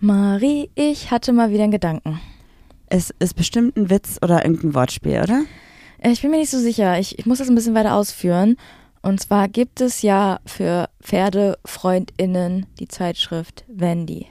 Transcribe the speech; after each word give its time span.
Marie, 0.00 0.70
ich 0.74 1.10
hatte 1.10 1.32
mal 1.32 1.50
wieder 1.50 1.64
einen 1.64 1.72
Gedanken. 1.72 2.20
Es 2.86 3.10
ist 3.18 3.34
bestimmt 3.34 3.76
ein 3.76 3.90
Witz 3.90 4.18
oder 4.22 4.44
irgendein 4.44 4.74
Wortspiel, 4.74 5.20
oder? 5.22 5.42
Äh, 5.98 6.10
Ich 6.10 6.22
bin 6.22 6.30
mir 6.30 6.38
nicht 6.38 6.50
so 6.50 6.58
sicher. 6.58 6.98
Ich, 6.98 7.18
ich 7.18 7.26
muss 7.26 7.38
das 7.38 7.48
ein 7.48 7.54
bisschen 7.54 7.74
weiter 7.74 7.94
ausführen. 7.94 8.56
Und 9.02 9.20
zwar 9.20 9.48
gibt 9.48 9.80
es 9.80 10.02
ja 10.02 10.40
für 10.44 10.88
PferdefreundInnen 11.02 12.66
die 12.78 12.88
Zeitschrift 12.88 13.64
Wendy. 13.68 14.26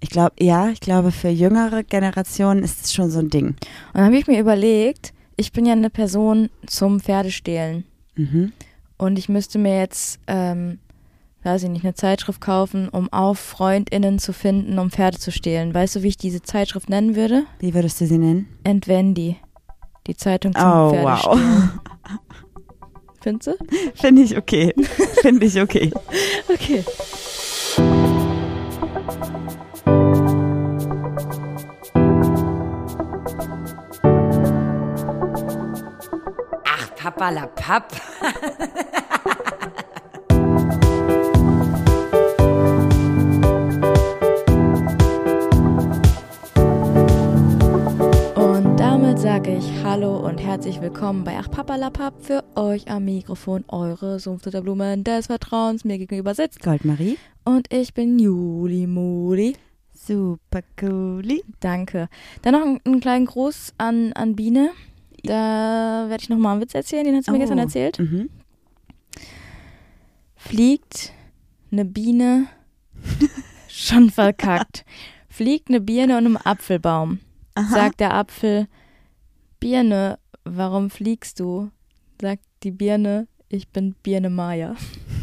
Ich 0.00 0.10
glaube, 0.10 0.34
ja, 0.40 0.68
ich 0.70 0.80
glaube, 0.80 1.12
für 1.12 1.28
jüngere 1.28 1.84
Generationen 1.84 2.64
ist 2.64 2.84
es 2.84 2.92
schon 2.92 3.10
so 3.10 3.20
ein 3.20 3.30
Ding. 3.30 3.48
Und 3.48 3.56
dann 3.94 4.06
habe 4.06 4.16
ich 4.16 4.26
mir 4.26 4.40
überlegt, 4.40 5.12
ich 5.36 5.52
bin 5.52 5.66
ja 5.66 5.72
eine 5.72 5.90
Person 5.90 6.48
zum 6.66 7.00
Pferdestehlen. 7.00 7.84
Mhm. 8.16 8.52
Und 8.98 9.18
ich 9.18 9.28
müsste 9.28 9.58
mir 9.58 9.78
jetzt, 9.78 10.18
ähm, 10.26 10.78
weiß 11.44 11.64
ich 11.64 11.68
nicht, 11.70 11.84
eine 11.84 11.94
Zeitschrift 11.94 12.40
kaufen, 12.40 12.88
um 12.88 13.12
auch 13.12 13.34
FreundInnen 13.36 14.18
zu 14.18 14.32
finden, 14.32 14.78
um 14.78 14.90
Pferde 14.90 15.18
zu 15.18 15.30
stehlen. 15.32 15.74
Weißt 15.74 15.96
du, 15.96 16.02
wie 16.02 16.08
ich 16.08 16.16
diese 16.16 16.42
Zeitschrift 16.42 16.88
nennen 16.88 17.16
würde? 17.16 17.44
Wie 17.58 17.74
würdest 17.74 18.00
du 18.00 18.06
sie 18.06 18.18
nennen? 18.18 18.48
Entwendy. 18.64 19.36
Die 20.06 20.16
Zeitung 20.16 20.54
zum 20.54 20.64
Oh, 20.64 20.90
Pferdestehlen. 20.90 21.80
Findest 23.22 23.46
du? 23.46 23.52
Finde 23.94 24.22
ich 24.22 24.36
okay. 24.36 24.74
Finde 25.20 25.46
ich 25.46 25.60
okay. 25.60 25.92
Okay. 26.52 26.84
Ach, 36.64 36.94
Papa 36.96 37.30
la 37.30 37.46
Papp. 37.46 37.92
sage 49.32 49.56
ich 49.56 49.82
Hallo 49.82 50.18
und 50.18 50.36
herzlich 50.42 50.82
willkommen 50.82 51.24
bei 51.24 51.38
Ach 51.38 51.50
Papalapap 51.50 52.22
für 52.22 52.44
euch 52.54 52.90
am 52.90 53.06
Mikrofon, 53.06 53.64
eure 53.68 54.20
Sumpf 54.20 54.42
der 54.42 54.60
Blumen 54.60 55.04
des 55.04 55.28
Vertrauens 55.28 55.86
mir 55.86 55.96
gegenüber 55.96 56.34
sitzt. 56.34 56.60
Goldmarie. 56.60 57.16
Und 57.42 57.72
ich 57.72 57.94
bin 57.94 58.18
Juli 58.18 58.86
Muli. 58.86 59.56
Super 59.94 60.60
cooli. 60.78 61.42
Danke. 61.60 62.10
Dann 62.42 62.52
noch 62.52 62.60
einen, 62.60 62.80
einen 62.84 63.00
kleinen 63.00 63.24
Gruß 63.24 63.72
an, 63.78 64.12
an 64.12 64.36
Biene. 64.36 64.68
Da 65.22 66.04
werde 66.10 66.22
ich 66.22 66.28
nochmal 66.28 66.52
einen 66.52 66.60
Witz 66.60 66.74
erzählen, 66.74 67.04
den 67.06 67.16
hat 67.16 67.24
sie 67.24 67.30
mir 67.30 67.38
Oh. 67.38 67.40
gestern 67.40 67.58
erzählt. 67.58 67.98
Mhm. 68.00 68.28
Fliegt 70.36 71.14
eine 71.70 71.86
Biene, 71.86 72.48
schon 73.66 74.10
verkackt, 74.10 74.84
fliegt 75.30 75.70
eine 75.70 75.80
Birne 75.80 76.18
und 76.18 76.26
einem 76.26 76.36
Apfelbaum. 76.36 77.20
Aha. 77.54 77.74
Sagt 77.74 78.00
der 78.00 78.12
Apfel, 78.12 78.68
Birne, 79.62 80.18
warum 80.44 80.90
fliegst 80.90 81.38
du? 81.38 81.70
Sagt 82.20 82.42
die 82.64 82.72
Birne, 82.72 83.28
ich 83.48 83.68
bin 83.68 83.94
Birne 84.02 84.28
Maya. 84.28 84.74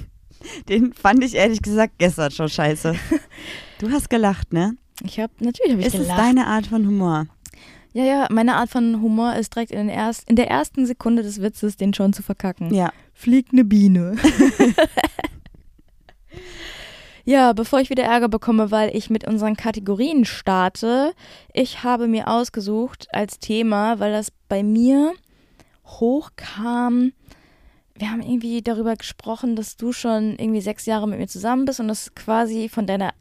Den 0.70 0.94
fand 0.94 1.22
ich 1.26 1.36
ehrlich 1.36 1.62
gesagt 1.62 1.96
gestern 1.98 2.32
schon 2.32 2.48
scheiße. 2.48 2.96
Du 3.80 3.90
hast 3.92 4.10
gelacht, 4.10 4.52
ne? 4.52 4.76
Ich 5.06 5.20
habe 5.22 5.32
natürlich 5.40 5.74
hab 5.74 5.80
ich 5.80 5.86
ist 5.88 5.94
es 5.96 6.02
gelacht. 6.02 6.20
deine 6.20 6.48
Art 6.48 6.68
von 6.68 6.86
Humor? 6.86 7.28
ja, 7.94 8.04
ja, 8.04 8.28
meine 8.30 8.56
Art 8.56 8.70
von 8.70 9.02
Humor 9.02 9.36
ist 9.36 9.56
direkt 9.56 9.72
in, 9.72 9.88
erst, 9.88 10.30
in 10.30 10.36
der 10.36 10.50
ersten 10.50 10.86
Sekunde 10.86 11.24
des 11.24 11.42
Witzes, 11.42 11.78
den 11.78 11.94
schon 11.94 12.12
zu 12.12 12.22
verkacken. 12.22 12.74
Ja. 12.74 12.92
Fliegt 13.14 13.54
eine 13.54 13.64
Biene. 13.64 14.18
ja, 17.26 17.54
bevor 17.54 17.80
ich 17.80 17.90
wieder 17.90 18.04
Ärger 18.04 18.30
bekomme, 18.30 18.72
weil 18.72 18.96
ich 18.96 19.10
mit 19.10 19.28
unseren 19.28 19.56
Kategorien 19.56 20.26
starte, 20.26 21.14
ich 21.54 21.84
habe 21.84 22.08
mir 22.08 22.28
ausgesucht 22.28 23.08
als 23.12 23.40
Thema, 23.40 24.00
weil 24.00 24.12
das 24.12 24.32
bei 24.48 24.64
mir 24.64 25.14
hochkam. 25.86 27.12
Wir 27.96 28.12
haben 28.12 28.22
irgendwie 28.22 28.62
darüber 28.62 28.96
gesprochen, 28.96 29.56
dass 29.56 29.76
du 29.76 29.92
schon 29.92 30.36
irgendwie 30.38 30.62
sechs 30.62 30.86
Jahre 30.86 31.08
mit 31.08 31.20
mir 31.20 31.28
zusammen 31.28 31.66
bist 31.66 31.80
und 31.80 31.90
das 31.90 32.16
quasi 32.16 32.70
von 32.70 32.88
deiner 32.88 33.12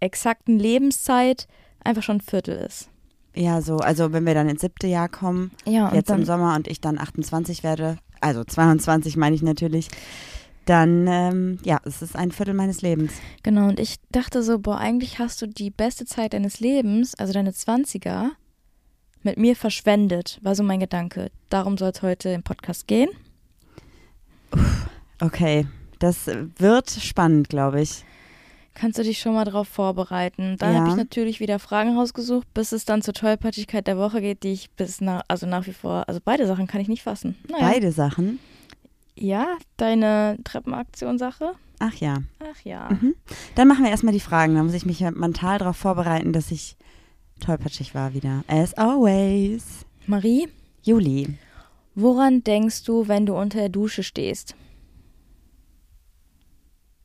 exakten 0.00 0.58
Lebenszeit 0.58 1.48
einfach 1.82 2.02
schon 2.02 2.18
ein 2.18 2.20
Viertel 2.20 2.56
ist. 2.56 2.88
Ja, 3.34 3.60
so. 3.62 3.76
Also, 3.76 4.12
wenn 4.12 4.26
wir 4.26 4.34
dann 4.34 4.48
ins 4.48 4.60
siebte 4.60 4.86
Jahr 4.86 5.08
kommen, 5.08 5.52
Ja, 5.64 5.92
jetzt 5.94 6.10
im 6.10 6.24
Sommer 6.24 6.54
und 6.56 6.68
ich 6.68 6.80
dann 6.80 6.98
28 6.98 7.62
werde, 7.62 7.98
also 8.20 8.44
22 8.44 9.16
meine 9.16 9.34
ich 9.34 9.42
natürlich, 9.42 9.88
dann, 10.68 11.06
ähm, 11.06 11.58
ja, 11.64 11.78
es 11.84 12.02
ist 12.02 12.14
ein 12.16 12.30
Viertel 12.32 12.54
meines 12.54 12.82
Lebens. 12.82 13.12
Genau, 13.42 13.68
und 13.68 13.80
ich 13.80 13.96
dachte 14.10 14.42
so, 14.42 14.58
boah, 14.58 14.78
eigentlich 14.78 15.18
hast 15.18 15.40
du 15.42 15.46
die 15.46 15.70
beste 15.70 16.04
Zeit 16.04 16.32
deines 16.32 16.60
Lebens, 16.60 17.14
also 17.14 17.32
deine 17.32 17.50
20er, 17.52 18.30
mit 19.22 19.36
mir 19.38 19.56
verschwendet, 19.56 20.38
war 20.42 20.54
so 20.54 20.62
mein 20.62 20.80
Gedanke. 20.80 21.30
Darum 21.48 21.76
soll 21.78 21.90
es 21.94 22.02
heute 22.02 22.28
im 22.30 22.42
Podcast 22.42 22.86
gehen. 22.86 23.08
Okay, 25.20 25.66
das 25.98 26.26
wird 26.58 26.90
spannend, 26.90 27.48
glaube 27.48 27.80
ich. 27.82 28.04
Kannst 28.74 28.96
du 28.98 29.02
dich 29.02 29.18
schon 29.18 29.34
mal 29.34 29.44
darauf 29.44 29.66
vorbereiten? 29.66 30.56
Dann 30.58 30.72
Ja. 30.72 30.78
habe 30.80 30.90
ich 30.90 30.96
natürlich 30.96 31.40
wieder 31.40 31.58
Fragen 31.58 31.96
rausgesucht, 31.96 32.46
bis 32.54 32.70
es 32.70 32.84
dann 32.84 33.02
zur 33.02 33.12
Tollpatschigkeit 33.14 33.88
der 33.88 33.98
Woche 33.98 34.20
geht, 34.20 34.44
die 34.44 34.52
ich 34.52 34.70
bis 34.70 35.00
nach, 35.00 35.22
also 35.26 35.46
nach 35.46 35.66
wie 35.66 35.72
vor, 35.72 36.04
also 36.08 36.20
beide 36.24 36.46
Sachen 36.46 36.68
kann 36.68 36.80
ich 36.80 36.86
nicht 36.86 37.02
fassen. 37.02 37.36
Naja. 37.50 37.68
Beide 37.68 37.90
Sachen. 37.90 38.38
Ja, 39.20 39.56
deine 39.76 40.38
Treppenaktion-Sache? 40.44 41.52
Ach 41.80 41.94
ja. 41.94 42.18
Ach 42.40 42.60
ja. 42.64 42.88
Mhm. 42.90 43.14
Dann 43.54 43.68
machen 43.68 43.84
wir 43.84 43.90
erstmal 43.90 44.12
die 44.12 44.20
Fragen. 44.20 44.54
Da 44.54 44.62
muss 44.62 44.74
ich 44.74 44.86
mich 44.86 45.00
mental 45.00 45.58
darauf 45.58 45.76
vorbereiten, 45.76 46.32
dass 46.32 46.50
ich 46.50 46.76
tollpatschig 47.40 47.94
war 47.94 48.14
wieder. 48.14 48.42
As 48.48 48.74
always. 48.74 49.84
Marie, 50.06 50.48
Juli. 50.82 51.36
woran 51.94 52.42
denkst 52.42 52.84
du, 52.84 53.08
wenn 53.08 53.26
du 53.26 53.36
unter 53.36 53.58
der 53.58 53.68
Dusche 53.68 54.02
stehst? 54.02 54.54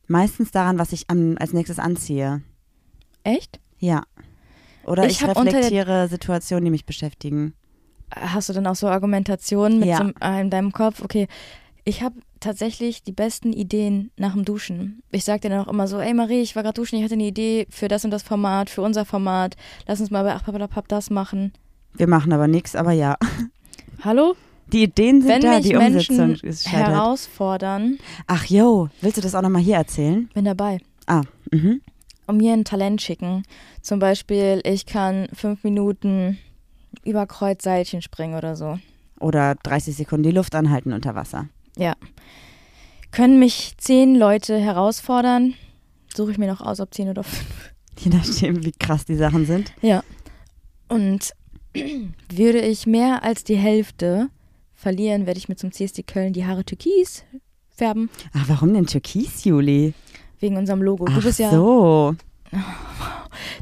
Meistens 0.06 0.50
daran, 0.50 0.78
was 0.78 0.92
ich 0.92 1.08
am, 1.08 1.36
als 1.38 1.52
nächstes 1.52 1.78
anziehe. 1.78 2.42
Echt? 3.22 3.60
Ja. 3.78 4.02
Oder 4.84 5.06
Ich 5.06 5.22
ich, 5.22 5.26
reflektiere 5.26 6.08
Situationen, 6.08 6.66
die 6.66 6.70
mich 6.70 6.84
beschäftigen. 6.84 7.54
Hast 8.14 8.48
du 8.48 8.52
dann 8.52 8.66
auch 8.66 8.76
so 8.76 8.86
Argumentationen 8.88 9.78
mit 9.80 9.88
Ja. 9.88 9.98
so, 9.98 10.12
äh, 10.20 10.40
in 10.42 10.50
deinem 10.50 10.72
Kopf? 10.72 11.02
Okay, 11.02 11.26
ich 11.84 12.02
habe 12.02 12.16
tatsächlich 12.40 13.02
die 13.02 13.12
besten 13.12 13.52
Ideen 13.52 14.10
nach 14.16 14.32
dem 14.32 14.44
Duschen. 14.44 15.02
Ich 15.10 15.24
sag 15.24 15.42
dir 15.42 15.50
dann 15.50 15.60
auch 15.64 15.68
immer 15.68 15.86
so, 15.86 15.98
ey 15.98 16.14
Marie, 16.14 16.40
ich 16.40 16.56
war 16.56 16.62
gerade 16.62 16.80
duschen, 16.80 16.96
ich 16.98 17.04
hatte 17.04 17.14
eine 17.14 17.24
Idee 17.24 17.66
für 17.70 17.88
das 17.88 18.04
und 18.04 18.10
das 18.10 18.22
Format, 18.22 18.70
für 18.70 18.82
unser 18.82 19.04
Format. 19.04 19.56
Lass 19.86 20.00
uns 20.00 20.10
mal 20.10 20.24
bei 20.24 20.34
Ach 20.34 20.44
Papalapap 20.44 20.88
das 20.88 21.10
machen. 21.10 21.52
Wir 21.94 22.06
machen 22.08 22.32
aber 22.32 22.48
nichts, 22.48 22.74
aber 22.74 22.92
ja. 22.92 23.16
Hallo? 24.02 24.34
Die 24.72 24.84
Ideen 24.84 25.20
sind 25.20 25.30
Wenn 25.30 25.42
da, 25.42 25.56
mich 25.56 25.66
die 25.66 25.74
Menschen 25.74 26.20
Umsetzung 26.20 26.48
ist 26.48 26.64
scheitert. 26.68 26.88
herausfordern, 26.88 27.98
Ach 28.26 28.44
yo, 28.46 28.88
willst 29.02 29.18
du 29.18 29.20
das 29.20 29.34
auch 29.34 29.42
nochmal 29.42 29.62
hier 29.62 29.76
erzählen? 29.76 30.28
bin 30.34 30.46
dabei. 30.46 30.78
Ah, 31.06 31.22
mhm. 31.52 31.82
Und 32.26 32.38
mir 32.38 32.54
ein 32.54 32.64
Talent 32.64 33.02
schicken. 33.02 33.42
Zum 33.82 33.98
Beispiel, 33.98 34.62
ich 34.64 34.86
kann 34.86 35.28
fünf 35.34 35.62
Minuten 35.62 36.38
über 37.04 37.26
Kreuzseilchen 37.26 38.00
springen 38.00 38.34
oder 38.34 38.56
so. 38.56 38.78
Oder 39.20 39.54
30 39.62 39.94
Sekunden 39.94 40.22
die 40.22 40.30
Luft 40.30 40.54
anhalten 40.54 40.94
unter 40.94 41.14
Wasser. 41.14 41.48
Ja. 41.76 41.94
Können 43.10 43.38
mich 43.38 43.74
zehn 43.78 44.16
Leute 44.16 44.58
herausfordern? 44.58 45.54
Suche 46.14 46.32
ich 46.32 46.38
mir 46.38 46.48
noch 46.48 46.60
aus, 46.60 46.80
ob 46.80 46.92
zehn 46.92 47.08
oder 47.08 47.24
fünf. 47.24 47.72
Je 47.98 48.10
nachdem, 48.10 48.64
wie 48.64 48.72
krass 48.72 49.04
die 49.04 49.16
Sachen 49.16 49.46
sind. 49.46 49.72
Ja. 49.82 50.02
Und 50.88 51.32
würde 52.32 52.60
ich 52.60 52.86
mehr 52.86 53.22
als 53.22 53.44
die 53.44 53.56
Hälfte 53.56 54.30
verlieren, 54.74 55.26
werde 55.26 55.38
ich 55.38 55.48
mir 55.48 55.56
zum 55.56 55.72
CSD 55.72 56.02
Köln 56.02 56.32
die 56.32 56.44
Haare 56.44 56.64
türkis 56.64 57.24
färben. 57.70 58.10
Ach, 58.32 58.48
warum 58.48 58.74
denn 58.74 58.86
Türkis, 58.86 59.44
Juli? 59.44 59.94
Wegen 60.40 60.56
unserem 60.56 60.82
Logo. 60.82 61.06
Du 61.06 61.12
Ach 61.12 61.22
bist 61.22 61.38
ja, 61.38 61.50
so. 61.50 62.14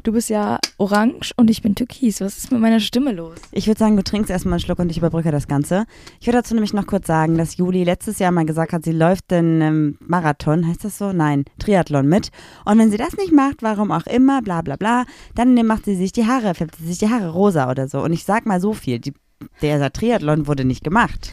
Du 0.03 0.11
bist 0.11 0.29
ja 0.29 0.59
orange 0.77 1.33
und 1.35 1.49
ich 1.49 1.61
bin 1.61 1.75
türkis. 1.75 2.21
Was 2.21 2.37
ist 2.37 2.51
mit 2.51 2.61
meiner 2.61 2.79
Stimme 2.79 3.11
los? 3.11 3.37
Ich 3.51 3.67
würde 3.67 3.79
sagen, 3.79 3.95
du 3.95 4.03
trinkst 4.03 4.29
erstmal 4.29 4.53
einen 4.53 4.59
Schluck 4.59 4.79
und 4.79 4.89
ich 4.89 4.97
überbrücke 4.97 5.31
das 5.31 5.47
Ganze. 5.47 5.85
Ich 6.19 6.27
würde 6.27 6.39
dazu 6.39 6.53
nämlich 6.53 6.73
noch 6.73 6.87
kurz 6.87 7.07
sagen, 7.07 7.37
dass 7.37 7.57
Juli 7.57 7.83
letztes 7.83 8.19
Jahr 8.19 8.31
mal 8.31 8.45
gesagt 8.45 8.73
hat, 8.73 8.83
sie 8.83 8.91
läuft 8.91 9.31
den 9.31 9.61
ähm, 9.61 9.97
Marathon, 9.99 10.67
heißt 10.67 10.83
das 10.83 10.97
so? 10.97 11.13
Nein, 11.13 11.45
Triathlon 11.59 12.07
mit. 12.07 12.29
Und 12.65 12.77
wenn 12.79 12.91
sie 12.91 12.97
das 12.97 13.17
nicht 13.17 13.31
macht, 13.31 13.61
warum 13.61 13.91
auch 13.91 14.05
immer, 14.05 14.41
bla 14.41 14.61
bla 14.61 14.75
bla, 14.75 15.05
dann 15.35 15.53
macht 15.65 15.85
sie 15.85 15.95
sich 15.95 16.11
die 16.11 16.25
Haare, 16.27 16.53
färbt 16.53 16.75
sie 16.75 16.85
sich 16.85 16.97
die 16.97 17.09
Haare 17.09 17.29
rosa 17.29 17.69
oder 17.69 17.87
so. 17.87 18.01
Und 18.01 18.13
ich 18.13 18.23
sag 18.23 18.45
mal 18.45 18.59
so 18.59 18.73
viel, 18.73 18.99
die, 18.99 19.13
der 19.61 19.91
Triathlon 19.91 20.47
wurde 20.47 20.65
nicht 20.65 20.83
gemacht. 20.83 21.31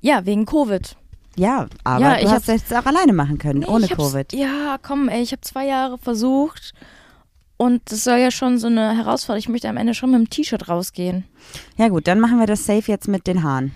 Ja, 0.00 0.24
wegen 0.26 0.46
Covid. 0.46 0.96
Ja, 1.36 1.66
aber 1.84 2.00
Ja, 2.00 2.14
du 2.16 2.24
ich 2.24 2.30
hast 2.30 2.48
es 2.48 2.72
auch 2.72 2.86
alleine 2.86 3.12
machen 3.12 3.38
können, 3.38 3.60
Nee, 3.60 3.66
ohne 3.66 3.86
Covid. 3.86 4.32
Ja, 4.32 4.76
komm, 4.82 5.08
ey, 5.08 5.22
ich 5.22 5.32
habe 5.32 5.40
zwei 5.42 5.66
Jahre 5.66 5.96
versucht. 5.96 6.74
Und 7.58 7.82
das 7.92 8.04
soll 8.04 8.18
ja 8.18 8.30
schon 8.30 8.56
so 8.58 8.68
eine 8.68 8.96
Herausforderung. 8.96 9.40
Ich 9.40 9.48
möchte 9.50 9.68
am 9.68 9.76
Ende 9.76 9.92
schon 9.92 10.10
mit 10.12 10.20
dem 10.20 10.30
T-Shirt 10.30 10.68
rausgehen. 10.68 11.24
Ja 11.76 11.88
gut, 11.88 12.06
dann 12.06 12.20
machen 12.20 12.38
wir 12.38 12.46
das 12.46 12.64
safe 12.64 12.90
jetzt 12.90 13.08
mit 13.08 13.26
den 13.26 13.42
Haaren. 13.42 13.72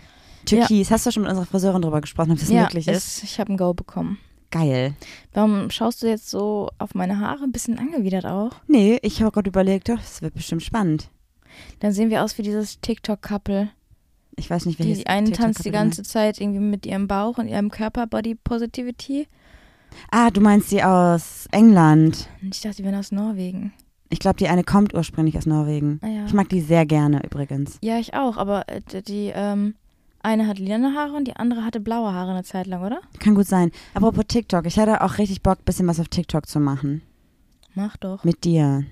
Türkis, 0.47 0.91
hast 0.91 1.05
du 1.05 1.11
schon 1.11 1.23
mit 1.25 1.31
unserer 1.31 1.47
Friseurin 1.47 1.83
drüber 1.83 2.01
gesprochen, 2.01 2.33
ob 2.33 2.39
das 2.39 2.49
ja, 2.49 2.63
möglich 2.63 2.89
ist? 2.89 3.19
es- 3.19 3.23
ich 3.25 3.39
habe 3.39 3.53
ein 3.53 3.57
Go 3.57 3.75
bekommen. 3.75 4.19
geil. 4.51 4.95
Warum 5.33 5.71
schaust 5.71 6.03
du 6.03 6.09
jetzt 6.09 6.31
so 6.31 6.71
auf 6.79 6.95
meine 6.95 7.19
Haare? 7.21 7.45
Ein 7.45 7.53
bisschen 7.53 7.79
angewidert 7.79 8.25
auch. 8.27 8.51
Nee, 8.67 8.99
ich 9.03 9.21
habe 9.21 9.31
gerade 9.33 9.49
überlegt, 9.51 9.89
doch, 9.89 9.97
das 9.99 10.21
wird 10.23 10.35
bestimmt 10.35 10.63
spannend. 10.63 11.11
Dann 11.81 11.93
sehen 11.93 12.11
wir 12.11 12.23
aus 12.25 12.39
wie 12.39 12.43
dieses 12.43 12.81
TikTok-Couple. 12.81 13.69
Ich 14.37 14.49
weiß 14.49 14.67
nicht, 14.67 14.79
Die, 14.79 14.85
welches 14.85 14.99
die 14.99 15.07
eine 15.09 15.33
tanzt 15.33 15.65
die 15.65 15.71
ganze 15.71 16.03
Zeit 16.03 16.41
irgendwie 16.41 16.61
mit 16.61 16.87
ihrem 16.87 17.07
Bauch 17.09 17.39
und 17.39 17.49
ihrem 17.49 17.71
Körper 17.71 18.07
Body 18.07 18.35
Positivity. 18.35 19.27
Ah, 20.11 20.31
du 20.31 20.41
meinst 20.41 20.71
die 20.71 20.83
aus 20.83 21.47
England. 21.53 22.29
Ich 22.51 22.61
dachte, 22.61 22.77
die 22.79 22.85
wären 22.85 22.95
aus 22.97 23.13
Norwegen. 23.13 23.73
Ich 24.11 24.19
glaube, 24.19 24.37
die 24.37 24.49
eine 24.49 24.63
kommt 24.65 24.93
ursprünglich 24.95 25.39
aus 25.39 25.47
Norwegen. 25.47 25.99
Ah, 26.03 26.09
ja. 26.09 26.27
Ich 26.27 26.35
mag 26.35 26.49
die 26.51 26.61
sehr 26.61 26.85
gerne 26.87 27.23
übrigens. 27.25 27.79
Ja, 27.83 27.99
ich 27.99 28.15
auch, 28.15 28.37
aber 28.37 28.69
äh, 28.69 28.81
die- 28.93 29.03
die 29.03 29.33
ähm, 29.35 29.75
eine 30.23 30.47
hat 30.47 30.59
lilane 30.59 30.95
Haare 30.95 31.15
und 31.15 31.27
die 31.27 31.35
andere 31.37 31.65
hatte 31.65 31.81
blaue 31.81 32.13
Haare 32.13 32.31
eine 32.33 32.45
Zeit 32.45 32.67
lang, 32.67 32.83
oder? 32.85 33.01
Kann 33.19 33.35
gut 33.35 33.47
sein. 33.47 33.71
Apropos 33.95 34.25
TikTok, 34.29 34.67
ich 34.67 34.79
hatte 34.79 35.01
auch 35.03 35.19
richtig 35.19 35.43
Bock, 35.43 35.59
ein 35.61 35.65
bisschen 35.65 35.87
was 35.87 35.99
auf 35.99 36.09
TikTok 36.09 36.47
zu 36.47 36.61
machen. 36.61 37.03
Mach 37.75 37.97
doch. 37.97 38.23
Mit 38.23 38.45
dir. 38.45 38.85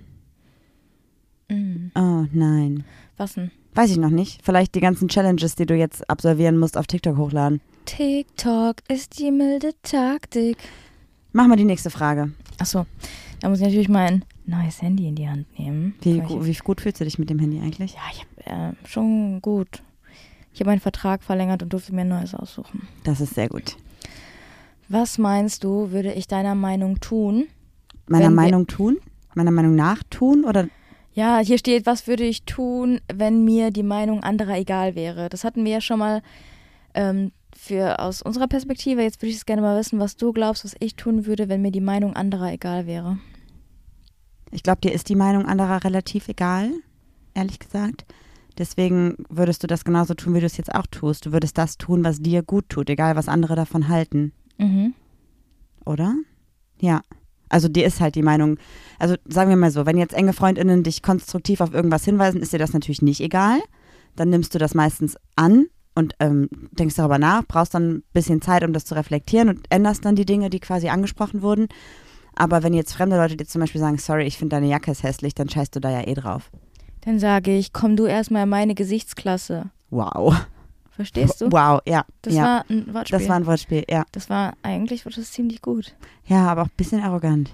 Mhm. 1.48 1.90
Oh 1.94 2.24
nein. 2.32 2.84
Was 3.16 3.34
denn? 3.34 3.50
Weiß 3.74 3.90
ich 3.90 3.98
noch 3.98 4.10
nicht. 4.10 4.40
Vielleicht 4.44 4.74
die 4.74 4.80
ganzen 4.80 5.08
Challenges, 5.08 5.54
die 5.54 5.66
du 5.66 5.76
jetzt 5.76 6.08
absolvieren 6.10 6.58
musst, 6.58 6.76
auf 6.76 6.86
TikTok 6.86 7.16
hochladen. 7.16 7.60
TikTok 7.84 8.76
ist 8.88 9.18
die 9.18 9.30
milde 9.30 9.70
Taktik. 9.82 10.56
Mach 11.32 11.46
mal 11.46 11.56
die 11.56 11.64
nächste 11.64 11.90
Frage. 11.90 12.32
Achso, 12.58 12.86
da 13.40 13.48
muss 13.48 13.58
ich 13.60 13.64
natürlich 13.64 13.88
mein 13.88 14.24
neues 14.46 14.82
Handy 14.82 15.06
in 15.08 15.14
die 15.14 15.28
Hand 15.28 15.46
nehmen. 15.58 15.94
Wie, 16.02 16.20
gu- 16.20 16.44
wie 16.44 16.52
gut 16.54 16.80
fühlst 16.80 17.00
du 17.00 17.04
dich 17.04 17.18
mit 17.18 17.30
dem 17.30 17.38
Handy 17.38 17.60
eigentlich? 17.60 17.94
ja, 17.94 18.00
ich 18.12 18.26
habe 18.48 18.72
äh, 18.82 18.86
schon 18.88 19.40
gut. 19.40 19.82
Ich 20.52 20.60
habe 20.60 20.70
meinen 20.70 20.80
Vertrag 20.80 21.22
verlängert 21.22 21.62
und 21.62 21.72
durfte 21.72 21.94
mir 21.94 22.00
ein 22.00 22.08
neues 22.08 22.34
aussuchen. 22.34 22.88
Das 23.04 23.20
ist 23.20 23.34
sehr 23.34 23.48
gut. 23.48 23.76
Was 24.88 25.18
meinst 25.18 25.62
du, 25.62 25.92
würde 25.92 26.12
ich 26.12 26.26
deiner 26.26 26.56
Meinung 26.56 26.98
tun? 26.98 27.46
Meiner 28.08 28.30
Meinung 28.30 28.66
tun? 28.66 28.98
Meiner 29.34 29.52
Meinung 29.52 29.76
nach 29.76 30.02
tun? 30.10 30.44
Oder 30.44 30.68
Ja, 31.14 31.38
hier 31.38 31.58
steht, 31.58 31.86
was 31.86 32.08
würde 32.08 32.24
ich 32.24 32.42
tun, 32.42 33.00
wenn 33.14 33.44
mir 33.44 33.70
die 33.70 33.84
Meinung 33.84 34.24
anderer 34.24 34.56
egal 34.58 34.96
wäre. 34.96 35.28
Das 35.28 35.44
hatten 35.44 35.64
wir 35.64 35.70
ja 35.70 35.80
schon 35.80 36.00
mal 36.00 36.22
ähm, 36.94 37.30
für 37.62 37.98
aus 37.98 38.22
unserer 38.22 38.46
Perspektive. 38.48 39.02
Jetzt 39.02 39.20
würde 39.20 39.30
ich 39.30 39.36
es 39.36 39.46
gerne 39.46 39.62
mal 39.62 39.78
wissen, 39.78 39.98
was 39.98 40.16
du 40.16 40.32
glaubst, 40.32 40.64
was 40.64 40.74
ich 40.80 40.96
tun 40.96 41.26
würde, 41.26 41.48
wenn 41.48 41.60
mir 41.62 41.70
die 41.70 41.80
Meinung 41.80 42.16
anderer 42.16 42.52
egal 42.52 42.86
wäre. 42.86 43.18
ich 44.50 44.62
glaube, 44.62 44.80
dir 44.80 44.92
ist 44.92 45.08
die 45.08 45.14
Meinung 45.16 45.46
anderer 45.46 45.84
relativ 45.84 46.28
egal, 46.28 46.70
ehrlich 47.34 47.58
gesagt. 47.58 48.04
Deswegen 48.58 49.16
würdest 49.28 49.62
du 49.62 49.66
das 49.66 49.84
genauso 49.84 50.14
tun, 50.14 50.34
wie 50.34 50.40
du 50.40 50.46
es 50.46 50.56
jetzt 50.56 50.74
auch 50.74 50.86
tust. 50.90 51.26
Du 51.26 51.32
würdest 51.32 51.56
das 51.56 51.76
tun, 51.78 52.02
was 52.02 52.20
dir 52.20 52.42
gut 52.42 52.68
tut, 52.68 52.90
egal 52.90 53.14
was 53.14 53.28
andere 53.28 53.54
davon 53.56 53.88
halten, 53.88 54.32
Mhm. 54.58 54.94
oder? 55.84 56.14
Ja. 56.80 57.00
Also 57.48 57.68
dir 57.68 57.84
ist 57.86 58.00
halt 58.00 58.14
die 58.14 58.22
Meinung, 58.22 58.58
also 58.98 59.16
sagen 59.26 59.50
wir 59.50 59.56
mal 59.56 59.70
so, 59.70 59.84
wenn 59.86 59.98
jetzt 59.98 60.14
enge 60.14 60.32
Freundinnen 60.32 60.82
dich 60.82 61.02
konstruktiv 61.02 61.60
auf 61.60 61.74
irgendwas 61.74 62.04
hinweisen, 62.04 62.40
ist 62.42 62.52
dir 62.52 62.58
das 62.58 62.72
natürlich 62.72 63.02
nicht 63.02 63.20
egal. 63.20 63.58
Dann 64.16 64.30
nimmst 64.30 64.54
du 64.54 64.58
das 64.58 64.74
meistens 64.74 65.16
an 65.36 65.66
und 66.00 66.14
ähm, 66.18 66.48
denkst 66.72 66.96
darüber 66.96 67.18
nach, 67.18 67.44
brauchst 67.46 67.74
dann 67.74 67.90
ein 67.90 68.02
bisschen 68.12 68.42
Zeit, 68.42 68.64
um 68.64 68.72
das 68.72 68.84
zu 68.84 68.94
reflektieren 68.94 69.48
und 69.48 69.66
änderst 69.70 70.04
dann 70.04 70.16
die 70.16 70.26
Dinge, 70.26 70.50
die 70.50 70.58
quasi 70.60 70.88
angesprochen 70.88 71.42
wurden. 71.42 71.68
Aber 72.34 72.62
wenn 72.62 72.74
jetzt 72.74 72.92
fremde 72.94 73.16
Leute 73.16 73.36
dir 73.36 73.46
zum 73.46 73.60
Beispiel 73.60 73.80
sagen, 73.80 73.98
sorry, 73.98 74.24
ich 74.24 74.38
finde 74.38 74.56
deine 74.56 74.68
Jacke 74.68 74.90
ist 74.90 75.02
hässlich, 75.02 75.34
dann 75.34 75.48
scheißt 75.48 75.76
du 75.76 75.80
da 75.80 75.90
ja 75.90 76.06
eh 76.06 76.14
drauf. 76.14 76.50
Dann 77.02 77.18
sage 77.18 77.56
ich, 77.56 77.72
komm 77.72 77.96
du 77.96 78.06
erstmal 78.06 78.44
in 78.44 78.48
meine 78.48 78.74
Gesichtsklasse. 78.74 79.70
Wow. 79.90 80.34
Verstehst 80.90 81.40
du? 81.40 81.50
Wow, 81.50 81.80
ja. 81.86 82.04
Das 82.22 82.34
ja. 82.34 82.42
war 82.42 82.64
ein 82.68 82.92
Wortspiel. 82.92 83.18
das 83.18 83.28
war 83.28 83.36
ein 83.36 83.46
Wortspiel, 83.46 83.84
ja. 83.88 84.04
das 84.12 84.28
war 84.28 84.52
eigentlich 84.62 85.06
war 85.06 85.12
das 85.12 85.32
ziemlich 85.32 85.62
gut. 85.62 85.94
Ja, 86.26 86.46
aber 86.48 86.62
auch 86.62 86.66
ein 86.66 86.76
bisschen 86.76 87.02
arrogant. 87.02 87.50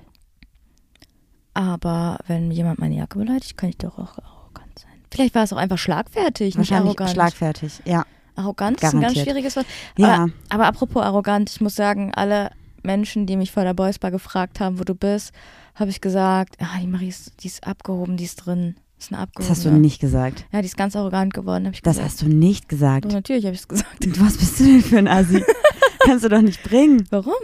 Aber 1.55 2.19
wenn 2.27 2.51
jemand 2.51 2.81
meine 2.81 2.97
Jacke 2.97 3.19
beleidigt, 3.19 3.57
kann 3.57 3.71
ich 3.71 3.79
doch 3.79 3.99
auch 3.99 4.19
arrogant 4.19 4.79
sein. 4.79 4.93
Vielleicht 5.11 5.35
war 5.35 5.45
es 5.45 5.53
auch 5.53 5.57
einfach 5.57 5.79
schlagfertig, 5.79 6.57
nicht 6.57 6.59
Wahrscheinlich 6.59 6.89
arrogant. 6.91 7.11
schlagfertig, 7.11 7.81
ja. 7.85 8.05
Arroganz 8.37 8.83
ist 8.83 8.85
ein 8.85 9.01
ganz 9.01 9.15
Garantiert. 9.15 9.25
schwieriges 9.27 9.57
Wort. 9.57 9.67
Ja, 9.99 10.15
Aber, 10.25 10.31
aber 10.51 10.67
apropos 10.67 11.03
arrogant, 11.03 11.51
ich 11.51 11.61
muss 11.61 11.75
sagen, 11.75 12.13
alle 12.15 12.51
Menschen, 12.83 13.27
die 13.27 13.37
mich 13.37 13.51
vor 13.51 13.65
der 13.65 13.75
Boys 13.75 13.99
Bar 13.99 14.11
gefragt 14.11 14.61
haben, 14.61 14.79
wo 14.79 14.85
du 14.85 14.95
bist, 14.95 15.33
habe 15.75 15.91
ich 15.91 16.01
gesagt, 16.01 16.57
ah, 16.61 16.79
die 16.81 16.87
Marie 16.87 17.09
ist, 17.09 17.33
die 17.43 17.49
ist 17.49 17.67
abgehoben, 17.67 18.17
die 18.17 18.25
ist 18.25 18.37
drin. 18.37 18.77
Das 18.99 19.07
ist 19.09 19.13
eine 19.13 19.27
das 19.35 19.51
hast 19.51 19.65
du 19.67 19.71
nicht 19.73 20.01
gesagt. 20.01 20.47
Ja, 20.53 20.61
die 20.63 20.67
ist 20.67 20.77
ganz 20.79 20.97
arrogant 20.97 21.35
geworden, 21.35 21.67
habe 21.67 21.75
ich 21.75 21.83
Das 21.83 21.97
gesagt. 21.97 22.13
hast 22.13 22.23
du 22.23 22.29
nicht 22.29 22.69
gesagt. 22.69 23.05
Doch, 23.05 23.13
natürlich 23.13 23.45
habe 23.45 23.55
ich 23.55 23.61
es 23.61 23.69
gesagt. 23.69 24.21
Was 24.21 24.39
bist 24.39 24.59
du 24.61 24.65
denn 24.65 24.83
für 24.83 24.99
ein 24.99 25.09
Assi? 25.09 25.45
Kannst 26.01 26.25
du 26.25 26.29
doch 26.31 26.41
nicht 26.41 26.63
bringen. 26.63 27.05
Warum? 27.11 27.35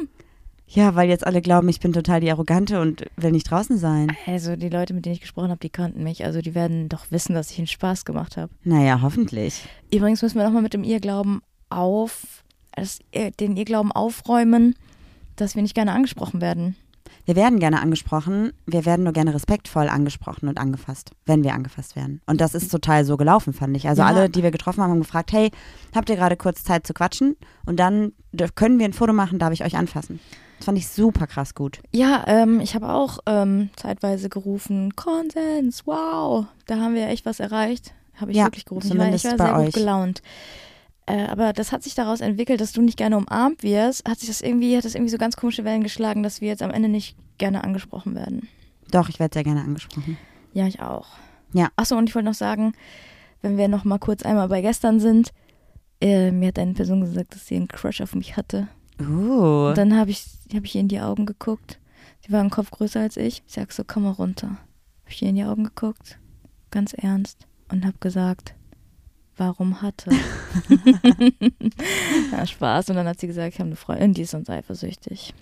Ja, 0.67 0.95
weil 0.95 1.09
jetzt 1.09 1.27
alle 1.27 1.43
glauben, 1.43 1.69
ich 1.69 1.81
bin 1.81 1.93
total 1.93 2.21
die 2.21 2.31
Arrogante 2.31 2.81
und 2.81 3.05
will 3.17 3.31
nicht 3.31 3.51
draußen 3.51 3.77
sein. 3.77 4.09
Also 4.27 4.57
die 4.57 4.71
Leute, 4.71 4.95
mit 4.95 5.05
denen 5.05 5.15
ich 5.15 5.21
gesprochen 5.21 5.51
habe, 5.51 5.61
die 5.61 5.69
kannten 5.69 6.03
mich. 6.03 6.25
Also 6.25 6.41
die 6.41 6.55
werden 6.55 6.89
doch 6.89 7.11
wissen, 7.11 7.35
dass 7.35 7.51
ich 7.51 7.59
einen 7.59 7.67
Spaß 7.67 8.05
gemacht 8.07 8.37
habe. 8.39 8.51
Naja, 8.65 9.01
hoffentlich. 9.03 9.67
Übrigens 9.93 10.23
müssen 10.23 10.39
wir 10.39 10.45
nochmal 10.45 10.63
mit 10.63 10.73
dem 10.73 10.85
Irrglauben 10.85 11.43
auf, 11.69 12.43
das, 12.75 13.01
den 13.41 13.57
Irrglauben 13.57 13.93
aufräumen, 13.93 14.75
dass 15.37 15.55
wir 15.57 15.63
nicht 15.63 15.75
gerne 15.75 15.93
angesprochen 15.93 16.41
werden. 16.41 16.77
Wir 17.25 17.37
werden 17.37 17.61
gerne 17.61 17.81
angesprochen, 17.81 18.53
wir 18.67 18.85
werden 18.85 19.05
nur 19.05 19.13
gerne 19.13 19.33
respektvoll 19.33 19.89
angesprochen 19.89 20.49
und 20.49 20.59
angefasst, 20.59 21.13
wenn 21.25 21.45
wir 21.45 21.55
angefasst 21.55 21.95
werden. 21.95 22.21
Und 22.27 22.41
das 22.41 22.55
ist 22.55 22.69
total 22.71 23.05
so 23.05 23.17
gelaufen, 23.17 23.53
fand 23.53 23.77
ich. 23.77 23.87
Also 23.89 24.03
Ja. 24.03 24.09
alle, 24.09 24.29
die 24.29 24.43
wir 24.43 24.51
getroffen 24.51 24.83
haben, 24.83 24.91
haben 24.91 25.01
gefragt, 25.01 25.33
hey, 25.33 25.51
habt 25.95 26.11
ihr 26.11 26.17
gerade 26.17 26.37
kurz 26.37 26.65
Zeit 26.65 26.85
zu 26.87 26.95
quatschen? 26.95 27.37
Und 27.65 27.79
dann 27.79 28.13
können 28.57 28.79
wir 28.81 28.87
ein 28.87 28.93
Foto 28.93 29.13
machen, 29.13 29.39
darf 29.39 29.53
ich 29.53 29.63
euch 29.65 29.77
anfassen. 29.77 30.19
Das 30.63 30.67
fand 30.67 30.79
ich 30.79 30.87
super 30.87 31.27
krass 31.27 31.57
gut. 31.57 31.81
Ja, 31.93 32.23
ähm, 32.29 32.61
ich 32.61 32.77
habe 32.77 32.89
auch 32.89 33.19
ähm, 33.27 33.71
zeitweise 33.75 34.29
gerufen, 34.29 34.95
Konsens, 34.95 35.89
wow, 35.89 36.47
da 36.67 36.77
haben 36.77 36.95
wir 36.95 37.09
echt 37.09 37.27
was 37.27 37.41
erreicht. 37.41 37.93
Habe 38.15 38.31
ich 38.31 38.37
Ja, 38.37 38.45
wirklich 38.45 38.65
gerufen. 38.65 38.93
Ich 38.93 38.97
war, 38.97 39.09
ich 39.13 39.25
war 39.25 39.39
sehr 39.39 39.57
euch. 39.57 39.65
gut 39.65 39.75
gelaunt. 39.75 40.23
Äh, 41.07 41.27
aber 41.27 41.53
das 41.53 41.73
hat 41.73 41.83
sich 41.83 41.97
daraus 41.97 42.21
entwickelt, 42.21 42.61
dass 42.61 42.71
du 42.71 42.81
nicht 42.81 42.97
gerne 42.97 43.17
umarmt 43.17 43.65
wirst, 43.65 44.09
hat 44.09 44.21
sich 44.21 44.29
das 44.29 44.41
irgendwie, 44.41 44.77
hat 44.77 44.85
das 44.85 44.95
irgendwie 44.95 45.11
so 45.11 45.19
ganz 45.19 45.35
komische 45.37 45.65
Wellen 45.65 45.83
geschlagen, 45.83 46.23
dass 46.23 46.41
wir 46.41 46.47
jetzt 46.47 46.63
am 46.63 46.71
Ende 46.71 46.89
nicht 46.89 47.17
gerne 47.39 47.65
angesprochen 47.65 48.15
werden. 48.15 48.47
Doch, 48.93 49.09
ich 49.09 49.19
werde 49.19 49.35
sehr 49.35 49.43
gerne 49.43 49.63
angesprochen. 49.63 50.17
Ja, 50.53 50.69
ich 50.69 50.81
auch. 50.81 51.09
Ja. 51.55 51.71
Achso, 51.75 51.97
und 51.97 52.09
ich 52.09 52.15
wollte 52.15 52.29
noch 52.29 52.35
sagen, 52.35 52.73
wenn 53.41 53.57
wir 53.57 53.67
noch 53.67 53.83
mal 53.83 53.99
kurz 53.99 54.23
einmal 54.23 54.47
bei 54.47 54.61
gestern 54.63 55.01
sind, 55.01 55.33
äh, 56.01 56.31
mir 56.31 56.49
hat 56.49 56.59
eine 56.61 56.75
Person 56.75 57.01
gesagt, 57.01 57.35
dass 57.35 57.49
sie 57.49 57.57
einen 57.57 57.67
Crush 57.67 58.01
auf 58.01 58.15
mich 58.15 58.37
hatte. 58.37 58.69
Uh, 59.09 59.69
Und 59.69 59.79
dann 59.79 59.97
habe 59.97 60.11
ich, 60.11 60.25
hab 60.55 60.65
ich 60.65 60.75
ihr 60.75 60.81
in 60.81 60.89
die 60.89 61.01
Augen 61.01 61.27
geguckt. 61.27 61.79
Sie 62.25 62.33
war 62.33 62.41
einen 62.41 62.51
Kopf 62.51 62.71
größer 62.71 63.01
als 63.01 63.17
ich. 63.17 63.43
Ich 63.47 63.55
sag 63.55 63.73
so, 63.73 63.83
komm 63.87 64.05
mal 64.05 64.11
runter. 64.11 64.49
Habe 64.49 65.11
ich 65.11 65.23
ihr 65.23 65.29
in 65.29 65.37
die 65.37 65.45
Augen 65.45 65.65
geguckt, 65.65 66.19
ganz 66.71 66.93
ernst, 66.93 67.47
und 67.71 67.85
habe 67.85 67.97
gesagt, 68.01 68.55
warum 69.37 69.83
hatte? 69.83 70.11
ja, 72.33 72.47
Spaß. 72.47 72.91
Und 72.91 72.97
dann 72.97 73.07
hat 73.09 73.19
sie 73.21 73.27
gesagt, 73.27 73.55
ich 73.55 73.59
habe 73.61 73.69
eine 73.69 73.77
Freundin, 73.77 74.15
die 74.15 74.23
ist 74.23 74.35
uns 74.35 74.49
eifersüchtig. 74.49 75.35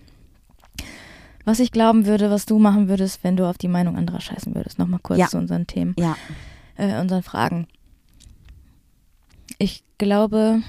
Was 1.45 1.59
ich 1.59 1.73
glauben 1.73 2.07
würde, 2.07 2.31
was 2.31 2.47
du 2.47 2.59
machen 2.59 2.89
würdest, 2.89 3.25
wenn 3.25 3.37
du 3.37 3.49
auf 3.49 3.59
die 3.59 3.69
Meinung 3.69 3.97
anderer 3.97 4.21
scheißen 4.21 4.55
würdest. 4.55 4.79
Nochmal 4.79 5.01
kurz 5.03 5.19
Ja. 5.19 5.27
zu 5.29 5.39
unseren 5.39 5.67
Themen, 5.67 5.95
ja, 5.99 6.17
äh, 6.77 7.01
unseren 7.01 7.23
Fragen. 7.23 7.67
Ich 9.59 9.83
glaube, 9.99 10.63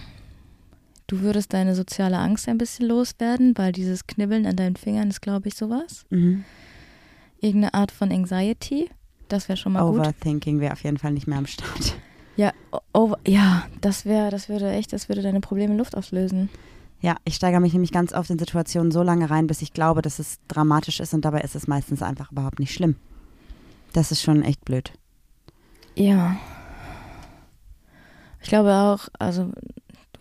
du 1.12 1.20
würdest 1.22 1.54
deine 1.54 1.76
soziale 1.76 2.18
Angst 2.18 2.48
ein 2.48 2.58
bisschen 2.58 2.88
loswerden, 2.88 3.58
weil 3.58 3.74
dieses 3.74 4.08
Knibbeln 4.08 4.46
an 4.46 4.56
deinen 4.56 4.78
Fingern 4.78 5.10
ist, 5.10 5.22
glaube 5.22 5.50
ich, 5.50 5.56
sowas. 5.56 6.06
mhm. 6.10 6.46
Irgendeine 7.44 7.74
Art 7.74 7.92
von 7.92 8.12
Anxiety. 8.12 8.90
Das 9.28 9.50
wäre 9.50 9.58
schon 9.58 9.74
mal 9.74 9.82
gut. 9.82 10.00
Overthinking 10.00 10.60
wäre 10.60 10.74
auf 10.74 10.84
jeden 10.84 11.00
Fall 11.00 11.12
nicht 11.12 11.26
mehr 11.26 11.40
am 11.40 11.48
Start. 11.48 11.96
Ja, 12.38 12.54
over, 12.94 13.18
ja, 13.28 13.66
das 13.82 14.06
wäre, 14.06 14.30
das 14.30 14.48
würde 14.48 14.72
echt, 14.72 14.94
das 14.94 15.10
würde 15.10 15.24
deine 15.24 15.42
Probleme 15.42 15.74
in 15.74 15.80
Luft 15.80 15.98
auslösen. 15.98 16.50
Ja, 17.02 17.16
ich 17.26 17.36
steigere 17.36 17.60
mich 17.60 17.74
nämlich 17.74 17.92
ganz 17.92 18.14
oft 18.14 18.30
in 18.30 18.38
Situationen 18.38 18.92
so 18.92 19.02
lange 19.02 19.30
rein, 19.30 19.48
bis 19.48 19.64
ich 19.64 19.74
glaube, 19.74 20.04
dass 20.04 20.20
es 20.20 20.38
dramatisch 20.48 21.00
ist 21.00 21.16
und 21.16 21.26
dabei 21.26 21.42
ist 21.42 21.56
es 21.56 21.68
meistens 21.68 22.04
einfach 22.04 22.32
überhaupt 22.32 22.60
nicht 22.60 22.74
schlimm. 22.74 22.96
Das 23.92 24.12
ist 24.12 24.22
schon 24.22 24.44
echt 24.44 24.64
blöd. 24.64 24.94
Ja. 25.96 26.38
Ich 28.40 28.50
glaube 28.50 28.72
auch, 28.72 29.10
also 29.18 29.52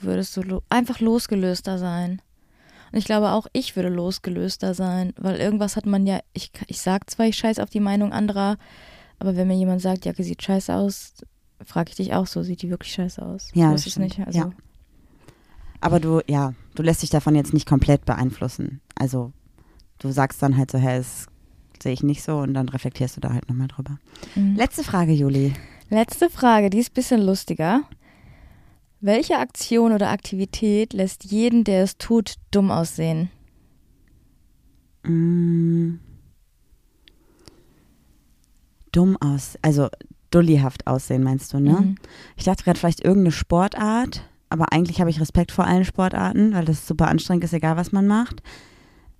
würdest 0.02 0.32
so 0.34 0.42
lo 0.42 0.62
einfach 0.68 1.00
losgelöster 1.00 1.78
sein. 1.78 2.22
Und 2.92 2.98
ich 2.98 3.04
glaube 3.04 3.30
auch, 3.30 3.46
ich 3.52 3.76
würde 3.76 3.88
losgelöster 3.88 4.74
sein, 4.74 5.12
weil 5.16 5.36
irgendwas 5.36 5.76
hat 5.76 5.86
man 5.86 6.06
ja, 6.06 6.20
ich, 6.32 6.50
ich 6.66 6.80
sag 6.80 7.08
zwar, 7.08 7.26
ich 7.26 7.36
scheiß 7.36 7.58
auf 7.60 7.70
die 7.70 7.80
Meinung 7.80 8.12
anderer, 8.12 8.56
aber 9.18 9.36
wenn 9.36 9.46
mir 9.48 9.54
jemand 9.56 9.80
sagt, 9.80 10.04
Jacke 10.04 10.24
sieht 10.24 10.42
scheiße 10.42 10.74
aus, 10.74 11.14
frage 11.64 11.90
ich 11.90 11.96
dich 11.96 12.14
auch 12.14 12.26
so, 12.26 12.42
sieht 12.42 12.62
die 12.62 12.70
wirklich 12.70 12.92
scheiße 12.92 13.24
aus? 13.24 13.50
Ja, 13.54 13.70
das 13.70 13.82
ist 13.82 13.86
es 13.88 13.92
stimmt. 13.92 14.18
nicht. 14.18 14.26
Also, 14.26 14.38
Ja. 14.38 14.50
Aber 15.80 16.00
du, 16.00 16.20
ja, 16.26 16.52
du 16.74 16.82
lässt 16.82 17.02
dich 17.02 17.10
davon 17.10 17.34
jetzt 17.34 17.54
nicht 17.54 17.66
komplett 17.66 18.04
beeinflussen. 18.04 18.80
Also 18.96 19.32
du 19.98 20.10
sagst 20.10 20.42
dann 20.42 20.56
halt 20.56 20.70
so, 20.70 20.78
hä, 20.78 20.98
das 20.98 21.26
sehe 21.82 21.92
ich 21.92 22.02
nicht 22.02 22.22
so 22.22 22.38
und 22.38 22.54
dann 22.54 22.68
reflektierst 22.68 23.16
du 23.16 23.20
da 23.20 23.32
halt 23.32 23.48
nochmal 23.48 23.68
drüber. 23.68 23.98
Mhm. 24.34 24.56
Letzte 24.56 24.84
Frage, 24.84 25.12
Juli. 25.12 25.54
Letzte 25.88 26.28
Frage, 26.28 26.70
die 26.70 26.78
ist 26.78 26.90
ein 26.90 26.94
bisschen 26.94 27.22
lustiger. 27.22 27.82
Welche 29.00 29.38
Aktion 29.38 29.92
oder 29.92 30.10
Aktivität 30.10 30.92
lässt 30.92 31.24
jeden, 31.24 31.64
der 31.64 31.82
es 31.82 31.96
tut, 31.96 32.34
dumm 32.50 32.70
aussehen? 32.70 33.30
Mm. 35.04 35.94
Dumm 38.92 39.16
aus, 39.20 39.56
also 39.62 39.88
dullihaft 40.30 40.86
aussehen, 40.86 41.22
meinst 41.22 41.52
du, 41.52 41.60
ne? 41.60 41.72
Mhm. 41.72 41.94
Ich 42.36 42.44
dachte 42.44 42.64
gerade 42.64 42.78
vielleicht 42.78 43.02
irgendeine 43.04 43.32
Sportart, 43.32 44.22
aber 44.48 44.72
eigentlich 44.72 45.00
habe 45.00 45.10
ich 45.10 45.20
Respekt 45.20 45.52
vor 45.52 45.64
allen 45.64 45.84
Sportarten, 45.84 46.52
weil 46.52 46.64
das 46.64 46.86
super 46.86 47.08
anstrengend 47.08 47.44
ist, 47.44 47.52
egal 47.52 47.76
was 47.76 47.92
man 47.92 48.06
macht. 48.06 48.42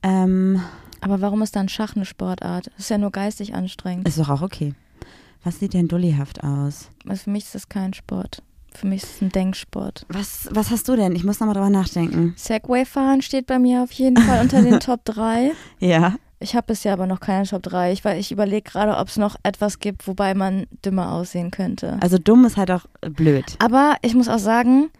Ähm, 0.02 0.60
Aber 1.00 1.20
warum 1.20 1.40
ist 1.42 1.56
dann 1.56 1.68
Schach 1.68 1.94
eine 1.96 2.04
Sportart? 2.04 2.66
Das 2.66 2.80
ist 2.80 2.90
ja 2.90 2.99
nur 2.99 3.12
geistig 3.12 3.54
anstrengend. 3.54 4.06
ist 4.08 4.18
doch 4.18 4.28
auch 4.28 4.42
okay. 4.42 4.75
Was 5.42 5.58
sieht 5.58 5.72
denn 5.72 5.88
dullihaft 5.88 6.44
aus? 6.44 6.90
Also 7.08 7.25
für 7.25 7.30
mich 7.30 7.44
ist 7.44 7.54
das 7.54 7.68
kein 7.68 7.94
Sport. 7.94 8.42
Für 8.74 8.86
mich 8.86 9.02
ist 9.02 9.16
es 9.16 9.22
ein 9.22 9.30
Denksport. 9.30 10.06
Was, 10.08 10.48
was 10.50 10.70
hast 10.70 10.88
du 10.88 10.96
denn? 10.96 11.14
Ich 11.14 11.24
muss 11.24 11.40
nochmal 11.40 11.54
drüber 11.54 11.70
nachdenken. 11.70 12.34
Segway 12.36 12.84
fahren 12.84 13.22
steht 13.22 13.46
bei 13.46 13.58
mir 13.58 13.82
auf 13.82 13.92
jeden 13.92 14.16
Fall 14.16 14.40
unter 14.42 14.62
den 14.62 14.80
Top 14.80 15.04
3. 15.04 15.52
Ja. 15.78 16.14
Ich 16.38 16.54
habe 16.56 16.68
bisher 16.68 16.94
aber 16.94 17.06
noch 17.06 17.20
keine 17.20 17.46
Top 17.46 17.62
3. 17.62 17.92
Ich, 17.92 18.04
weil 18.04 18.18
ich 18.18 18.32
überlege 18.32 18.70
gerade, 18.70 18.96
ob 18.96 19.08
es 19.08 19.16
noch 19.18 19.36
etwas 19.42 19.78
gibt, 19.78 20.06
wobei 20.06 20.34
man 20.34 20.66
dümmer 20.84 21.12
aussehen 21.12 21.50
könnte. 21.50 21.98
Also 22.00 22.16
dumm 22.16 22.44
ist 22.46 22.56
halt 22.56 22.70
auch 22.70 22.86
blöd. 23.00 23.44
Aber 23.58 23.96
ich 24.02 24.14
muss 24.14 24.28
auch 24.28 24.38
sagen, 24.38 24.90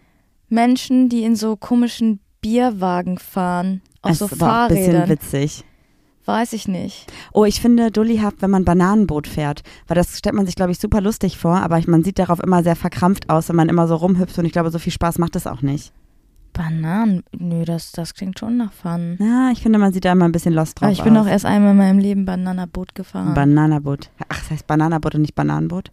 Menschen, 0.49 1.09
die 1.09 1.23
in 1.23 1.37
so 1.37 1.57
komischen 1.57 2.21
Bierwagen 2.43 3.19
fahren, 3.19 3.81
auf 4.03 4.13
Es 4.13 4.19
so 4.19 4.27
ist 4.27 4.33
aber 4.35 4.47
auch 4.47 4.57
ein 4.63 4.69
bisschen 4.69 4.85
Fahrrädern, 4.93 5.09
witzig. 5.09 5.65
Weiß 6.25 6.53
ich 6.53 6.69
nicht. 6.69 7.07
Oh, 7.33 7.45
ich 7.45 7.61
finde 7.61 7.91
dullihaft, 7.91 8.43
wenn 8.43 8.51
man 8.51 8.65
Bananenboot 8.65 9.27
fährt. 9.27 9.63
Weil 9.89 9.97
das 9.97 10.19
stellt 10.19 10.35
man 10.35 10.47
sich, 10.47 10.55
glaube 10.55 10.73
ich, 10.73 10.79
super 10.79 11.01
lustig 11.01 11.39
vor, 11.39 11.57
aber 11.57 11.81
man 11.87 12.05
sieht 12.05 12.19
darauf 12.19 12.41
immer 12.41 12.63
sehr 12.63 12.77
verkrampft 12.77 13.31
aus, 13.31 13.49
wenn 13.49 13.57
man 13.57 13.69
immer 13.69 13.89
so 13.89 13.97
rumhüpft 13.97 14.39
und 14.39 14.45
ich 14.45 14.53
glaube, 14.53 14.71
so 14.71 14.79
viel 14.79 14.93
Spaß 14.93 15.19
macht 15.19 15.37
es 15.37 15.47
auch 15.47 15.63
nicht. 15.63 15.93
Bananen? 16.53 17.23
Nö, 17.39 17.65
das, 17.65 17.93
das 17.93 18.15
klingt 18.15 18.39
schon 18.39 18.57
nach 18.57 18.73
Fun. 18.73 19.17
Ja, 19.21 19.51
ich 19.53 19.63
finde, 19.63 19.79
man 19.79 19.93
sieht 19.93 20.05
da 20.05 20.13
immer 20.13 20.25
ein 20.25 20.33
bisschen 20.33 20.53
lost 20.53 20.81
drauf 20.81 20.87
Aber 20.89 20.93
ich 20.93 21.03
bin 21.03 21.17
aus. 21.17 21.27
auch 21.27 21.31
erst 21.31 21.47
einmal 21.47 21.71
in 21.73 21.77
meinem 21.77 21.99
Leben 21.99 22.25
Bananaboot 22.25 22.95
gefahren. 22.95 23.35
Bananaboot. 23.35 24.11
Ach, 24.29 24.39
das 24.39 24.51
heißt 24.51 24.67
Bananaboot 24.67 25.15
und 25.15 25.23
nicht 25.23 25.35
Bananenboot? 25.35 25.91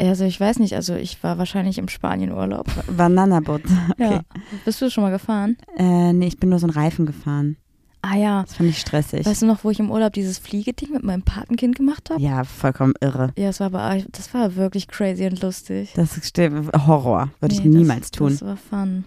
also 0.00 0.24
ich 0.24 0.38
weiß 0.38 0.60
nicht, 0.60 0.74
also 0.74 0.94
ich 0.94 1.22
war 1.24 1.38
wahrscheinlich 1.38 1.76
im 1.78 1.88
Spanienurlaub. 1.88 2.66
Bananaboot. 2.96 3.62
Okay. 3.92 4.14
Ja. 4.14 4.20
Bist 4.64 4.80
du 4.80 4.90
schon 4.90 5.02
mal 5.02 5.10
gefahren? 5.10 5.56
Äh, 5.76 6.12
nee, 6.12 6.28
ich 6.28 6.38
bin 6.38 6.50
nur 6.50 6.58
so 6.60 6.66
einen 6.68 6.74
Reifen 6.74 7.04
gefahren. 7.04 7.56
Ah 8.02 8.16
ja. 8.16 8.42
Das 8.42 8.54
fand 8.54 8.68
ich 8.70 8.78
stressig. 8.78 9.26
Weißt 9.26 9.42
du 9.42 9.46
noch, 9.46 9.64
wo 9.64 9.70
ich 9.70 9.80
im 9.80 9.90
Urlaub 9.90 10.12
dieses 10.12 10.38
Fliegeding 10.38 10.92
mit 10.92 11.02
meinem 11.02 11.22
Patenkind 11.22 11.76
gemacht 11.76 12.10
habe? 12.10 12.20
ja, 12.22 12.44
vollkommen 12.44 12.94
irre. 13.00 13.32
Ja, 13.36 13.46
das 13.48 13.60
war 13.60 13.66
aber 13.74 14.02
das 14.12 14.32
war 14.34 14.54
wirklich 14.56 14.86
crazy 14.88 15.26
und 15.26 15.42
lustig. 15.42 15.92
Das 15.96 16.16
ist 16.16 16.36
Horror. 16.38 17.30
Würde 17.40 17.54
ich 17.54 17.64
Nee, 17.64 17.78
niemals 17.78 18.02
das, 18.02 18.10
tun. 18.12 18.30
Das 18.30 18.42
war 18.42 18.56
fun. 18.56 19.04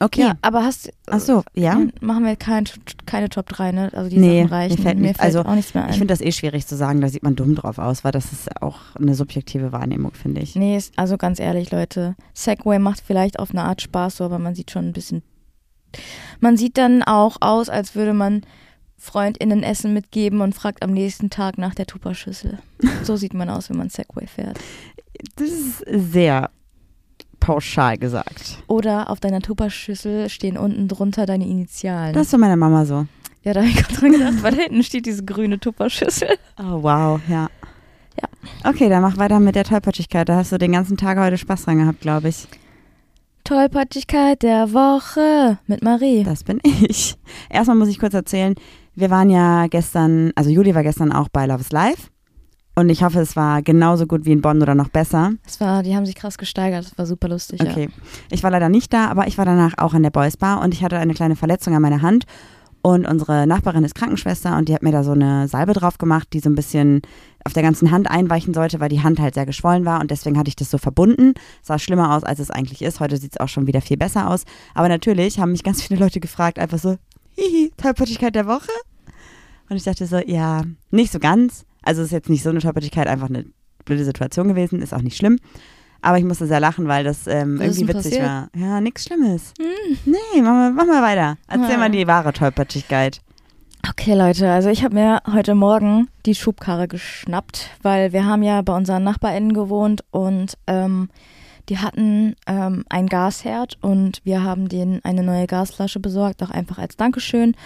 okay. 0.00 0.20
Ja, 0.22 0.32
aber 0.42 0.64
hast 0.64 0.90
Ach 1.06 1.20
so, 1.20 1.42
ja. 1.54 1.80
Machen 2.00 2.24
wir 2.24 2.36
kein, 2.36 2.64
keine 3.06 3.28
Top 3.28 3.48
3, 3.48 3.72
ne? 3.72 3.90
Also 3.94 4.10
die 4.10 4.18
Nee, 4.18 4.42
Sachen 4.42 4.52
reichen. 4.52 4.76
mir 4.76 4.82
fällt 4.82 4.98
nicht- 4.98 5.20
also, 5.20 5.40
auch 5.44 5.54
nichts 5.54 5.74
mehr 5.74 5.84
ein. 5.84 5.90
Ich 5.90 5.98
finde 5.98 6.12
das 6.12 6.20
eh 6.20 6.32
schwierig 6.32 6.66
zu 6.66 6.76
sagen, 6.76 7.00
da 7.00 7.08
sieht 7.08 7.22
man 7.22 7.36
dumm 7.36 7.54
drauf 7.54 7.78
aus, 7.78 8.02
weil 8.04 8.12
das 8.12 8.32
ist 8.32 8.60
auch 8.62 8.78
eine 8.96 9.14
subjektive 9.14 9.72
Wahrnehmung, 9.72 10.12
finde 10.14 10.40
ich. 10.42 10.56
nee, 10.56 10.78
also 10.96 11.16
ganz 11.16 11.38
ehrlich, 11.40 11.70
Leute. 11.70 12.16
Segway 12.34 12.78
macht 12.78 13.02
vielleicht 13.06 13.38
auf 13.38 13.50
eine 13.50 13.62
Art 13.62 13.82
Spaß, 13.82 14.16
so, 14.18 14.24
aber 14.24 14.38
man 14.40 14.54
sieht 14.54 14.70
schon 14.72 14.86
ein 14.86 14.92
bisschen. 14.92 15.22
Man 16.40 16.56
sieht 16.56 16.78
dann 16.78 17.02
auch 17.02 17.36
aus, 17.40 17.68
als 17.68 17.94
würde 17.94 18.12
man 18.12 18.42
FreundInnen 18.98 19.62
Essen 19.62 19.94
mitgeben 19.94 20.40
und 20.42 20.54
fragt 20.54 20.82
am 20.82 20.90
nächsten 20.92 21.30
Tag 21.30 21.56
nach 21.58 21.74
der 21.74 21.86
Tupperschüssel. 21.86 22.58
So 23.02 23.16
sieht 23.16 23.34
man 23.34 23.48
aus, 23.48 23.70
wenn 23.70 23.78
man 23.78 23.88
Segway 23.90 24.26
fährt. 24.26 24.58
Das 25.36 25.48
ist 25.48 25.84
sehr 25.86 26.50
pauschal 27.40 27.96
gesagt. 27.98 28.62
Oder 28.66 29.08
auf 29.10 29.20
deiner 29.20 29.40
Tupperschüssel 29.40 30.28
stehen 30.28 30.58
unten 30.58 30.86
drunter 30.88 31.24
deine 31.26 31.46
Initialen. 31.46 32.12
Das 32.12 32.24
ist 32.24 32.30
von 32.30 32.40
meiner 32.40 32.56
Mama 32.56 32.84
so. 32.84 33.06
ja, 33.42 33.54
da 33.54 33.60
habe 33.60 33.70
ich 33.70 33.76
gerade 33.76 33.94
dran 33.94 34.12
gedacht, 34.12 34.42
weil 34.42 34.54
da 34.54 34.62
hinten 34.62 34.82
steht 34.82 35.06
diese 35.06 35.24
grüne 35.24 35.58
Tupperschüssel. 35.58 36.36
Oh, 36.58 36.82
wow, 36.82 37.20
ja. 37.28 37.48
Ja. 38.20 38.28
Okay, 38.70 38.88
dann 38.90 39.00
mach 39.02 39.16
weiter 39.16 39.40
mit 39.40 39.54
der 39.54 39.64
Tollpatschigkeit. 39.64 40.28
Da 40.28 40.36
hast 40.36 40.52
du 40.52 40.58
den 40.58 40.72
ganzen 40.72 40.96
Tag 40.98 41.18
heute 41.18 41.38
Spaß 41.38 41.64
dran 41.64 41.78
gehabt, 41.78 42.00
glaube 42.00 42.28
ich. 42.28 42.46
Tollpatschigkeit 43.50 44.44
der 44.44 44.72
Woche 44.72 45.58
mit 45.66 45.82
Marie. 45.82 46.22
Das 46.22 46.44
bin 46.44 46.60
ich. 46.62 47.16
Erstmal 47.48 47.76
muss 47.76 47.88
ich 47.88 47.98
kurz 47.98 48.14
erzählen, 48.14 48.54
wir 48.94 49.10
waren 49.10 49.28
ja 49.28 49.66
gestern, 49.66 50.30
also 50.36 50.50
Juli 50.50 50.72
war 50.76 50.84
gestern 50.84 51.10
auch 51.10 51.28
bei 51.28 51.46
Love 51.46 51.62
is 51.62 51.72
Live. 51.72 52.12
Und 52.76 52.90
ich 52.90 53.02
hoffe, 53.02 53.18
es 53.18 53.34
war 53.34 53.60
genauso 53.62 54.06
gut 54.06 54.24
wie 54.24 54.30
in 54.30 54.40
Bonn 54.40 54.62
oder 54.62 54.76
noch 54.76 54.88
besser. 54.88 55.32
Es 55.44 55.60
war, 55.60 55.82
die 55.82 55.96
haben 55.96 56.06
sich 56.06 56.14
krass 56.14 56.38
gesteigert, 56.38 56.84
das 56.84 56.96
war 56.96 57.06
super 57.06 57.26
lustig. 57.26 57.60
Okay. 57.60 57.88
Ich 58.30 58.44
war 58.44 58.52
leider 58.52 58.68
nicht 58.68 58.92
da, 58.92 59.08
aber 59.08 59.26
ich 59.26 59.36
war 59.36 59.46
danach 59.46 59.72
auch 59.78 59.94
an 59.94 60.04
der 60.04 60.10
Boys 60.10 60.36
Bar 60.36 60.60
und 60.62 60.72
ich 60.72 60.84
hatte 60.84 60.98
eine 60.98 61.14
kleine 61.14 61.34
Verletzung 61.34 61.74
an 61.74 61.82
meiner 61.82 62.02
Hand. 62.02 62.26
Und 62.82 63.04
unsere 63.04 63.48
Nachbarin 63.48 63.82
ist 63.82 63.96
Krankenschwester 63.96 64.56
und 64.56 64.68
die 64.68 64.74
hat 64.74 64.84
mir 64.84 64.92
da 64.92 65.02
so 65.02 65.10
eine 65.10 65.48
Salbe 65.48 65.72
drauf 65.72 65.98
gemacht, 65.98 66.28
die 66.34 66.38
so 66.40 66.48
ein 66.48 66.54
bisschen 66.54 67.02
auf 67.44 67.52
der 67.52 67.62
ganzen 67.62 67.90
Hand 67.90 68.10
einweichen 68.10 68.52
sollte, 68.54 68.80
weil 68.80 68.88
die 68.88 69.02
Hand 69.02 69.18
halt 69.18 69.34
sehr 69.34 69.46
geschwollen 69.46 69.84
war 69.84 70.00
und 70.00 70.10
deswegen 70.10 70.38
hatte 70.38 70.48
ich 70.48 70.56
das 70.56 70.70
so 70.70 70.78
verbunden. 70.78 71.34
Sah 71.62 71.78
schlimmer 71.78 72.14
aus, 72.14 72.22
als 72.24 72.38
es 72.38 72.50
eigentlich 72.50 72.82
ist. 72.82 73.00
Heute 73.00 73.16
sieht 73.16 73.32
es 73.32 73.40
auch 73.40 73.48
schon 73.48 73.66
wieder 73.66 73.80
viel 73.80 73.96
besser 73.96 74.28
aus. 74.28 74.44
Aber 74.74 74.88
natürlich 74.88 75.38
haben 75.38 75.52
mich 75.52 75.64
ganz 75.64 75.82
viele 75.86 75.98
Leute 76.00 76.20
gefragt, 76.20 76.58
einfach 76.58 76.78
so, 76.78 76.96
hihi, 77.36 77.72
Tollpatschigkeit 77.76 78.34
der 78.34 78.46
Woche? 78.46 78.70
Und 79.68 79.76
ich 79.76 79.84
dachte 79.84 80.06
so, 80.06 80.18
ja, 80.18 80.62
nicht 80.90 81.12
so 81.12 81.18
ganz. 81.18 81.64
Also 81.82 82.02
es 82.02 82.06
ist 82.08 82.12
jetzt 82.12 82.28
nicht 82.28 82.42
so 82.42 82.50
eine 82.50 82.58
Tollpatschigkeit, 82.60 83.06
einfach 83.06 83.28
eine 83.28 83.46
blöde 83.84 84.04
Situation 84.04 84.48
gewesen, 84.48 84.82
ist 84.82 84.92
auch 84.92 85.02
nicht 85.02 85.16
schlimm. 85.16 85.38
Aber 86.02 86.18
ich 86.18 86.24
musste 86.24 86.46
sehr 86.46 86.60
lachen, 86.60 86.88
weil 86.88 87.04
das 87.04 87.26
ähm, 87.26 87.60
irgendwie 87.60 87.86
witzig 87.88 88.18
passiert? 88.18 88.22
war. 88.22 88.48
Ja, 88.56 88.80
nichts 88.80 89.04
Schlimmes. 89.04 89.52
Hm. 89.60 89.98
Nee, 90.06 90.16
mach 90.42 90.52
mal, 90.52 90.72
mach 90.72 90.86
mal 90.86 91.02
weiter. 91.02 91.36
Erzähl 91.46 91.72
Ja. 91.72 91.78
mal 91.78 91.90
die 91.90 92.06
wahre 92.06 92.32
Tollpatschigkeit. 92.32 93.20
Okay, 93.88 94.14
Leute, 94.14 94.50
also 94.50 94.68
ich 94.68 94.84
habe 94.84 94.94
mir 94.94 95.22
heute 95.32 95.54
Morgen 95.54 96.08
die 96.26 96.34
Schubkarre 96.34 96.86
geschnappt, 96.86 97.70
weil 97.82 98.12
wir 98.12 98.26
haben 98.26 98.42
ja 98.42 98.60
bei 98.60 98.76
unseren 98.76 99.04
NachbarInnen 99.04 99.54
gewohnt 99.54 100.04
und 100.10 100.58
ähm, 100.66 101.08
die 101.68 101.78
hatten 101.78 102.36
ähm, 102.46 102.84
ein 102.90 103.06
Gasherd 103.06 103.78
und 103.80 104.20
wir 104.24 104.42
haben 104.42 104.68
denen 104.68 105.00
eine 105.04 105.22
neue 105.22 105.46
Gasflasche 105.46 105.98
besorgt, 105.98 106.42
auch 106.42 106.50
einfach 106.50 106.78
als 106.78 106.96
Dankeschön. 106.96 107.56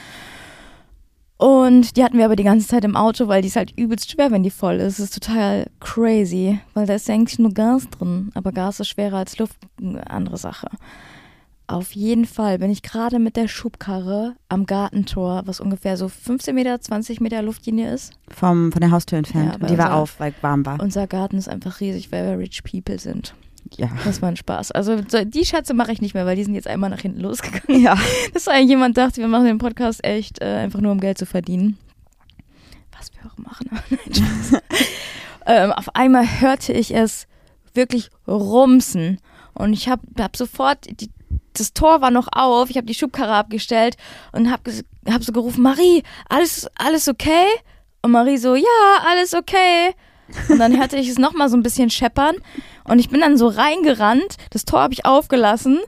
Und 1.36 1.96
die 1.96 2.04
hatten 2.04 2.18
wir 2.18 2.26
aber 2.26 2.36
die 2.36 2.44
ganze 2.44 2.68
Zeit 2.68 2.84
im 2.84 2.96
Auto, 2.96 3.26
weil 3.26 3.42
die 3.42 3.48
ist 3.48 3.56
halt 3.56 3.76
übelst 3.76 4.10
schwer, 4.10 4.30
wenn 4.30 4.44
die 4.44 4.50
voll 4.50 4.76
ist. 4.76 4.98
Das 4.98 5.06
ist 5.06 5.22
total 5.22 5.66
crazy, 5.80 6.60
weil 6.74 6.86
da 6.86 6.94
ist 6.94 7.08
ja 7.08 7.14
eigentlich 7.14 7.40
nur 7.40 7.52
Gas 7.52 7.88
drin. 7.90 8.30
Aber 8.34 8.52
Gas 8.52 8.78
ist 8.78 8.88
schwerer 8.88 9.18
als 9.18 9.36
Luft, 9.38 9.56
eine 9.80 10.08
andere 10.08 10.36
Sache. 10.36 10.68
Auf 11.66 11.92
jeden 11.92 12.26
Fall 12.26 12.58
bin 12.58 12.70
ich 12.70 12.82
gerade 12.82 13.18
mit 13.18 13.36
der 13.36 13.48
Schubkarre 13.48 14.36
am 14.48 14.66
Gartentor, 14.66 15.42
was 15.46 15.60
ungefähr 15.60 15.96
so 15.96 16.08
15 16.08 16.54
Meter, 16.54 16.78
20 16.80 17.20
Meter 17.20 17.40
Luftlinie 17.42 17.92
ist. 17.92 18.12
Vom, 18.28 18.70
von 18.70 18.80
der 18.80 18.90
Haustür 18.90 19.18
entfernt. 19.18 19.58
Ja, 19.60 19.66
die 19.68 19.78
war 19.78 19.94
auf, 19.94 20.20
weil 20.20 20.34
warm 20.42 20.66
war. 20.66 20.80
Unser 20.80 21.06
Garten 21.06 21.38
ist 21.38 21.48
einfach 21.48 21.80
riesig, 21.80 22.12
weil 22.12 22.26
wir 22.26 22.38
rich 22.38 22.62
people 22.64 22.98
sind. 22.98 23.34
Ja. 23.76 23.88
Das 24.04 24.20
war 24.20 24.28
ein 24.28 24.36
Spaß. 24.36 24.72
Also 24.72 25.00
so, 25.08 25.24
die 25.24 25.46
Schätze 25.46 25.72
mache 25.72 25.90
ich 25.90 26.02
nicht 26.02 26.12
mehr, 26.12 26.26
weil 26.26 26.36
die 26.36 26.44
sind 26.44 26.54
jetzt 26.54 26.68
einmal 26.68 26.90
nach 26.90 27.00
hinten 27.00 27.20
losgegangen. 27.20 27.82
Ja. 27.82 27.96
Dass 28.34 28.46
eigentlich 28.46 28.68
jemand 28.68 28.98
dachte, 28.98 29.22
wir 29.22 29.28
machen 29.28 29.46
den 29.46 29.58
Podcast 29.58 30.04
echt 30.04 30.42
äh, 30.42 30.56
einfach 30.56 30.80
nur, 30.80 30.92
um 30.92 31.00
Geld 31.00 31.16
zu 31.16 31.24
verdienen. 31.24 31.78
Was 32.92 33.10
wir 33.14 33.30
auch 33.30 33.38
machen. 33.38 33.70
Ähm, 35.46 35.72
auf 35.72 35.94
einmal 35.94 36.40
hörte 36.40 36.72
ich 36.72 36.94
es 36.94 37.26
wirklich 37.74 38.10
rumsen. 38.26 39.18
Und 39.52 39.72
ich 39.72 39.88
habe 39.88 40.02
hab 40.18 40.36
sofort, 40.36 40.86
die, 41.00 41.10
das 41.54 41.72
Tor 41.72 42.00
war 42.00 42.10
noch 42.10 42.28
auf, 42.32 42.70
ich 42.70 42.76
habe 42.76 42.86
die 42.86 42.94
Schubkarre 42.94 43.34
abgestellt 43.34 43.96
und 44.32 44.50
habe 44.50 44.70
hab 45.08 45.24
so 45.24 45.32
gerufen, 45.32 45.62
Marie, 45.62 46.02
alles, 46.28 46.68
alles 46.76 47.08
okay? 47.08 47.46
Und 48.02 48.10
Marie 48.10 48.36
so, 48.36 48.54
ja, 48.54 48.64
alles 49.08 49.34
okay. 49.34 49.94
Und 50.48 50.58
dann 50.58 50.78
hörte 50.78 50.96
ich 50.96 51.08
es 51.08 51.18
nochmal 51.18 51.48
so 51.48 51.56
ein 51.56 51.62
bisschen 51.62 51.90
scheppern 51.90 52.36
und 52.84 52.98
ich 52.98 53.10
bin 53.10 53.20
dann 53.20 53.36
so 53.36 53.48
reingerannt, 53.48 54.36
das 54.50 54.64
Tor 54.64 54.80
habe 54.80 54.94
ich 54.94 55.04
aufgelassen, 55.04 55.80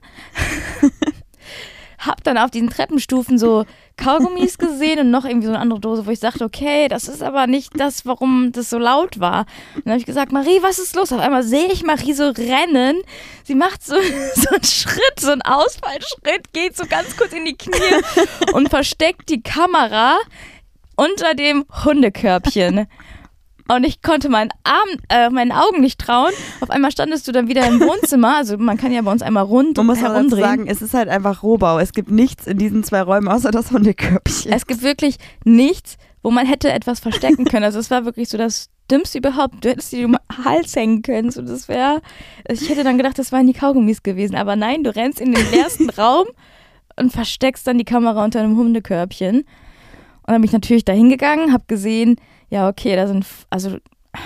hab 1.98 2.22
dann 2.22 2.38
auf 2.38 2.50
diesen 2.50 2.70
Treppenstufen 2.70 3.38
so 3.38 3.64
Kaugummis 3.96 4.58
gesehen 4.58 5.00
und 5.00 5.10
noch 5.10 5.24
irgendwie 5.24 5.46
so 5.46 5.52
eine 5.52 5.60
andere 5.60 5.80
Dose, 5.80 6.06
wo 6.06 6.10
ich 6.10 6.18
sagte, 6.18 6.44
okay, 6.44 6.88
das 6.88 7.08
ist 7.08 7.22
aber 7.22 7.46
nicht 7.46 7.72
das, 7.78 8.04
warum 8.06 8.52
das 8.52 8.70
so 8.70 8.78
laut 8.78 9.20
war. 9.20 9.46
Und 9.74 9.86
dann 9.86 9.92
habe 9.92 10.00
ich 10.00 10.06
gesagt, 10.06 10.32
Marie, 10.32 10.58
was 10.62 10.78
ist 10.78 10.94
los? 10.94 11.12
Auf 11.12 11.20
einmal 11.20 11.42
sehe 11.42 11.72
ich 11.72 11.82
Marie 11.82 12.12
so 12.12 12.28
rennen. 12.28 13.02
Sie 13.44 13.54
macht 13.54 13.84
so, 13.84 13.94
so 14.34 14.50
einen 14.50 14.64
Schritt, 14.64 15.20
so 15.20 15.32
einen 15.32 15.42
Ausfallschritt, 15.42 16.52
geht 16.52 16.76
so 16.76 16.84
ganz 16.86 17.16
kurz 17.16 17.32
in 17.32 17.44
die 17.44 17.56
Knie 17.56 18.02
und 18.52 18.68
versteckt 18.68 19.28
die 19.28 19.42
Kamera 19.42 20.18
unter 20.96 21.34
dem 21.34 21.64
Hundekörbchen. 21.84 22.86
Und 23.68 23.84
ich 23.84 24.00
konnte 24.00 24.28
meinen, 24.28 24.50
Arm, 24.62 24.88
äh, 25.08 25.28
meinen 25.30 25.50
Augen 25.52 25.80
nicht 25.80 25.98
trauen. 26.00 26.32
Auf 26.60 26.70
einmal 26.70 26.92
standest 26.92 27.26
du 27.26 27.32
dann 27.32 27.48
wieder 27.48 27.66
im 27.66 27.80
Wohnzimmer. 27.80 28.36
Also 28.36 28.56
man 28.58 28.76
kann 28.76 28.92
ja 28.92 29.02
bei 29.02 29.10
uns 29.10 29.22
einmal 29.22 29.42
rund 29.44 29.76
Man 29.76 29.86
muss 29.86 29.98
auch 29.98 30.02
dazu 30.02 30.14
herumdrehen. 30.14 30.42
sagen, 30.44 30.66
es 30.68 30.82
ist 30.82 30.94
halt 30.94 31.08
einfach 31.08 31.42
Rohbau. 31.42 31.78
Es 31.78 31.92
gibt 31.92 32.10
nichts 32.10 32.46
in 32.46 32.58
diesen 32.58 32.84
zwei 32.84 33.02
Räumen 33.02 33.28
außer 33.28 33.50
das 33.50 33.72
Hundekörbchen. 33.72 34.52
Es 34.52 34.66
gibt 34.66 34.82
wirklich 34.82 35.16
nichts, 35.44 35.96
wo 36.22 36.30
man 36.30 36.46
hätte 36.46 36.70
etwas 36.72 37.00
verstecken 37.00 37.44
können. 37.44 37.64
Also 37.64 37.80
es 37.80 37.90
war 37.90 38.04
wirklich 38.04 38.28
so 38.28 38.38
das 38.38 38.68
Dümmste 38.88 39.18
überhaupt. 39.18 39.64
Du 39.64 39.68
hättest 39.68 39.90
die 39.92 40.04
um 40.04 40.12
den 40.12 40.44
Hals 40.44 40.76
hängen 40.76 41.02
können. 41.02 41.32
So, 41.32 41.42
das 41.42 41.66
wäre. 41.68 42.02
Ich 42.48 42.68
hätte 42.68 42.84
dann 42.84 42.98
gedacht, 42.98 43.18
das 43.18 43.32
waren 43.32 43.48
die 43.48 43.52
Kaugummis 43.52 44.04
gewesen. 44.04 44.36
Aber 44.36 44.54
nein, 44.54 44.84
du 44.84 44.94
rennst 44.94 45.20
in 45.20 45.32
den 45.32 45.50
leersten 45.50 45.90
Raum 45.98 46.26
und 46.96 47.12
versteckst 47.12 47.66
dann 47.66 47.78
die 47.78 47.84
Kamera 47.84 48.24
unter 48.24 48.40
einem 48.40 48.56
Hundekörbchen. 48.56 49.38
Und 49.38 49.46
dann 50.32 50.40
bin 50.40 50.44
ich 50.44 50.52
natürlich 50.52 50.84
da 50.84 50.92
hingegangen, 50.92 51.52
habe 51.52 51.64
gesehen, 51.66 52.16
ja, 52.50 52.68
okay, 52.68 52.96
da 52.96 53.06
sind, 53.06 53.26
also, 53.50 53.76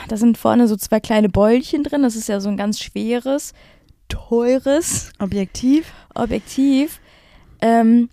da 0.08 0.16
sind 0.16 0.38
vorne 0.38 0.68
so 0.68 0.76
zwei 0.76 1.00
kleine 1.00 1.28
Beulchen 1.28 1.82
drin. 1.84 2.02
Das 2.02 2.16
ist 2.16 2.28
ja 2.28 2.40
so 2.40 2.48
ein 2.48 2.56
ganz 2.56 2.80
schweres, 2.80 3.52
teures 4.08 5.12
Objektiv. 5.18 5.92
Objektiv. 6.14 7.00
Ähm, 7.60 8.08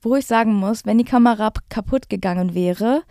wo 0.00 0.16
ich 0.16 0.26
sagen 0.26 0.54
muss, 0.54 0.84
wenn 0.84 0.98
die 0.98 1.04
Kamera 1.04 1.52
kaputt 1.68 2.08
gegangen 2.08 2.54
wäre, 2.54 3.02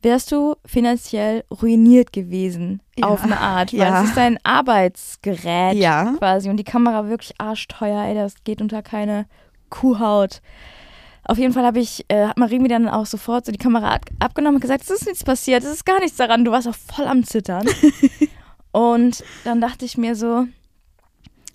wärst 0.00 0.32
du 0.32 0.54
finanziell 0.64 1.44
ruiniert 1.62 2.12
gewesen. 2.12 2.80
Ja. 2.96 3.06
Auf 3.08 3.22
eine 3.24 3.38
Art. 3.38 3.72
Weil 3.72 3.80
Ja. 3.80 4.02
es 4.02 4.10
ist 4.10 4.18
ein 4.18 4.38
Arbeitsgerät 4.44 5.74
Ja. 5.76 6.14
quasi. 6.18 6.48
Und 6.48 6.56
die 6.56 6.64
Kamera 6.64 7.08
wirklich 7.08 7.34
arschteuer, 7.38 8.04
ey, 8.04 8.14
das 8.14 8.34
geht 8.44 8.60
unter 8.62 8.82
keine 8.82 9.26
Kuhhaut. 9.70 10.40
Auf 11.24 11.38
jeden 11.38 11.52
Fall 11.52 11.64
habe 11.64 11.80
ich, 11.80 12.04
äh, 12.08 12.26
hat 12.26 12.38
Marie 12.38 12.58
mir 12.58 12.68
dann 12.68 12.88
auch 12.88 13.06
sofort 13.06 13.46
so 13.46 13.52
die 13.52 13.58
Kamera 13.58 13.94
ab 13.94 14.06
abgenommen 14.18 14.56
und 14.56 14.60
gesagt, 14.60 14.82
es 14.82 14.90
ist 14.90 15.06
nichts 15.06 15.24
passiert, 15.24 15.62
es 15.62 15.70
ist 15.70 15.86
gar 15.86 16.00
nichts 16.00 16.16
daran, 16.16 16.44
du 16.44 16.50
warst 16.50 16.68
auch 16.68 16.74
voll 16.74 17.06
am 17.06 17.24
Zittern. 17.24 17.66
und 18.72 19.22
dann 19.44 19.60
dachte 19.60 19.84
ich 19.84 19.98
mir 19.98 20.14
so, 20.14 20.46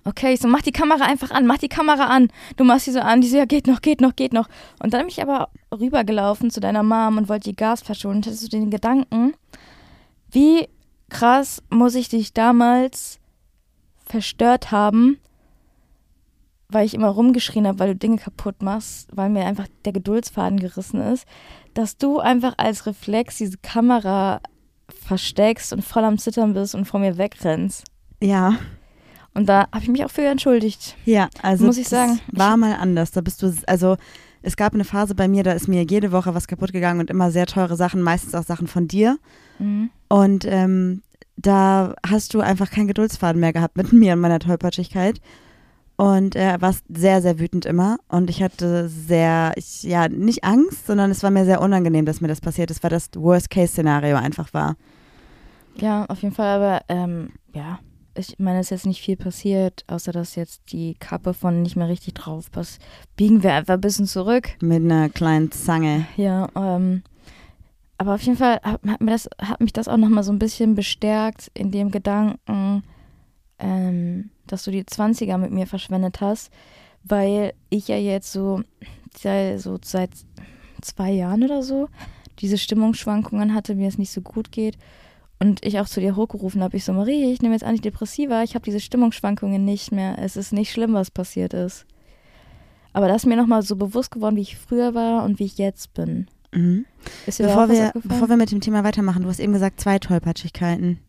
okay, 0.05 0.33
ich 0.33 0.41
so, 0.41 0.47
mach 0.47 0.61
die 0.61 0.71
Kamera 0.71 1.05
einfach 1.05 1.31
an, 1.31 1.45
mach 1.45 1.57
die 1.57 1.69
Kamera 1.69 2.05
an. 2.07 2.29
Du 2.57 2.63
machst 2.63 2.85
sie 2.85 2.91
so 2.91 2.99
an, 2.99 3.21
die 3.21 3.27
so, 3.27 3.37
ja, 3.37 3.45
geht 3.45 3.67
noch, 3.67 3.81
geht 3.81 4.01
noch, 4.01 4.15
geht 4.15 4.33
noch. 4.33 4.47
Und 4.79 4.93
dann 4.93 5.01
bin 5.01 5.09
ich 5.09 5.21
aber 5.21 5.49
rübergelaufen 5.71 6.51
zu 6.51 6.59
deiner 6.59 6.83
Mom 6.83 7.17
und 7.17 7.29
wollte 7.29 7.49
die 7.49 7.55
Gasflasche 7.55 8.07
und 8.07 8.25
hatte 8.25 8.35
so 8.35 8.47
den 8.47 8.69
Gedanken, 8.69 9.33
wie 10.31 10.67
krass 11.09 11.61
muss 11.69 11.95
ich 11.95 12.09
dich 12.09 12.33
damals 12.33 13.19
verstört 14.05 14.71
haben, 14.71 15.19
weil 16.69 16.85
ich 16.85 16.93
immer 16.93 17.09
rumgeschrien 17.09 17.67
habe, 17.67 17.79
weil 17.79 17.93
du 17.93 17.95
Dinge 17.95 18.17
kaputt 18.17 18.61
machst, 18.61 19.09
weil 19.13 19.29
mir 19.29 19.45
einfach 19.45 19.67
der 19.85 19.93
Geduldsfaden 19.93 20.59
gerissen 20.59 21.01
ist, 21.01 21.25
dass 21.73 21.97
du 21.97 22.19
einfach 22.19 22.55
als 22.57 22.85
Reflex 22.85 23.37
diese 23.37 23.57
Kamera 23.57 24.41
versteckst 24.89 25.73
und 25.73 25.83
voll 25.83 26.03
am 26.03 26.17
Zittern 26.17 26.53
bist 26.53 26.75
und 26.75 26.85
vor 26.85 26.99
mir 26.99 27.17
wegrennst. 27.17 27.83
Ja. 28.21 28.57
Und 29.33 29.49
da 29.49 29.67
habe 29.71 29.81
ich 29.81 29.89
mich 29.89 30.05
auch 30.05 30.11
für 30.11 30.21
entschuldigt. 30.23 30.95
Ja, 31.05 31.29
also 31.41 31.65
Muss 31.65 31.77
ich 31.77 31.89
das 31.89 32.07
sagen. 32.07 32.19
war 32.31 32.55
mal 32.57 32.75
anders. 32.75 33.11
Da 33.11 33.21
bist 33.21 33.41
du, 33.41 33.53
also 33.67 33.97
es 34.41 34.55
gab 34.55 34.73
eine 34.73 34.83
Phase 34.83 35.15
bei 35.15 35.27
mir, 35.27 35.43
da 35.43 35.53
ist 35.53 35.67
mir 35.67 35.83
jede 35.83 36.11
Woche 36.11 36.35
was 36.35 36.47
kaputt 36.47 36.73
gegangen 36.73 36.99
und 36.99 37.09
immer 37.09 37.31
sehr 37.31 37.47
teure 37.47 37.75
Sachen, 37.75 38.01
meistens 38.01 38.35
auch 38.35 38.43
Sachen 38.43 38.67
von 38.67 38.87
dir. 38.87 39.17
Mhm. 39.57 39.89
Und 40.09 40.45
ähm, 40.45 41.01
da 41.35 41.95
hast 42.07 42.33
du 42.33 42.41
einfach 42.41 42.69
keinen 42.69 42.87
Geduldsfaden 42.87 43.39
mehr 43.39 43.53
gehabt 43.53 43.77
mit 43.77 43.91
mir 43.93 44.13
und 44.13 44.19
meiner 44.19 44.39
Tollpatschigkeit. 44.39 45.19
Und 45.95 46.35
äh, 46.35 46.57
warst 46.59 46.83
sehr, 46.89 47.21
sehr 47.21 47.39
wütend 47.39 47.65
immer. 47.65 47.97
Und 48.07 48.29
ich 48.29 48.41
hatte 48.41 48.89
sehr, 48.89 49.53
ich, 49.55 49.83
ja, 49.83 50.09
nicht 50.09 50.43
Angst, 50.43 50.87
sondern 50.87 51.11
es 51.11 51.21
war 51.21 51.29
mir 51.29 51.45
sehr 51.45 51.61
unangenehm, 51.61 52.05
dass 52.05 52.19
mir 52.19 52.27
das 52.27 52.41
passiert 52.41 52.71
ist, 52.71 52.81
weil 52.83 52.89
das 52.89 53.09
Worst-Case-Szenario 53.15 54.15
einfach 54.15 54.53
war. 54.53 54.75
Ja, 55.75 56.05
auf 56.05 56.21
jeden 56.21 56.33
Fall, 56.33 56.61
aber 56.61 56.81
ähm, 56.89 57.29
ja, 57.53 57.79
ich 58.15 58.37
meine, 58.37 58.59
es 58.59 58.67
ist 58.67 58.71
jetzt 58.71 58.85
nicht 58.85 59.01
viel 59.01 59.17
passiert, 59.17 59.83
außer 59.87 60.11
dass 60.11 60.35
jetzt 60.35 60.71
die 60.71 60.95
Kappe 60.99 61.33
von 61.33 61.61
nicht 61.61 61.75
mehr 61.75 61.87
richtig 61.87 62.15
drauf 62.15 62.51
passt. 62.51 62.79
Biegen 63.15 63.43
wir 63.43 63.53
einfach 63.53 63.75
ein 63.75 63.81
bisschen 63.81 64.05
zurück. 64.05 64.49
Mit 64.61 64.83
einer 64.83 65.09
kleinen 65.09 65.51
Zange. 65.51 66.05
Ja, 66.15 66.47
ähm, 66.55 67.03
aber 67.97 68.15
auf 68.15 68.21
jeden 68.21 68.37
Fall 68.37 68.59
hat, 68.63 68.81
hat, 68.85 69.01
mir 69.01 69.11
das, 69.11 69.29
hat 69.41 69.61
mich 69.61 69.73
das 69.73 69.87
auch 69.87 69.97
nochmal 69.97 70.23
so 70.23 70.31
ein 70.31 70.39
bisschen 70.39 70.75
bestärkt 70.75 71.49
in 71.53 71.71
dem 71.71 71.89
Gedanken, 71.89 72.83
ähm, 73.59 74.29
dass 74.47 74.63
du 74.63 74.71
die 74.71 74.83
20er 74.83 75.37
mit 75.37 75.51
mir 75.51 75.67
verschwendet 75.67 76.21
hast, 76.21 76.51
weil 77.03 77.53
ich 77.69 77.87
ja 77.87 77.97
jetzt 77.97 78.31
so, 78.31 78.61
ja, 79.21 79.57
so 79.57 79.77
seit 79.83 80.11
zwei 80.81 81.11
Jahren 81.11 81.43
oder 81.43 81.63
so 81.63 81.89
diese 82.39 82.57
Stimmungsschwankungen 82.57 83.53
hatte, 83.53 83.75
mir 83.75 83.87
es 83.87 83.97
nicht 83.97 84.11
so 84.11 84.21
gut 84.21 84.51
geht. 84.51 84.77
Und 85.39 85.65
ich 85.65 85.79
auch 85.79 85.87
zu 85.87 85.99
dir 85.99 86.15
hochgerufen 86.15 86.63
habe, 86.63 86.77
ich 86.77 86.85
so, 86.85 86.93
Marie, 86.93 87.31
ich 87.31 87.41
nehme 87.41 87.53
jetzt 87.53 87.63
Antidepressiva, 87.63 88.43
ich 88.43 88.55
habe 88.55 88.63
diese 88.63 88.79
Stimmungsschwankungen 88.79 89.63
nicht 89.63 89.91
mehr. 89.91 90.17
Es 90.19 90.37
ist 90.37 90.53
nicht 90.53 90.71
schlimm, 90.71 90.93
was 90.93 91.11
passiert 91.11 91.53
ist. 91.53 91.85
Aber 92.93 93.07
das 93.07 93.23
ist 93.23 93.25
mir 93.25 93.35
nochmal 93.35 93.63
so 93.63 93.75
bewusst 93.75 94.11
geworden, 94.11 94.35
wie 94.35 94.41
ich 94.41 94.57
früher 94.57 94.93
war 94.93 95.23
und 95.25 95.39
wie 95.39 95.45
ich 95.45 95.57
jetzt 95.57 95.93
bin. 95.93 96.27
Mhm. 96.53 96.85
Bevor 97.25 97.69
wir, 97.69 97.91
bevor 98.03 98.29
wir 98.29 98.37
mit 98.37 98.51
dem 98.51 98.61
Thema 98.61 98.83
weitermachen, 98.83 99.23
du 99.23 99.29
hast 99.29 99.39
eben 99.39 99.53
gesagt, 99.53 99.81
zwei 99.81 99.99
Tollpatschigkeiten. 99.99 100.99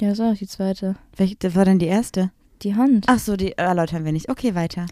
Ja, 0.00 0.14
so, 0.14 0.32
die 0.34 0.46
zweite. 0.46 0.96
Welche 1.16 1.36
das 1.36 1.54
war 1.54 1.64
denn 1.64 1.78
die 1.78 1.86
erste? 1.86 2.30
Die 2.62 2.74
Hand. 2.74 3.06
Ach 3.08 3.18
so, 3.18 3.36
die 3.36 3.52
erläutern 3.56 4.04
wir 4.04 4.12
nicht. 4.12 4.28
Okay, 4.28 4.54
weiter. 4.54 4.86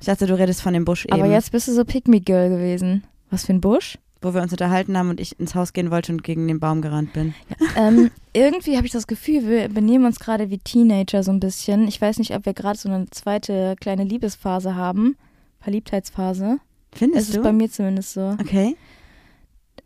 Ich 0.00 0.06
dachte, 0.06 0.26
du 0.26 0.38
redest 0.38 0.60
von 0.62 0.74
dem 0.74 0.84
Busch 0.84 1.06
Aber 1.10 1.24
eben, 1.24 1.32
jetzt 1.32 1.50
bist 1.52 1.66
du 1.68 1.72
so 1.72 1.84
Pick-Me-Girl 1.84 2.50
gewesen. 2.50 3.04
Was 3.30 3.44
für 3.46 3.52
ein 3.52 3.60
Busch? 3.60 3.98
wo 4.22 4.32
wir 4.32 4.40
uns 4.40 4.52
unterhalten 4.52 4.96
haben 4.96 5.10
und 5.10 5.20
ich 5.20 5.38
ins 5.38 5.54
Haus 5.54 5.74
gehen 5.74 5.90
wollte 5.90 6.10
und 6.10 6.24
gegen 6.24 6.48
den 6.48 6.58
Baum 6.58 6.80
gerannt 6.80 7.12
bin. 7.12 7.34
ähm, 7.76 8.10
irgendwie 8.32 8.78
habe 8.78 8.86
ich 8.86 8.92
das 8.92 9.06
Gefühl, 9.06 9.46
wir 9.46 9.68
benehmen 9.68 10.06
uns 10.06 10.18
gerade 10.18 10.48
wie 10.48 10.56
Teenager 10.56 11.22
so 11.22 11.30
ein 11.30 11.40
bisschen. 11.40 11.86
Ich 11.88 12.00
weiß 12.00 12.18
nicht, 12.18 12.34
ob 12.34 12.46
wir 12.46 12.54
gerade 12.54 12.78
so 12.78 12.88
eine 12.88 13.04
zweite 13.10 13.76
kleine 13.78 14.02
Liebesphase 14.04 14.76
haben. 14.76 15.18
Verliebtheitsphase. 15.60 16.58
Findest 16.94 17.26
Es 17.28 17.32
du? 17.32 17.40
ist 17.40 17.44
bei 17.44 17.52
mir 17.52 17.70
zumindest 17.70 18.14
so. 18.14 18.34
okay. 18.40 18.76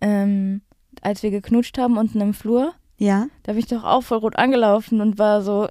Ähm, 0.01 0.61
als 1.03 1.25
wir 1.25 1.33
geknutscht 1.33 1.77
haben 1.77 1.97
unten 1.99 2.21
im 2.21 2.33
Flur, 2.33 2.75
Ja. 2.99 3.29
da 3.45 3.53
bin 3.53 3.61
ich 3.61 3.69
doch 3.69 3.85
auch 3.85 4.03
voll 4.03 4.19
rot 4.19 4.37
angelaufen 4.37 5.01
und 5.01 5.19
war 5.19 5.43
so, 5.43 5.69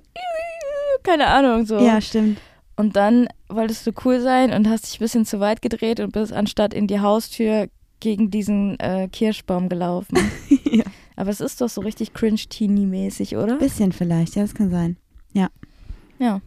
keine 1.03 1.27
Ahnung, 1.27 1.65
so. 1.65 1.77
Ja, 1.77 2.01
stimmt. 2.01 2.39
Und 2.75 2.95
dann 2.95 3.27
wolltest 3.49 3.85
du 3.87 3.91
cool 4.05 4.21
sein 4.21 4.53
und 4.53 4.69
hast 4.69 4.85
dich 4.85 4.99
ein 4.99 5.03
bisschen 5.03 5.25
zu 5.25 5.39
weit 5.39 5.61
gedreht 5.61 5.99
und 5.99 6.13
bist 6.13 6.31
anstatt 6.31 6.73
in 6.73 6.87
die 6.87 6.99
Haustür 6.99 7.69
gegen 7.99 8.29
diesen 8.29 8.79
äh, 8.79 9.07
Kirschbaum 9.11 9.69
gelaufen. 9.69 10.17
ja. 10.63 10.83
Aber 11.15 11.31
es 11.31 11.41
ist 11.41 11.59
doch 11.61 11.69
so 11.69 11.81
richtig 11.81 12.13
cringe-teeny-mäßig, 12.13 13.37
oder? 13.37 13.57
Bisschen 13.57 13.91
vielleicht, 13.91 14.35
ja, 14.35 14.43
das 14.43 14.53
kann 14.53 14.69
sein. 14.69 14.97
Ja. 15.33 15.49
Ja. 16.19 16.41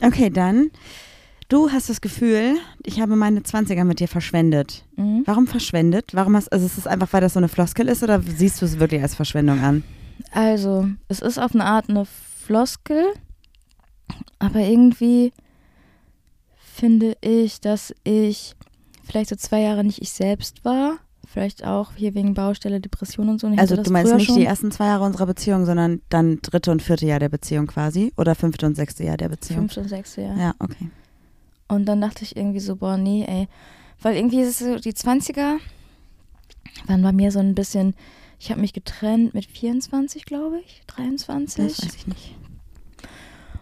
Okay, 0.00 0.30
dann. 0.30 0.70
Du 1.48 1.70
hast 1.70 1.90
das 1.90 2.00
Gefühl, 2.00 2.56
ich 2.82 3.00
habe 3.00 3.16
meine 3.16 3.40
20er 3.40 3.84
mit 3.84 4.00
dir 4.00 4.08
verschwendet. 4.08 4.84
Mhm. 4.96 5.22
Warum 5.26 5.46
verschwendet? 5.46 6.12
Warum 6.14 6.36
hast, 6.36 6.52
also 6.52 6.64
ist 6.64 6.78
es 6.78 6.86
einfach, 6.86 7.12
weil 7.12 7.20
das 7.20 7.34
so 7.34 7.40
eine 7.40 7.48
Floskel 7.48 7.88
ist 7.88 8.02
oder 8.02 8.20
siehst 8.22 8.62
du 8.62 8.66
es 8.66 8.78
wirklich 8.78 9.02
als 9.02 9.14
Verschwendung 9.14 9.60
an? 9.60 9.84
Also, 10.32 10.88
es 11.08 11.20
ist 11.20 11.38
auf 11.38 11.54
eine 11.54 11.64
Art 11.64 11.90
eine 11.90 12.06
Floskel, 12.06 13.04
aber 14.38 14.60
irgendwie 14.60 15.32
finde 16.56 17.16
ich, 17.20 17.60
dass 17.60 17.94
ich 18.04 18.54
vielleicht 19.04 19.30
so 19.30 19.36
zwei 19.36 19.60
Jahre 19.60 19.84
nicht 19.84 20.00
ich 20.02 20.12
selbst 20.12 20.64
war. 20.64 20.98
Vielleicht 21.26 21.64
auch 21.64 21.94
hier 21.96 22.14
wegen 22.14 22.34
Baustelle, 22.34 22.80
Depression 22.80 23.28
und 23.28 23.40
so. 23.40 23.48
Ich 23.48 23.58
Also 23.58 23.76
du 23.76 23.90
meinst 23.90 24.14
nicht 24.14 24.26
schon. 24.26 24.36
die 24.36 24.44
ersten 24.44 24.70
zwei 24.70 24.86
Jahre 24.86 25.04
unserer 25.04 25.26
Beziehung, 25.26 25.66
sondern 25.66 26.00
dann 26.08 26.38
dritte 26.42 26.70
und 26.70 26.82
vierte 26.82 27.06
Jahr 27.06 27.18
der 27.18 27.28
Beziehung 27.28 27.66
quasi? 27.66 28.12
Oder 28.16 28.34
fünfte 28.34 28.66
und 28.66 28.76
sechste 28.76 29.04
Jahr 29.04 29.16
der 29.16 29.30
Beziehung? 29.30 29.62
Fünfte 29.62 29.80
und 29.80 29.88
sechste 29.88 30.22
Jahr. 30.22 30.36
Ja, 30.36 30.54
okay. 30.58 30.90
Und 31.68 31.86
dann 31.86 32.00
dachte 32.00 32.24
ich 32.24 32.36
irgendwie 32.36 32.60
so, 32.60 32.76
boah, 32.76 32.96
nee, 32.96 33.24
ey. 33.26 33.48
Weil 34.02 34.16
irgendwie 34.16 34.40
ist 34.40 34.60
es 34.60 34.66
so, 34.66 34.78
die 34.78 34.92
20er 34.92 35.58
waren 36.86 37.02
bei 37.02 37.12
mir 37.12 37.30
so 37.30 37.38
ein 37.38 37.54
bisschen, 37.54 37.94
ich 38.38 38.50
habe 38.50 38.60
mich 38.60 38.72
getrennt 38.72 39.34
mit 39.34 39.46
24, 39.46 40.24
glaube 40.24 40.60
ich, 40.64 40.82
23. 40.86 41.66
Das 41.66 41.84
weiß 41.84 41.94
ich 41.94 42.06
nicht. 42.06 42.34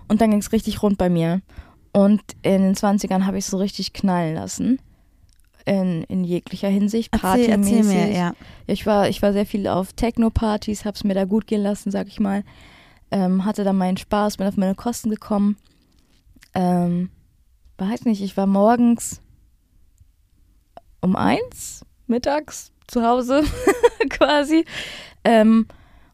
Und 0.09 0.21
dann 0.21 0.31
ging 0.31 0.41
es 0.41 0.53
richtig 0.53 0.83
rund 0.83 0.99
bei 0.99 1.09
mir. 1.09 1.41
Und 1.93 2.23
in 2.43 2.63
den 2.63 2.75
20ern 2.75 3.25
habe 3.25 3.39
ich 3.39 3.47
so 3.47 3.59
richtig 3.59 3.93
knallen 3.93 4.35
lassen. 4.35 4.81
In, 5.65 6.03
in 6.05 6.25
jeglicher 6.25 6.69
Hinsicht. 6.69 7.11
Erzähl, 7.13 7.47
erzähl 7.47 7.83
Partymäßig. 7.83 7.85
mir, 7.85 8.13
ja. 8.13 8.33
Ich 8.67 8.85
war, 8.85 9.09
ich 9.09 9.23
war 9.23 9.33
sehr 9.33 9.47
viel 9.47 9.69
auf 9.69 9.93
Techno-Partys, 9.93 10.85
habe 10.85 10.97
es 10.97 11.05
mir 11.05 11.15
da 11.15 11.25
gut 11.25 11.47
gehen 11.47 11.63
lassen, 11.63 11.93
sag 11.93 12.09
ich 12.09 12.19
mal. 12.19 12.43
Ähm, 13.13 13.45
hatte 13.45 13.63
da 13.63 13.73
meinen 13.73 13.97
Spaß, 13.97 14.39
bin 14.39 14.47
auf 14.49 14.57
meine 14.57 14.75
Kosten 14.75 15.11
gekommen. 15.11 15.57
Ähm, 16.55 17.11
weiß 17.79 18.05
nicht, 18.05 18.23
ich 18.23 18.37
war 18.37 18.47
morgens 18.47 19.21
um 21.01 21.17
eins, 21.17 21.85
mittags 22.07 22.73
zu 22.87 23.03
Hause 23.03 23.43
quasi. 24.11 24.65
Ähm, 25.25 25.67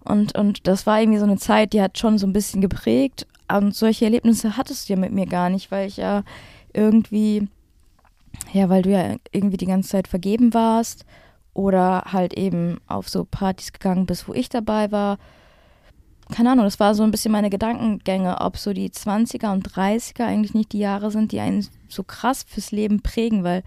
und, 0.04 0.36
und 0.36 0.66
das 0.66 0.86
war 0.86 1.00
irgendwie 1.00 1.18
so 1.18 1.24
eine 1.24 1.36
Zeit, 1.36 1.72
die 1.72 1.82
hat 1.82 1.98
schon 1.98 2.18
so 2.18 2.26
ein 2.26 2.32
bisschen 2.32 2.60
geprägt. 2.60 3.26
Und 3.50 3.74
solche 3.74 4.06
Erlebnisse 4.06 4.56
hattest 4.56 4.88
du 4.88 4.94
ja 4.94 4.98
mit 4.98 5.12
mir 5.12 5.26
gar 5.26 5.50
nicht, 5.50 5.70
weil 5.70 5.88
ich 5.88 5.96
ja 5.96 6.22
irgendwie, 6.72 7.48
ja, 8.52 8.68
weil 8.68 8.82
du 8.82 8.90
ja 8.90 9.16
irgendwie 9.32 9.56
die 9.56 9.66
ganze 9.66 9.90
Zeit 9.90 10.08
vergeben 10.08 10.54
warst 10.54 11.04
oder 11.54 12.04
halt 12.12 12.34
eben 12.34 12.78
auf 12.86 13.08
so 13.08 13.24
Partys 13.24 13.72
gegangen 13.72 14.06
bist, 14.06 14.28
wo 14.28 14.34
ich 14.34 14.48
dabei 14.48 14.90
war. 14.92 15.18
Keine 16.30 16.52
Ahnung, 16.52 16.64
das 16.64 16.78
war 16.78 16.94
so 16.94 17.02
ein 17.02 17.10
bisschen 17.10 17.32
meine 17.32 17.50
Gedankengänge, 17.50 18.40
ob 18.40 18.58
so 18.58 18.72
die 18.72 18.90
20er 18.90 19.52
und 19.52 19.68
30er 19.68 20.24
eigentlich 20.24 20.54
nicht 20.54 20.72
die 20.72 20.78
Jahre 20.78 21.10
sind, 21.10 21.32
die 21.32 21.40
einen 21.40 21.66
so 21.88 22.02
krass 22.02 22.44
fürs 22.46 22.70
Leben 22.70 23.00
prägen, 23.00 23.44
weil 23.44 23.62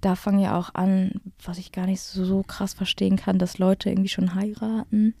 da 0.00 0.14
fangen 0.14 0.38
ja 0.38 0.56
auch 0.56 0.74
an, 0.74 1.20
was 1.42 1.58
ich 1.58 1.72
gar 1.72 1.86
nicht 1.86 2.00
so, 2.00 2.24
so 2.24 2.42
krass 2.42 2.74
verstehen 2.74 3.16
kann, 3.16 3.38
dass 3.38 3.58
Leute 3.58 3.90
irgendwie 3.90 4.08
schon 4.08 4.34
heiraten 4.34 5.14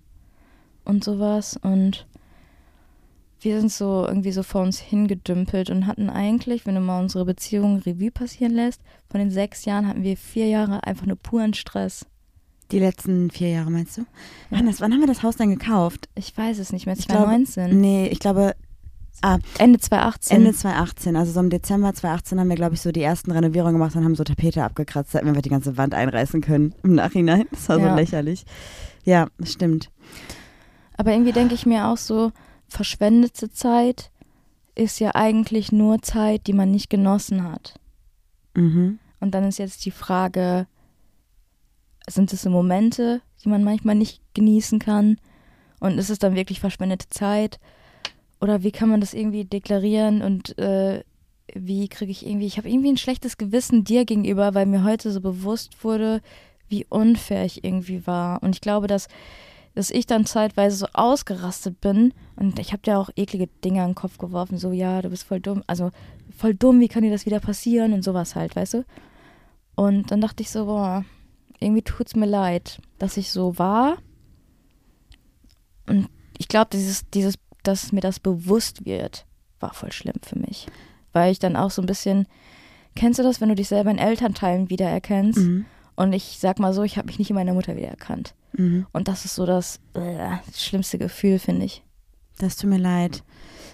und 0.84 1.02
sowas. 1.02 1.58
Und 1.60 2.06
wir 3.40 3.60
sind 3.60 3.72
so 3.72 4.06
irgendwie 4.06 4.32
so 4.32 4.42
vor 4.42 4.62
uns 4.62 4.78
hingedümpelt 4.78 5.70
und 5.70 5.86
hatten 5.86 6.08
eigentlich, 6.08 6.66
wenn 6.66 6.76
du 6.76 6.80
mal 6.80 7.00
unsere 7.00 7.24
Beziehung 7.24 7.78
Revue 7.78 8.10
passieren 8.10 8.52
lässt, 8.52 8.80
von 9.10 9.18
den 9.18 9.30
sechs 9.30 9.64
Jahren 9.64 9.86
hatten 9.86 10.02
wir 10.02 10.16
vier 10.16 10.46
Jahre 10.46 10.84
einfach 10.84 11.06
nur 11.06 11.16
puren 11.16 11.54
Stress. 11.54 12.06
Die 12.72 12.78
letzten 12.80 13.30
vier 13.30 13.50
Jahre, 13.50 13.70
meinst 13.70 13.96
du? 13.96 14.00
Ja. 14.02 14.58
Wann, 14.58 14.66
das, 14.66 14.80
wann 14.80 14.92
haben 14.92 15.00
wir 15.00 15.06
das 15.06 15.22
Haus 15.22 15.36
dann 15.36 15.50
gekauft? 15.50 16.08
Ich 16.14 16.36
weiß 16.36 16.58
es 16.58 16.72
nicht 16.72 16.86
mehr, 16.86 16.96
Ich 16.98 17.06
glaube- 17.06 17.24
2019. 17.26 17.80
Nee, 17.80 18.08
ich 18.08 18.18
glaube 18.18 18.54
Ende 19.58 19.78
2018. 19.78 20.36
Ende 20.36 20.52
2018. 20.52 21.16
Also 21.16 21.32
so 21.32 21.40
im 21.40 21.48
Dezember 21.50 21.94
2018 21.94 22.38
haben 22.40 22.48
wir, 22.48 22.56
glaube 22.56 22.74
ich, 22.74 22.80
so 22.82 22.92
die 22.92 23.02
ersten 23.02 23.30
Renovierungen 23.30 23.74
gemacht 23.74 23.96
und 23.96 24.04
haben 24.04 24.14
so 24.14 24.24
Tapete 24.24 24.62
abgekratzt, 24.62 25.14
da 25.14 25.18
hätten 25.18 25.26
wir 25.26 25.30
einfach 25.30 25.42
die 25.42 25.48
ganze 25.48 25.76
Wand 25.78 25.94
einreißen 25.94 26.40
können 26.42 26.74
im 26.82 26.94
Nachhinein. 26.96 27.44
Das 27.50 27.68
war 27.68 27.76
so 27.78 27.86
Ja. 27.86 27.94
lächerlich. 27.94 28.44
Ja, 29.04 29.28
das 29.38 29.52
stimmt. 29.52 29.90
Aber 30.98 31.12
irgendwie 31.12 31.32
denke 31.32 31.54
ich 31.54 31.64
mir 31.66 31.86
auch 31.86 31.96
so, 31.96 32.32
verschwendete 32.68 33.50
Zeit 33.50 34.10
ist 34.74 34.98
ja 35.00 35.14
eigentlich 35.14 35.72
nur 35.72 36.02
Zeit, 36.02 36.46
die 36.46 36.52
man 36.52 36.70
nicht 36.70 36.90
genossen 36.90 37.44
hat. 37.44 37.78
Mhm. 38.54 38.98
Und 39.20 39.30
dann 39.34 39.44
ist 39.44 39.58
jetzt 39.58 39.84
die 39.86 39.90
Frage, 39.90 40.66
sind 42.08 42.32
es 42.32 42.42
so 42.42 42.50
Momente, 42.50 43.20
die 43.44 43.48
man 43.48 43.64
manchmal 43.64 43.94
nicht 43.94 44.20
genießen 44.34 44.78
kann? 44.78 45.18
Und 45.80 45.98
ist 45.98 46.10
es 46.10 46.18
dann 46.18 46.34
wirklich 46.34 46.60
verschwendete 46.60 47.08
Zeit? 47.10 47.58
Oder 48.40 48.62
wie 48.62 48.72
kann 48.72 48.88
man 48.88 49.00
das 49.00 49.14
irgendwie 49.14 49.44
deklarieren? 49.44 50.22
Und 50.22 50.58
äh, 50.58 51.02
wie 51.54 51.88
kriege 51.88 52.10
ich 52.10 52.26
irgendwie, 52.26 52.46
ich 52.46 52.58
habe 52.58 52.68
irgendwie 52.68 52.90
ein 52.90 52.96
schlechtes 52.96 53.36
Gewissen 53.36 53.84
dir 53.84 54.04
gegenüber, 54.04 54.54
weil 54.54 54.66
mir 54.66 54.84
heute 54.84 55.10
so 55.10 55.20
bewusst 55.20 55.84
wurde, 55.84 56.20
wie 56.68 56.86
unfair 56.88 57.44
ich 57.44 57.64
irgendwie 57.64 58.06
war. 58.06 58.42
Und 58.42 58.54
ich 58.54 58.60
glaube, 58.60 58.86
dass, 58.86 59.08
dass 59.74 59.90
ich 59.90 60.06
dann 60.06 60.26
zeitweise 60.26 60.76
so 60.76 60.86
ausgerastet 60.92 61.80
bin 61.80 62.12
und 62.36 62.58
ich 62.58 62.72
habe 62.72 62.82
dir 62.82 62.98
auch 62.98 63.10
eklige 63.16 63.48
Dinge 63.64 63.82
in 63.82 63.90
den 63.90 63.94
Kopf 63.94 64.18
geworfen, 64.18 64.58
so 64.58 64.72
ja, 64.72 65.00
du 65.02 65.10
bist 65.10 65.24
voll 65.24 65.40
dumm, 65.40 65.62
also 65.66 65.90
voll 66.36 66.54
dumm, 66.54 66.80
wie 66.80 66.88
kann 66.88 67.02
dir 67.02 67.10
das 67.10 67.26
wieder 67.26 67.40
passieren 67.40 67.92
und 67.92 68.02
sowas 68.02 68.34
halt, 68.34 68.56
weißt 68.56 68.74
du? 68.74 68.84
Und 69.76 70.10
dann 70.10 70.20
dachte 70.20 70.42
ich 70.42 70.50
so, 70.50 70.66
boah, 70.66 71.04
irgendwie 71.60 71.82
tut's 71.82 72.16
mir 72.16 72.26
leid, 72.26 72.80
dass 72.98 73.16
ich 73.16 73.30
so 73.30 73.58
war. 73.58 73.98
Und 75.86 76.08
ich 76.38 76.48
glaube, 76.48 76.68
dieses, 76.72 77.08
dieses, 77.10 77.36
dass 77.62 77.92
mir 77.92 78.00
das 78.00 78.20
bewusst 78.20 78.84
wird, 78.84 79.26
war 79.60 79.72
voll 79.74 79.92
schlimm 79.92 80.20
für 80.22 80.38
mich. 80.38 80.66
Weil 81.12 81.32
ich 81.32 81.38
dann 81.38 81.56
auch 81.56 81.70
so 81.70 81.82
ein 81.82 81.86
bisschen, 81.86 82.26
kennst 82.94 83.18
du 83.18 83.22
das, 83.22 83.40
wenn 83.40 83.48
du 83.48 83.54
dich 83.54 83.68
selber 83.68 83.90
in 83.90 83.98
Elternteilen 83.98 84.70
wiedererkennst? 84.70 85.38
Mhm. 85.38 85.66
Und 85.94 86.12
ich 86.12 86.38
sag 86.38 86.58
mal 86.58 86.74
so, 86.74 86.82
ich 86.82 86.98
habe 86.98 87.06
mich 87.06 87.18
nicht 87.18 87.30
in 87.30 87.36
meiner 87.36 87.54
Mutter 87.54 87.76
wiedererkannt. 87.76 88.34
Mhm. 88.52 88.86
Und 88.92 89.08
das 89.08 89.24
ist 89.24 89.34
so 89.34 89.46
das, 89.46 89.80
äh, 89.94 90.36
das 90.46 90.62
schlimmste 90.62 90.98
Gefühl, 90.98 91.38
finde 91.38 91.64
ich. 91.64 91.82
Das 92.38 92.56
tut 92.56 92.68
mir 92.68 92.78
leid. 92.78 93.22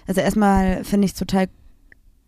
Also 0.07 0.21
erstmal 0.21 0.83
finde 0.85 1.05
ich 1.05 1.11
es 1.11 1.17
total 1.17 1.49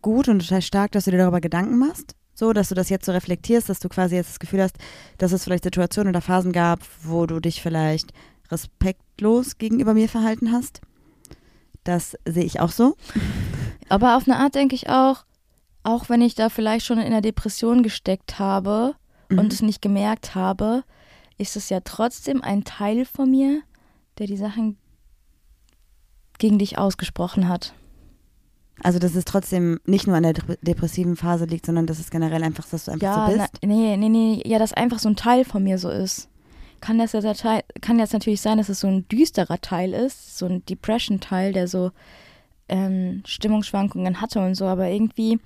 gut 0.02 0.28
und 0.28 0.40
total 0.40 0.62
stark, 0.62 0.92
dass 0.92 1.04
du 1.04 1.10
dir 1.10 1.18
darüber 1.18 1.40
Gedanken 1.40 1.78
machst. 1.78 2.14
So, 2.38 2.52
dass 2.52 2.68
du 2.68 2.74
das 2.76 2.90
jetzt 2.90 3.06
so 3.06 3.12
reflektierst, 3.12 3.68
dass 3.68 3.80
du 3.80 3.88
quasi 3.88 4.14
jetzt 4.14 4.28
das 4.30 4.38
Gefühl 4.38 4.62
hast, 4.62 4.76
dass 5.18 5.32
es 5.32 5.42
vielleicht 5.42 5.64
Situationen 5.64 6.10
oder 6.10 6.20
Phasen 6.20 6.52
gab, 6.52 6.80
wo 7.02 7.26
du 7.26 7.40
dich 7.40 7.60
vielleicht 7.62 8.12
respektlos 8.52 9.58
gegenüber 9.58 9.94
mir 9.94 10.08
verhalten 10.08 10.52
hast. 10.52 10.80
Das 11.82 12.16
sehe 12.24 12.44
ich 12.44 12.60
auch 12.60 12.70
so. 12.70 12.96
Aber 13.88 14.16
auf 14.16 14.28
eine 14.28 14.38
Art 14.38 14.54
denke 14.54 14.74
ich 14.74 14.88
auch, 14.88 15.24
auch 15.82 16.08
wenn 16.08 16.20
ich 16.20 16.34
da 16.34 16.48
vielleicht 16.50 16.86
schon 16.86 16.98
in 16.98 17.06
einer 17.06 17.22
Depression 17.22 17.82
gesteckt 17.82 18.38
habe 18.38 18.94
Mhm. 19.28 19.38
und 19.38 19.52
es 19.52 19.62
nicht 19.62 19.82
gemerkt 19.82 20.34
habe, 20.34 20.84
ist 21.38 21.56
es 21.56 21.68
ja 21.68 21.80
trotzdem 21.80 22.42
ein 22.42 22.64
Teil 22.64 23.04
von 23.04 23.30
mir, 23.30 23.62
der 24.18 24.26
die 24.26 24.36
Sachen 24.36 24.78
gegen 26.38 26.58
dich 26.58 26.78
ausgesprochen 26.78 27.48
hat. 27.48 27.74
Also, 28.82 28.98
dass 28.98 29.14
es 29.14 29.24
trotzdem 29.24 29.80
nicht 29.86 30.06
nur 30.06 30.16
an 30.16 30.22
der 30.22 30.34
dep- 30.34 30.58
depressiven 30.60 31.16
Phase 31.16 31.46
liegt, 31.46 31.66
sondern 31.66 31.86
dass 31.86 31.98
es 31.98 32.10
generell 32.10 32.42
einfach, 32.42 32.66
dass 32.68 32.84
du 32.84 32.92
einfach 32.92 33.06
Ja, 33.06 33.26
so 33.30 33.36
na, 33.36 33.42
bist. 33.44 33.54
nee, 33.64 33.96
nee, 33.96 34.08
nee, 34.08 34.42
ja, 34.44 34.58
dass 34.58 34.72
einfach 34.74 34.98
so 34.98 35.08
ein 35.08 35.16
Teil 35.16 35.44
von 35.44 35.62
mir 35.62 35.78
so 35.78 35.88
ist. 35.88 36.28
Kann 36.80 36.98
das 36.98 37.12
der 37.12 37.34
Teil, 37.34 37.62
kann 37.80 37.98
jetzt 37.98 38.12
natürlich 38.12 38.42
sein, 38.42 38.58
dass 38.58 38.68
es 38.68 38.80
so 38.80 38.86
ein 38.86 39.08
düsterer 39.08 39.60
Teil 39.62 39.94
ist, 39.94 40.36
so 40.36 40.44
ein 40.46 40.64
Depression-Teil, 40.66 41.54
der 41.54 41.68
so 41.68 41.90
ähm, 42.68 43.22
Stimmungsschwankungen 43.24 44.20
hatte 44.20 44.40
und 44.40 44.54
so, 44.56 44.66
aber 44.66 44.88
irgendwie 44.88 45.38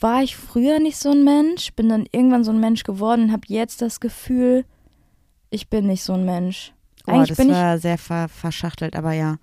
war 0.00 0.22
ich 0.22 0.36
früher 0.36 0.78
nicht 0.80 0.96
so 0.96 1.10
ein 1.10 1.24
Mensch, 1.24 1.72
bin 1.74 1.90
dann 1.90 2.06
irgendwann 2.10 2.44
so 2.44 2.50
ein 2.52 2.60
Mensch 2.60 2.84
geworden 2.84 3.24
und 3.24 3.32
habe 3.32 3.42
jetzt 3.48 3.82
das 3.82 4.00
Gefühl, 4.00 4.64
ich 5.50 5.68
bin 5.68 5.86
nicht 5.86 6.02
so 6.02 6.14
ein 6.14 6.24
Mensch. 6.24 6.72
Oh, 7.06 7.12
Eigentlich 7.12 7.28
das 7.28 7.36
bin 7.38 7.48
ich 7.50 7.54
war 7.54 7.78
sehr 7.78 7.98
ver 7.98 8.28
verschachtelt, 8.28 8.96
aber 8.96 9.12
ja. 9.12 9.36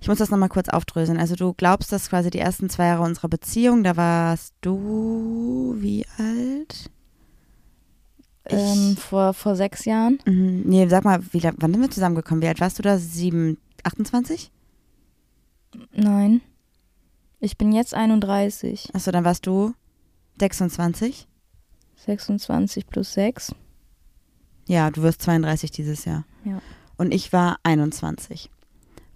Ich 0.00 0.08
muss 0.08 0.18
das 0.18 0.30
nochmal 0.30 0.48
kurz 0.48 0.68
aufdröseln. 0.68 1.18
Also 1.18 1.34
du 1.34 1.52
glaubst, 1.52 1.92
dass 1.92 2.08
quasi 2.08 2.30
die 2.30 2.38
ersten 2.38 2.70
zwei 2.70 2.86
Jahre 2.86 3.02
unserer 3.02 3.28
Beziehung, 3.28 3.84
da 3.84 3.96
warst 3.96 4.54
du 4.60 5.74
wie 5.78 6.06
alt? 6.18 6.90
ähm, 8.52 8.96
vor, 8.96 9.34
vor 9.34 9.56
sechs 9.56 9.84
Jahren. 9.84 10.18
Mhm. 10.26 10.62
Nee, 10.64 10.88
sag 10.88 11.04
mal, 11.04 11.20
wie, 11.32 11.42
wann 11.42 11.72
sind 11.72 11.80
wir 11.80 11.90
zusammengekommen? 11.90 12.42
Wie 12.42 12.48
alt 12.48 12.60
warst 12.60 12.78
du 12.78 12.82
da? 12.82 12.98
Sieben, 12.98 13.58
28? 13.84 14.50
Nein. 15.92 16.40
Ich 17.38 17.56
bin 17.56 17.72
jetzt 17.72 17.94
31. 17.94 18.94
Achso, 18.94 19.10
dann 19.10 19.24
warst 19.24 19.46
du 19.46 19.74
26? 20.40 21.26
26 21.96 22.86
plus 22.86 23.12
6. 23.12 23.54
Ja, 24.66 24.90
du 24.90 25.02
wirst 25.02 25.22
32 25.22 25.70
dieses 25.70 26.04
Jahr. 26.04 26.24
Ja. 26.44 26.60
Und 26.96 27.12
ich 27.12 27.32
war 27.32 27.58
21. 27.62 28.50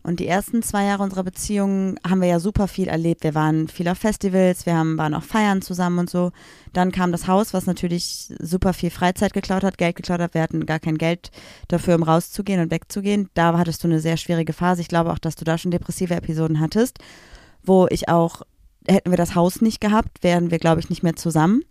Und 0.07 0.21
die 0.21 0.27
ersten 0.27 0.63
zwei 0.63 0.85
Jahre 0.85 1.03
unserer 1.03 1.25
Beziehung 1.25 1.99
haben 2.07 2.21
wir 2.21 2.29
ja 2.29 2.39
super 2.39 2.69
viel 2.69 2.89
erlebt. 2.89 3.25
Wir 3.25 3.35
waren 3.35 3.69
viel 3.69 3.89
auf 3.89 3.97
Festivals, 3.97 4.67
wir 4.67 4.77
haben, 4.77 4.99
waren 4.99 5.15
auch 5.15 5.23
feiern 5.23 5.63
zusammen 5.63 5.99
und 5.99 6.11
so. 6.11 6.31
Dann 6.75 6.93
kam 6.93 7.11
das 7.11 7.27
Haus, 7.27 7.55
was 7.55 7.65
natürlich 7.65 8.31
super 8.39 8.75
viel 8.75 8.91
Freizeit 8.91 9.33
geklaut 9.33 9.65
hat, 9.65 9.79
Geld 9.79 9.97
geklaut 9.97 10.21
hat. 10.21 10.35
Wir 10.35 10.43
hatten 10.43 10.67
gar 10.67 10.79
kein 10.79 10.99
Geld 10.99 11.31
dafür, 11.69 11.95
um 11.95 12.03
rauszugehen 12.03 12.61
und 12.61 12.71
wegzugehen. 12.71 13.31
Da 13.33 13.57
hattest 13.57 13.83
du 13.83 13.89
eine 13.89 13.99
sehr 13.99 14.19
schwierige 14.19 14.53
Phase. 14.53 14.83
Ich 14.83 14.89
glaube 14.89 15.11
auch, 15.11 15.19
dass 15.19 15.37
du 15.37 15.45
da 15.47 15.57
schon 15.57 15.71
depressive 15.71 16.15
Episoden 16.15 16.61
hattest, 16.61 16.99
wo 17.63 17.87
ich 17.89 18.11
auch, 18.11 18.43
hätten 18.87 19.11
wir 19.11 19.17
das 19.17 19.35
Haus 19.35 19.63
nicht 19.63 19.81
gehabt, 19.81 20.23
wären 20.23 20.51
wir, 20.51 20.59
glaube 20.59 20.81
ich, 20.81 20.91
nicht 20.91 21.03
mehr 21.03 21.17
zusammen, 21.17 21.63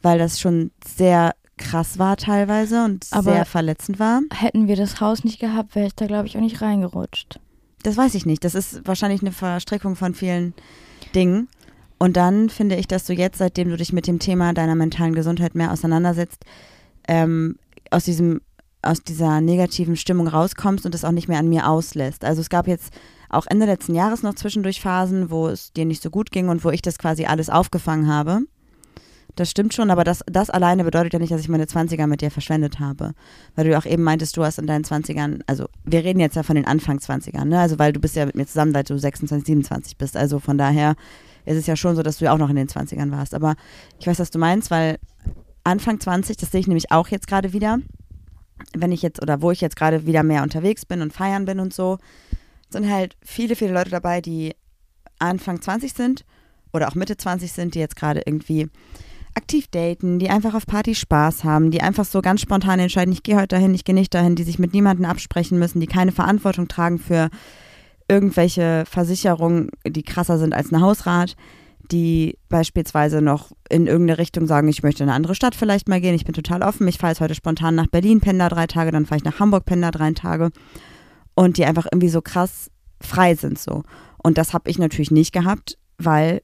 weil 0.00 0.18
das 0.18 0.40
schon 0.40 0.70
sehr 0.86 1.34
krass 1.58 1.98
war 1.98 2.16
teilweise 2.16 2.82
und 2.82 3.06
Aber- 3.10 3.32
sehr 3.34 3.44
verletzend 3.44 3.98
war. 3.98 4.22
Hätten 4.32 4.68
wir 4.68 4.76
das 4.76 5.02
Haus 5.02 5.22
nicht 5.22 5.38
gehabt, 5.38 5.74
wäre 5.74 5.88
ich 5.88 5.94
da, 5.94 6.06
glaube 6.06 6.26
ich, 6.28 6.36
auch 6.38 6.40
nicht 6.40 6.62
reingerutscht. 6.62 7.40
Das 7.82 7.96
weiß 7.96 8.14
ich 8.14 8.26
nicht. 8.26 8.44
Das 8.44 8.54
ist 8.54 8.86
wahrscheinlich 8.86 9.20
eine 9.20 9.32
Verstrickung 9.32 9.96
von 9.96 10.14
vielen 10.14 10.54
Dingen. 11.14 11.48
Und 11.98 12.16
dann 12.16 12.48
finde 12.48 12.76
ich, 12.76 12.86
dass 12.86 13.04
du 13.06 13.12
jetzt, 13.12 13.38
seitdem 13.38 13.68
du 13.68 13.76
dich 13.76 13.92
mit 13.92 14.06
dem 14.06 14.18
Thema 14.18 14.52
deiner 14.52 14.74
mentalen 14.74 15.14
Gesundheit 15.14 15.54
mehr 15.54 15.72
auseinandersetzt, 15.72 16.44
ähm, 17.08 17.56
aus 17.90 18.04
diesem 18.04 18.40
aus 18.80 19.02
dieser 19.02 19.40
negativen 19.40 19.96
Stimmung 19.96 20.28
rauskommst 20.28 20.86
und 20.86 20.94
es 20.94 21.04
auch 21.04 21.10
nicht 21.10 21.28
mehr 21.28 21.40
an 21.40 21.48
mir 21.48 21.68
auslässt. 21.68 22.24
Also 22.24 22.40
es 22.40 22.48
gab 22.48 22.68
jetzt 22.68 22.92
auch 23.28 23.46
Ende 23.46 23.66
letzten 23.66 23.94
Jahres 23.94 24.22
noch 24.22 24.34
zwischendurch 24.34 24.80
Phasen, 24.80 25.30
wo 25.30 25.48
es 25.48 25.72
dir 25.72 25.84
nicht 25.84 26.02
so 26.02 26.10
gut 26.10 26.30
ging 26.30 26.48
und 26.48 26.64
wo 26.64 26.70
ich 26.70 26.80
das 26.80 26.98
quasi 26.98 27.26
alles 27.26 27.50
aufgefangen 27.50 28.06
habe. 28.06 28.42
Das 29.38 29.48
stimmt 29.48 29.72
schon, 29.72 29.92
aber 29.92 30.02
das, 30.02 30.24
das 30.26 30.50
alleine 30.50 30.82
bedeutet 30.82 31.12
ja 31.12 31.20
nicht, 31.20 31.30
dass 31.30 31.40
ich 31.40 31.48
meine 31.48 31.66
20er 31.66 32.08
mit 32.08 32.22
dir 32.22 32.30
verschwendet 32.32 32.80
habe. 32.80 33.12
Weil 33.54 33.68
du 33.68 33.78
auch 33.78 33.86
eben 33.86 34.02
meintest, 34.02 34.36
du 34.36 34.42
hast 34.42 34.58
in 34.58 34.66
deinen 34.66 34.82
20ern, 34.82 35.42
also 35.46 35.66
wir 35.84 36.02
reden 36.02 36.18
jetzt 36.18 36.34
ja 36.34 36.42
von 36.42 36.56
den 36.56 36.64
Anfang 36.64 36.98
20ern, 36.98 37.44
ne? 37.44 37.60
Also 37.60 37.78
weil 37.78 37.92
du 37.92 38.00
bist 38.00 38.16
ja 38.16 38.26
mit 38.26 38.34
mir 38.34 38.46
zusammen, 38.48 38.72
seit 38.72 38.90
du 38.90 38.98
26, 38.98 39.46
27 39.46 39.96
bist. 39.96 40.16
Also 40.16 40.40
von 40.40 40.58
daher 40.58 40.96
ist 41.44 41.56
es 41.56 41.68
ja 41.68 41.76
schon 41.76 41.94
so, 41.94 42.02
dass 42.02 42.18
du 42.18 42.24
ja 42.24 42.32
auch 42.32 42.38
noch 42.38 42.50
in 42.50 42.56
den 42.56 42.66
20ern 42.66 43.12
warst. 43.12 43.32
Aber 43.32 43.54
ich 44.00 44.08
weiß, 44.08 44.18
was 44.18 44.32
du 44.32 44.40
meinst, 44.40 44.72
weil 44.72 44.98
Anfang 45.62 46.00
20, 46.00 46.36
das 46.36 46.50
sehe 46.50 46.60
ich 46.60 46.66
nämlich 46.66 46.90
auch 46.90 47.06
jetzt 47.06 47.28
gerade 47.28 47.52
wieder, 47.52 47.78
wenn 48.76 48.90
ich 48.90 49.02
jetzt 49.02 49.22
oder 49.22 49.40
wo 49.40 49.52
ich 49.52 49.60
jetzt 49.60 49.76
gerade 49.76 50.04
wieder 50.04 50.24
mehr 50.24 50.42
unterwegs 50.42 50.84
bin 50.84 51.00
und 51.00 51.12
feiern 51.12 51.44
bin 51.44 51.60
und 51.60 51.72
so, 51.72 51.98
sind 52.70 52.90
halt 52.90 53.16
viele, 53.22 53.54
viele 53.54 53.72
Leute 53.72 53.90
dabei, 53.90 54.20
die 54.20 54.56
Anfang 55.20 55.62
20 55.62 55.92
sind 55.92 56.24
oder 56.72 56.88
auch 56.88 56.96
Mitte 56.96 57.16
20 57.16 57.52
sind, 57.52 57.76
die 57.76 57.78
jetzt 57.78 57.94
gerade 57.94 58.22
irgendwie 58.26 58.68
aktiv 59.38 59.68
daten, 59.68 60.18
die 60.18 60.30
einfach 60.30 60.54
auf 60.54 60.66
Partys 60.66 60.98
Spaß 60.98 61.44
haben, 61.44 61.70
die 61.70 61.80
einfach 61.80 62.04
so 62.04 62.20
ganz 62.20 62.40
spontan 62.40 62.80
entscheiden, 62.80 63.12
ich 63.12 63.22
gehe 63.22 63.36
heute 63.36 63.54
dahin, 63.56 63.72
ich 63.72 63.84
gehe 63.84 63.94
nicht 63.94 64.12
dahin, 64.12 64.34
die 64.34 64.42
sich 64.42 64.58
mit 64.58 64.74
niemandem 64.74 65.04
absprechen 65.06 65.60
müssen, 65.60 65.80
die 65.80 65.86
keine 65.86 66.10
Verantwortung 66.10 66.66
tragen 66.66 66.98
für 66.98 67.30
irgendwelche 68.08 68.84
Versicherungen, 68.90 69.70
die 69.86 70.02
krasser 70.02 70.38
sind 70.38 70.54
als 70.54 70.72
ein 70.72 70.80
Hausrat, 70.80 71.36
die 71.92 72.36
beispielsweise 72.48 73.22
noch 73.22 73.52
in 73.70 73.86
irgendeine 73.86 74.18
Richtung 74.18 74.46
sagen, 74.46 74.68
ich 74.68 74.82
möchte 74.82 75.04
in 75.04 75.08
eine 75.08 75.16
andere 75.16 75.36
Stadt 75.36 75.54
vielleicht 75.54 75.88
mal 75.88 76.00
gehen, 76.00 76.16
ich 76.16 76.24
bin 76.24 76.34
total 76.34 76.62
offen, 76.62 76.88
ich 76.88 76.98
fahre 76.98 77.12
jetzt 77.12 77.20
heute 77.20 77.36
spontan 77.36 77.76
nach 77.76 77.86
Berlin, 77.86 78.20
penne 78.20 78.40
da 78.40 78.48
drei 78.48 78.66
Tage, 78.66 78.90
dann 78.90 79.06
fahre 79.06 79.18
ich 79.18 79.24
nach 79.24 79.38
Hamburg, 79.38 79.66
penne 79.66 79.82
da 79.82 79.90
drei 79.92 80.10
Tage 80.12 80.50
und 81.34 81.58
die 81.58 81.64
einfach 81.64 81.86
irgendwie 81.86 82.08
so 82.08 82.22
krass 82.22 82.70
frei 83.00 83.36
sind 83.36 83.58
so. 83.58 83.84
Und 84.20 84.36
das 84.36 84.52
habe 84.52 84.68
ich 84.68 84.78
natürlich 84.78 85.12
nicht 85.12 85.32
gehabt, 85.32 85.78
weil 85.96 86.42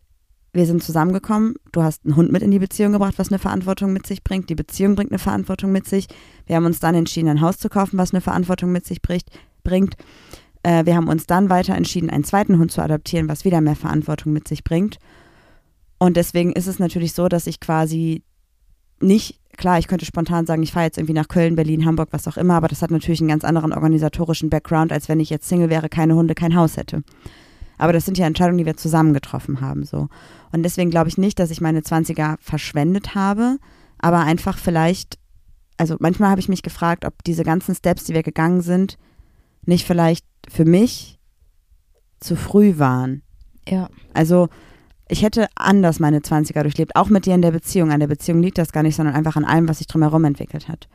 wir 0.54 0.66
sind 0.66 0.82
zusammengekommen, 0.82 1.56
du 1.72 1.82
hast 1.82 2.04
einen 2.04 2.16
Hund 2.16 2.30
mit 2.30 2.42
in 2.42 2.52
die 2.52 2.60
Beziehung 2.60 2.92
gebracht, 2.92 3.14
was 3.16 3.28
eine 3.28 3.40
Verantwortung 3.40 3.92
mit 3.92 4.06
sich 4.06 4.22
bringt, 4.22 4.48
die 4.48 4.54
Beziehung 4.54 4.94
bringt 4.94 5.10
eine 5.10 5.18
Verantwortung 5.18 5.72
mit 5.72 5.86
sich. 5.86 6.06
Wir 6.46 6.56
haben 6.56 6.64
uns 6.64 6.78
dann 6.78 6.94
entschieden, 6.94 7.28
ein 7.28 7.40
Haus 7.40 7.58
zu 7.58 7.68
kaufen, 7.68 7.98
was 7.98 8.14
eine 8.14 8.20
Verantwortung 8.20 8.70
mit 8.70 8.86
sich 8.86 9.02
bringt. 9.02 9.96
Äh, 10.62 10.86
wir 10.86 10.94
haben 10.94 11.08
uns 11.08 11.26
dann 11.26 11.50
weiter 11.50 11.74
entschieden, 11.74 12.08
einen 12.08 12.24
zweiten 12.24 12.58
Hund 12.58 12.70
zu 12.70 12.82
adoptieren, 12.82 13.28
was 13.28 13.44
wieder 13.44 13.60
mehr 13.60 13.76
Verantwortung 13.76 14.32
mit 14.32 14.46
sich 14.46 14.62
bringt. 14.62 14.98
Und 15.98 16.16
deswegen 16.16 16.52
ist 16.52 16.68
es 16.68 16.78
natürlich 16.78 17.14
so, 17.14 17.28
dass 17.28 17.48
ich 17.48 17.58
quasi 17.58 18.22
nicht, 19.00 19.40
klar, 19.56 19.78
ich 19.78 19.88
könnte 19.88 20.06
spontan 20.06 20.46
sagen, 20.46 20.62
ich 20.62 20.72
fahre 20.72 20.86
jetzt 20.86 20.98
irgendwie 20.98 21.14
nach 21.14 21.28
Köln, 21.28 21.56
Berlin, 21.56 21.84
Hamburg, 21.84 22.08
was 22.12 22.28
auch 22.28 22.36
immer, 22.36 22.54
aber 22.54 22.68
das 22.68 22.80
hat 22.80 22.90
natürlich 22.90 23.20
einen 23.20 23.28
ganz 23.28 23.44
anderen 23.44 23.72
organisatorischen 23.72 24.50
Background, 24.50 24.92
als 24.92 25.08
wenn 25.08 25.20
ich 25.20 25.30
jetzt 25.30 25.48
Single 25.48 25.70
wäre, 25.70 25.88
keine 25.88 26.14
Hunde, 26.14 26.34
kein 26.34 26.54
Haus 26.54 26.76
hätte. 26.76 27.02
Aber 27.78 27.92
das 27.92 28.04
sind 28.04 28.18
ja 28.18 28.26
Entscheidungen, 28.26 28.58
die 28.58 28.66
wir 28.66 28.76
zusammen 28.76 29.14
getroffen 29.14 29.60
haben, 29.60 29.84
so. 29.84 30.08
Und 30.52 30.62
deswegen 30.62 30.90
glaube 30.90 31.08
ich 31.08 31.18
nicht, 31.18 31.38
dass 31.38 31.50
ich 31.50 31.60
meine 31.60 31.80
20er 31.80 32.36
verschwendet 32.40 33.14
habe, 33.14 33.58
aber 33.98 34.20
einfach 34.20 34.58
vielleicht, 34.58 35.18
also 35.78 35.96
manchmal 35.98 36.30
habe 36.30 36.40
ich 36.40 36.48
mich 36.48 36.62
gefragt, 36.62 37.04
ob 37.04 37.24
diese 37.24 37.42
ganzen 37.42 37.74
Steps, 37.74 38.04
die 38.04 38.14
wir 38.14 38.22
gegangen 38.22 38.60
sind, 38.60 38.96
nicht 39.66 39.86
vielleicht 39.86 40.24
für 40.48 40.64
mich 40.64 41.18
zu 42.20 42.36
früh 42.36 42.78
waren. 42.78 43.22
Ja. 43.68 43.88
Also 44.12 44.48
ich 45.08 45.22
hätte 45.22 45.48
anders 45.54 46.00
meine 46.00 46.20
20er 46.20 46.62
durchlebt, 46.62 46.96
auch 46.96 47.08
mit 47.08 47.26
dir 47.26 47.34
in 47.34 47.42
der 47.42 47.50
Beziehung. 47.50 47.92
An 47.92 48.00
der 48.00 48.06
Beziehung 48.06 48.40
liegt 48.40 48.58
das 48.58 48.72
gar 48.72 48.82
nicht, 48.82 48.96
sondern 48.96 49.14
einfach 49.14 49.36
an 49.36 49.44
allem, 49.44 49.68
was 49.68 49.78
sich 49.78 49.86
drumherum 49.86 50.24
entwickelt 50.24 50.68
hat. 50.68 50.88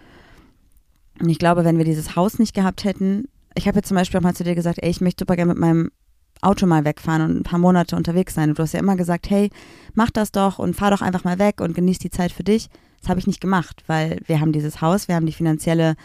Und 1.19 1.29
ich 1.29 1.39
glaube, 1.39 1.65
wenn 1.65 1.77
wir 1.77 1.85
dieses 1.85 2.15
Haus 2.15 2.39
nicht 2.39 2.53
gehabt 2.53 2.83
hätten, 2.85 3.25
ich 3.55 3.67
habe 3.67 3.77
jetzt 3.77 3.87
zum 3.87 3.95
Beispiel 3.95 4.19
auch 4.19 4.23
mal 4.23 4.35
zu 4.35 4.43
dir 4.43 4.55
gesagt, 4.55 4.79
ey, 4.81 4.89
ich 4.89 5.01
möchte 5.01 5.23
super 5.23 5.35
gerne 5.35 5.53
mit 5.53 5.59
meinem 5.59 5.91
Auto 6.41 6.65
mal 6.65 6.85
wegfahren 6.85 7.21
und 7.21 7.37
ein 7.37 7.43
paar 7.43 7.59
Monate 7.59 7.95
unterwegs 7.95 8.33
sein. 8.33 8.49
Und 8.49 8.59
du 8.59 8.63
hast 8.63 8.73
ja 8.73 8.79
immer 8.79 8.95
gesagt, 8.95 9.29
hey, 9.29 9.49
mach 9.93 10.09
das 10.09 10.31
doch 10.31 10.59
und 10.59 10.75
fahr 10.75 10.91
doch 10.91 11.01
einfach 11.01 11.23
mal 11.23 11.39
weg 11.39 11.61
und 11.61 11.75
genieß 11.75 11.99
die 11.99 12.11
Zeit 12.11 12.31
für 12.31 12.43
dich. 12.43 12.69
Das 13.01 13.09
habe 13.09 13.19
ich 13.19 13.27
nicht 13.27 13.41
gemacht, 13.41 13.83
weil 13.87 14.19
wir 14.25 14.39
haben 14.39 14.51
dieses 14.51 14.81
Haus, 14.81 15.07
wir 15.07 15.15
haben 15.15 15.25
die 15.25 15.33
finanzielle 15.33 15.95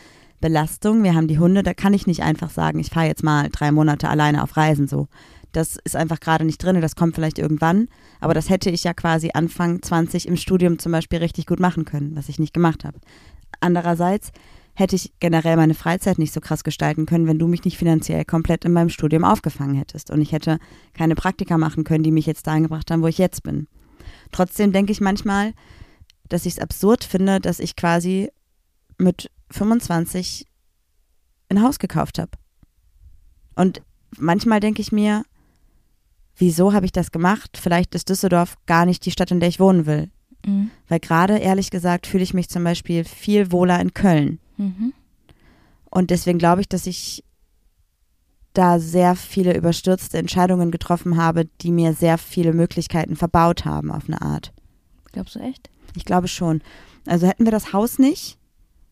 Belastung, 0.41 1.03
wir 1.03 1.15
haben 1.15 1.29
die 1.29 1.39
Hunde. 1.39 1.63
Da 1.63 1.75
kann 1.75 1.95
ich 1.95 2.07
nicht 2.07 2.23
einfach 2.23 2.51
sagen, 2.51 2.79
ich 2.79 2.91
fahre 2.91 3.07
jetzt 3.07 3.25
mal 3.25 3.49
drei 3.51 3.73
Monate 3.73 4.09
alleine 4.09 4.43
auf 4.43 4.57
Reisen 4.57 4.89
so. 4.89 5.09
Das 5.53 5.77
ist 5.85 5.95
einfach 5.95 6.19
gerade 6.19 6.45
nicht 6.45 6.63
drin, 6.63 6.81
das 6.81 6.97
kommt 6.97 7.15
vielleicht 7.15 7.39
irgendwann. 7.39 7.89
Aber 8.21 8.35
das 8.35 8.51
hätte 8.51 8.71
ich 8.71 8.85
ja 8.85 8.93
quasi 8.93 9.31
Anfang 9.35 9.83
20 9.83 10.27
im 10.27 10.37
Studium 10.37 10.79
zum 10.79 10.93
Beispiel 10.93 11.21
richtig 11.21 11.47
gut 11.47 11.61
machen 11.61 11.85
können, 11.85 12.17
was 12.17 12.29
ich 12.29 12.41
nicht 12.41 12.53
gemacht 12.53 12.85
habe. 12.85 12.99
Andererseits 13.61 14.33
hätte 14.75 14.97
ich 14.97 15.13
generell 15.21 15.57
meine 15.57 15.75
Freizeit 15.75 16.19
nicht 16.19 16.33
so 16.33 16.41
krass 16.41 16.65
gestalten 16.65 17.07
können, 17.07 17.27
wenn 17.27 17.39
du 17.39 17.47
mich 17.47 17.65
nicht 17.65 17.79
finanziell 17.79 18.25
komplett 18.25 18.65
in 18.65 18.73
meinem 18.73 18.89
Studium 18.89 19.25
aufgefangen 19.25 19.77
hättest. 19.77 20.11
Und 20.11 20.21
ich 20.21 20.33
hätte 20.33 20.59
keine 20.93 21.15
Praktika 21.15 21.59
machen 21.59 21.85
können, 21.85 22.03
die 22.03 22.11
mich 22.11 22.27
jetzt 22.27 22.47
dahin 22.47 22.65
gebracht 22.65 22.91
haben, 22.91 23.03
wo 23.03 23.07
ich 23.07 23.19
jetzt 23.19 23.43
bin. 23.43 23.69
Trotzdem 24.33 24.73
denke 24.73 24.93
ich 24.93 25.01
manchmal, 25.01 25.53
dass 26.29 26.47
ich 26.47 26.55
es 26.55 26.59
absurd 26.59 27.05
finde, 27.05 27.41
dass 27.41 27.61
ich 27.61 27.77
quasi 27.77 28.31
mit 28.99 29.31
25 29.51 30.47
ein 31.51 31.63
Haus 31.63 31.79
gekauft 31.79 32.19
habe. 32.19 32.33
Und 33.55 33.83
manchmal 34.19 34.59
denke 34.59 34.83
ich 34.83 34.91
mir, 34.91 35.25
wieso 36.37 36.73
habe 36.73 36.87
ich 36.87 36.93
das 36.93 37.13
gemacht? 37.13 37.59
Vielleicht 37.61 37.95
ist 37.95 38.09
Düsseldorf 38.09 38.57
gar 38.67 38.87
nicht 38.87 39.07
die 39.07 39.13
Stadt, 39.13 39.31
in 39.31 39.41
der 39.41 39.49
ich 39.49 39.61
wohnen 39.61 39.87
will. 39.87 40.11
Mhm. 40.45 40.71
Weil 40.89 41.01
gerade, 41.01 41.39
ehrlich 41.39 41.71
gesagt, 41.71 42.07
fühle 42.07 42.25
ich 42.25 42.35
mich 42.35 42.49
zum 42.49 42.65
Beispiel 42.65 43.05
viel 43.05 43.53
wohler 43.53 43.81
in 43.81 43.95
Köln. 43.95 44.41
Mhm. 44.57 44.93
Und 45.91 46.11
deswegen 46.11 46.39
glaube 46.39 46.61
ich, 46.61 46.69
dass 46.69 46.87
ich 46.87 47.25
da 48.53 48.79
sehr 48.79 49.17
viele 49.17 49.57
überstürzte 49.57 50.19
Entscheidungen 50.19 50.71
getroffen 50.71 51.17
habe, 51.17 51.47
die 51.61 51.73
mir 51.73 51.93
sehr 51.93 52.19
viele 52.19 52.53
Möglichkeiten 52.53 53.17
verbaut 53.17 53.65
haben 53.65 53.91
auf 53.91 54.05
eine 54.07 54.23
Art. 54.23 54.53
Glaubst 55.13 55.35
du 55.35 55.41
echt? 55.41 55.71
Ich 55.97 56.05
glaube 56.05 56.29
schon. 56.29 56.63
Also 57.07 57.27
hätten 57.27 57.45
wir 57.45 57.53
das 57.53 57.73
Haus 57.73 57.99
nicht 57.99 58.39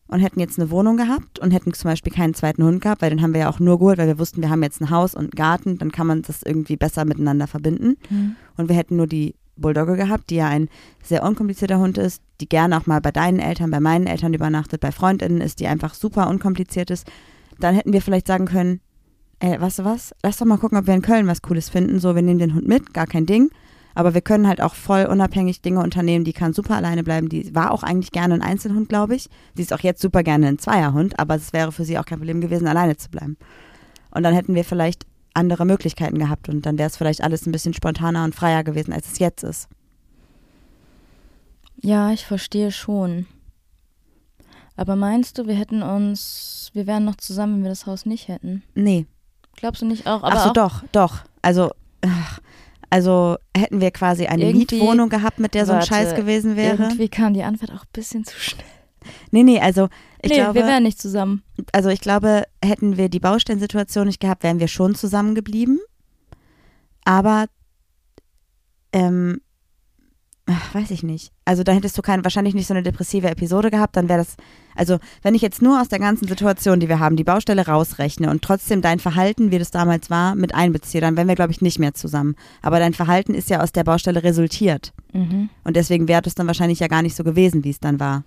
und 0.07 0.19
hätten 0.19 0.39
jetzt 0.39 0.59
eine 0.59 0.69
Wohnung 0.69 0.97
gehabt 0.97 1.39
und 1.39 1.51
hätten 1.51 1.73
zum 1.73 1.89
Beispiel 1.89 2.13
keinen 2.13 2.33
zweiten 2.33 2.63
Hund 2.63 2.81
gehabt, 2.81 3.01
weil 3.01 3.09
den 3.09 3.21
haben 3.21 3.33
wir 3.33 3.41
ja 3.41 3.49
auch 3.49 3.59
nur 3.59 3.79
geholt, 3.79 3.97
weil 3.97 4.07
wir 4.07 4.19
wussten, 4.19 4.41
wir 4.41 4.49
haben 4.49 4.63
jetzt 4.63 4.81
ein 4.81 4.89
Haus 4.89 5.15
und 5.15 5.21
einen 5.21 5.31
Garten, 5.31 5.77
dann 5.77 5.91
kann 5.91 6.07
man 6.07 6.21
das 6.21 6.43
irgendwie 6.43 6.75
besser 6.75 7.05
miteinander 7.05 7.47
verbinden. 7.47 7.95
Mhm. 8.09 8.35
Und 8.57 8.69
wir 8.69 8.75
hätten 8.75 8.97
nur 8.97 9.07
die 9.07 9.35
Bulldogge 9.55 9.95
gehabt, 9.95 10.29
die 10.29 10.35
ja 10.35 10.47
ein 10.47 10.69
sehr 11.03 11.23
unkomplizierter 11.23 11.79
Hund 11.79 11.97
ist, 11.97 12.21
die 12.41 12.49
gerne 12.49 12.77
auch 12.77 12.85
mal 12.85 13.01
bei 13.01 13.11
deinen 13.11 13.39
Eltern, 13.39 13.71
bei 13.71 13.79
meinen 13.79 14.07
Eltern 14.07 14.33
übernachtet, 14.33 14.81
bei 14.81 14.91
Freundinnen 14.91 15.41
ist, 15.41 15.59
die 15.59 15.67
einfach 15.67 15.93
super 15.93 16.29
unkompliziert 16.29 16.89
ist. 16.89 17.07
Dann 17.59 17.75
hätten 17.75 17.93
wir 17.93 18.01
vielleicht 18.01 18.27
sagen 18.27 18.45
können, 18.45 18.81
ey, 19.39 19.59
weißt 19.59 19.79
du 19.79 19.85
was, 19.85 20.13
lass 20.23 20.37
doch 20.37 20.45
mal 20.45 20.57
gucken, 20.57 20.77
ob 20.77 20.87
wir 20.87 20.93
in 20.93 21.01
Köln 21.01 21.27
was 21.27 21.41
Cooles 21.41 21.69
finden. 21.69 21.99
So, 21.99 22.15
wir 22.15 22.21
nehmen 22.21 22.39
den 22.39 22.55
Hund 22.55 22.67
mit, 22.67 22.93
gar 22.93 23.07
kein 23.07 23.25
Ding. 23.25 23.49
Aber 23.95 24.15
wir 24.15 24.21
können 24.21 24.47
halt 24.47 24.59
auch 24.59 24.73
voll 24.73 25.05
unabhängig 25.05 25.61
Dinge 25.61 25.81
unternehmen. 25.81 26.25
Die 26.25 26.33
kann 26.33 26.53
super 26.53 26.75
alleine 26.75 27.03
bleiben. 27.03 27.29
Die 27.29 27.53
war 27.53 27.71
auch 27.71 27.83
eigentlich 27.83 28.11
gerne 28.11 28.33
ein 28.33 28.41
Einzelhund, 28.41 28.89
glaube 28.89 29.15
ich. 29.15 29.29
Sie 29.53 29.61
ist 29.61 29.71
auch 29.71 29.81
jetzt 29.81 30.01
super 30.01 30.23
gerne 30.23 30.47
ein 30.47 30.57
Zweierhund, 30.57 31.19
aber 31.19 31.35
es 31.35 31.53
wäre 31.53 31.71
für 31.71 31.85
sie 31.85 31.99
auch 31.99 32.05
kein 32.05 32.17
Problem 32.17 32.41
gewesen, 32.41 32.67
alleine 32.67 32.97
zu 32.97 33.09
bleiben. 33.09 33.37
Und 34.09 34.23
dann 34.23 34.33
hätten 34.33 34.55
wir 34.55 34.63
vielleicht 34.63 35.05
andere 35.33 35.65
Möglichkeiten 35.65 36.19
gehabt 36.19 36.49
und 36.49 36.65
dann 36.65 36.77
wäre 36.77 36.87
es 36.87 36.97
vielleicht 36.97 37.23
alles 37.23 37.45
ein 37.45 37.51
bisschen 37.51 37.73
spontaner 37.73 38.23
und 38.23 38.35
freier 38.35 38.63
gewesen, 38.63 38.93
als 38.93 39.11
es 39.11 39.19
jetzt 39.19 39.43
ist. 39.43 39.67
Ja, 41.81 42.11
ich 42.11 42.25
verstehe 42.25 42.71
schon. 42.71 43.25
Aber 44.75 44.95
meinst 44.95 45.37
du, 45.37 45.47
wir 45.47 45.55
hätten 45.55 45.83
uns, 45.83 46.71
wir 46.73 46.87
wären 46.87 47.05
noch 47.05 47.15
zusammen, 47.15 47.55
wenn 47.55 47.63
wir 47.63 47.69
das 47.69 47.85
Haus 47.85 48.05
nicht 48.05 48.27
hätten? 48.27 48.63
Nee. 48.73 49.05
Glaubst 49.55 49.81
du 49.81 49.85
nicht 49.85 50.07
auch? 50.07 50.23
Aber 50.23 50.35
Ach 50.35 50.45
so, 50.45 50.53
doch, 50.53 50.83
doch. 50.91 51.19
Also, 51.41 51.71
ach, 52.01 52.39
also 52.89 53.37
hätten 53.55 53.81
wir 53.81 53.91
quasi 53.91 54.25
eine 54.27 54.45
Mietwohnung 54.45 55.09
gehabt, 55.09 55.39
mit 55.39 55.53
der 55.53 55.65
so 55.65 55.73
ein 55.73 55.79
Warte, 55.79 55.87
Scheiß 55.87 56.15
gewesen 56.15 56.55
wäre. 56.55 56.83
Irgendwie 56.83 57.09
kam 57.09 57.33
die 57.33 57.43
Antwort 57.43 57.71
auch 57.71 57.83
ein 57.83 57.91
bisschen 57.93 58.23
zu 58.23 58.39
schnell. 58.39 58.65
Nee, 59.31 59.43
nee, 59.43 59.59
also 59.59 59.89
ich 60.21 60.31
nee, 60.31 60.37
glaube, 60.37 60.55
wir 60.55 60.65
wären 60.65 60.83
nicht 60.83 61.01
zusammen. 61.01 61.43
also 61.71 61.89
ich 61.89 62.01
glaube, 62.01 62.43
hätten 62.63 62.97
wir 62.97 63.09
die 63.09 63.19
Baustellensituation 63.19 64.07
nicht 64.07 64.19
gehabt, 64.19 64.43
wären 64.43 64.59
wir 64.59 64.67
schon 64.67 64.95
zusammengeblieben. 64.95 65.79
Aber 67.05 67.47
ähm, 68.93 69.41
ach, 70.45 70.73
weiß 70.73 70.91
ich 70.91 71.03
nicht. 71.03 71.31
Also 71.45 71.63
da 71.63 71.71
hättest 71.71 71.97
du 71.97 72.01
kein, 72.01 72.23
wahrscheinlich 72.23 72.53
nicht 72.53 72.67
so 72.67 72.73
eine 72.73 72.83
depressive 72.83 73.29
Episode 73.29 73.71
gehabt, 73.71 73.97
dann 73.97 74.09
wäre 74.09 74.19
das, 74.19 74.35
also 74.75 74.99
wenn 75.21 75.35
ich 75.35 75.41
jetzt 75.41 75.61
nur 75.61 75.81
aus 75.81 75.89
der 75.89 75.99
ganzen 75.99 76.27
Situation, 76.27 76.79
die 76.79 76.89
wir 76.89 76.99
haben, 76.99 77.15
die 77.15 77.23
Baustelle 77.23 77.65
rausrechne 77.65 78.29
und 78.29 78.41
trotzdem 78.41 78.81
dein 78.81 78.99
Verhalten, 78.99 79.51
wie 79.51 79.59
das 79.59 79.71
damals 79.71 80.09
war, 80.09 80.35
mit 80.35 80.55
einbeziehe, 80.55 81.01
dann 81.01 81.17
wären 81.17 81.27
wir, 81.27 81.35
glaube 81.35 81.51
ich, 81.51 81.61
nicht 81.61 81.79
mehr 81.79 81.93
zusammen. 81.93 82.35
Aber 82.61 82.79
dein 82.79 82.93
Verhalten 82.93 83.33
ist 83.33 83.49
ja 83.49 83.61
aus 83.61 83.71
der 83.71 83.83
Baustelle 83.83 84.23
resultiert. 84.23 84.93
Mhm. 85.11 85.49
Und 85.63 85.75
deswegen 85.75 86.07
wäre 86.07 86.21
es 86.25 86.35
dann 86.35 86.47
wahrscheinlich 86.47 86.79
ja 86.79 86.87
gar 86.87 87.01
nicht 87.01 87.15
so 87.15 87.23
gewesen, 87.23 87.63
wie 87.63 87.71
es 87.71 87.79
dann 87.79 87.99
war. 87.99 88.23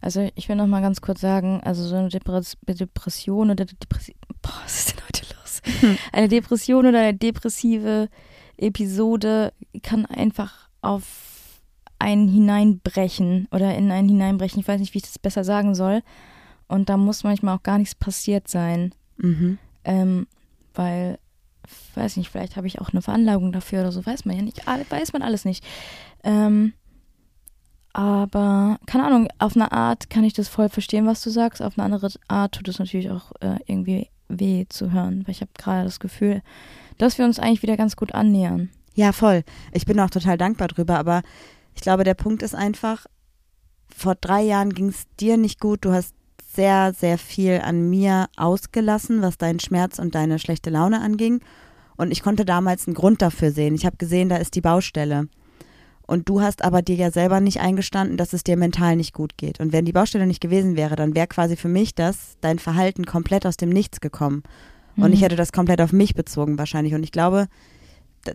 Also 0.00 0.28
ich 0.34 0.48
will 0.48 0.56
noch 0.56 0.66
mal 0.66 0.82
ganz 0.82 1.00
kurz 1.00 1.20
sagen, 1.20 1.60
also 1.64 1.84
so 1.84 1.96
eine 1.96 2.08
Depres 2.08 2.56
Depression 2.66 3.50
oder 3.50 3.64
Depression, 3.64 4.16
boah, 4.42 4.60
was 4.64 4.78
ist 4.78 4.92
denn 4.92 5.04
heute 5.04 5.34
los? 5.34 5.62
Hm. 5.80 5.98
Eine 6.12 6.28
Depression 6.28 6.86
oder 6.86 7.00
eine 7.00 7.14
depressive 7.14 8.08
Episode 8.56 9.52
kann 9.82 10.06
einfach 10.06 10.68
auf 10.82 11.62
einen 11.98 12.28
hineinbrechen 12.28 13.48
oder 13.50 13.74
in 13.74 13.90
einen 13.90 14.08
hineinbrechen. 14.08 14.60
Ich 14.60 14.68
weiß 14.68 14.80
nicht, 14.80 14.94
wie 14.94 14.98
ich 14.98 15.04
das 15.04 15.18
besser 15.18 15.44
sagen 15.44 15.74
soll. 15.74 16.02
Und 16.68 16.88
da 16.88 16.96
muss 16.96 17.24
manchmal 17.24 17.56
auch 17.56 17.62
gar 17.62 17.78
nichts 17.78 17.94
passiert 17.94 18.48
sein. 18.48 18.94
Mhm. 19.16 19.58
Ähm, 19.84 20.26
weil, 20.74 21.18
weiß 21.94 22.16
nicht, 22.16 22.30
vielleicht 22.30 22.56
habe 22.56 22.66
ich 22.66 22.80
auch 22.80 22.90
eine 22.90 23.02
Veranlagung 23.02 23.52
dafür 23.52 23.80
oder 23.80 23.92
so, 23.92 24.04
weiß 24.04 24.24
man 24.26 24.36
ja 24.36 24.42
nicht. 24.42 24.62
Weiß 24.66 25.12
man 25.12 25.22
alles 25.22 25.44
nicht. 25.44 25.64
Ähm, 26.22 26.74
aber, 27.92 28.78
keine 28.86 29.04
Ahnung, 29.06 29.28
auf 29.38 29.56
eine 29.56 29.72
Art 29.72 30.10
kann 30.10 30.24
ich 30.24 30.32
das 30.32 30.48
voll 30.48 30.68
verstehen, 30.68 31.06
was 31.06 31.22
du 31.22 31.30
sagst. 31.30 31.62
Auf 31.62 31.78
eine 31.78 31.84
andere 31.84 32.10
Art 32.28 32.54
tut 32.54 32.68
es 32.68 32.78
natürlich 32.78 33.10
auch 33.10 33.32
äh, 33.40 33.58
irgendwie 33.66 34.08
weh 34.28 34.66
zu 34.68 34.92
hören, 34.92 35.26
weil 35.26 35.32
ich 35.32 35.40
habe 35.40 35.50
gerade 35.56 35.84
das 35.84 36.00
Gefühl, 36.00 36.42
dass 36.98 37.18
wir 37.18 37.24
uns 37.24 37.38
eigentlich 37.38 37.62
wieder 37.62 37.76
ganz 37.76 37.96
gut 37.96 38.14
annähern. 38.14 38.70
Ja, 38.94 39.12
voll. 39.12 39.44
Ich 39.72 39.86
bin 39.86 39.98
auch 40.00 40.10
total 40.10 40.36
dankbar 40.36 40.68
drüber, 40.68 40.98
aber 40.98 41.22
ich 41.74 41.82
glaube, 41.82 42.04
der 42.04 42.14
Punkt 42.14 42.42
ist 42.42 42.54
einfach, 42.54 43.06
vor 43.94 44.14
drei 44.14 44.42
Jahren 44.42 44.74
ging 44.74 44.88
es 44.88 45.04
dir 45.18 45.36
nicht 45.36 45.60
gut. 45.60 45.84
Du 45.84 45.92
hast 45.92 46.14
sehr, 46.52 46.92
sehr 46.92 47.18
viel 47.18 47.60
an 47.62 47.88
mir 47.88 48.26
ausgelassen, 48.36 49.22
was 49.22 49.38
deinen 49.38 49.60
Schmerz 49.60 49.98
und 49.98 50.14
deine 50.14 50.38
schlechte 50.38 50.70
Laune 50.70 51.00
anging. 51.00 51.40
Und 51.96 52.10
ich 52.10 52.22
konnte 52.22 52.44
damals 52.44 52.86
einen 52.86 52.94
Grund 52.94 53.22
dafür 53.22 53.50
sehen. 53.52 53.74
Ich 53.74 53.86
habe 53.86 53.96
gesehen, 53.96 54.28
da 54.28 54.36
ist 54.36 54.54
die 54.54 54.60
Baustelle. 54.60 55.28
Und 56.08 56.26
du 56.30 56.40
hast 56.40 56.64
aber 56.64 56.80
dir 56.80 56.96
ja 56.96 57.10
selber 57.10 57.38
nicht 57.38 57.60
eingestanden, 57.60 58.16
dass 58.16 58.32
es 58.32 58.42
dir 58.42 58.56
mental 58.56 58.96
nicht 58.96 59.12
gut 59.12 59.36
geht. 59.36 59.60
Und 59.60 59.74
wenn 59.74 59.84
die 59.84 59.92
Baustelle 59.92 60.26
nicht 60.26 60.40
gewesen 60.40 60.74
wäre, 60.74 60.96
dann 60.96 61.14
wäre 61.14 61.26
quasi 61.26 61.54
für 61.54 61.68
mich 61.68 61.94
das, 61.94 62.38
dein 62.40 62.58
Verhalten 62.58 63.04
komplett 63.04 63.44
aus 63.44 63.58
dem 63.58 63.68
Nichts 63.68 64.00
gekommen. 64.00 64.42
Und 64.96 65.08
Mhm. 65.08 65.12
ich 65.12 65.20
hätte 65.20 65.36
das 65.36 65.52
komplett 65.52 65.82
auf 65.82 65.92
mich 65.92 66.14
bezogen 66.14 66.56
wahrscheinlich. 66.56 66.94
Und 66.94 67.02
ich 67.02 67.12
glaube, 67.12 67.46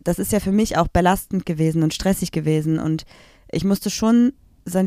das 0.03 0.19
ist 0.19 0.31
ja 0.31 0.39
für 0.39 0.51
mich 0.51 0.77
auch 0.77 0.87
belastend 0.87 1.47
gewesen 1.47 1.81
und 1.81 1.95
stressig 1.95 2.31
gewesen. 2.31 2.77
Und 2.77 3.05
ich 3.51 3.65
musste 3.65 3.89
schon, 3.89 4.33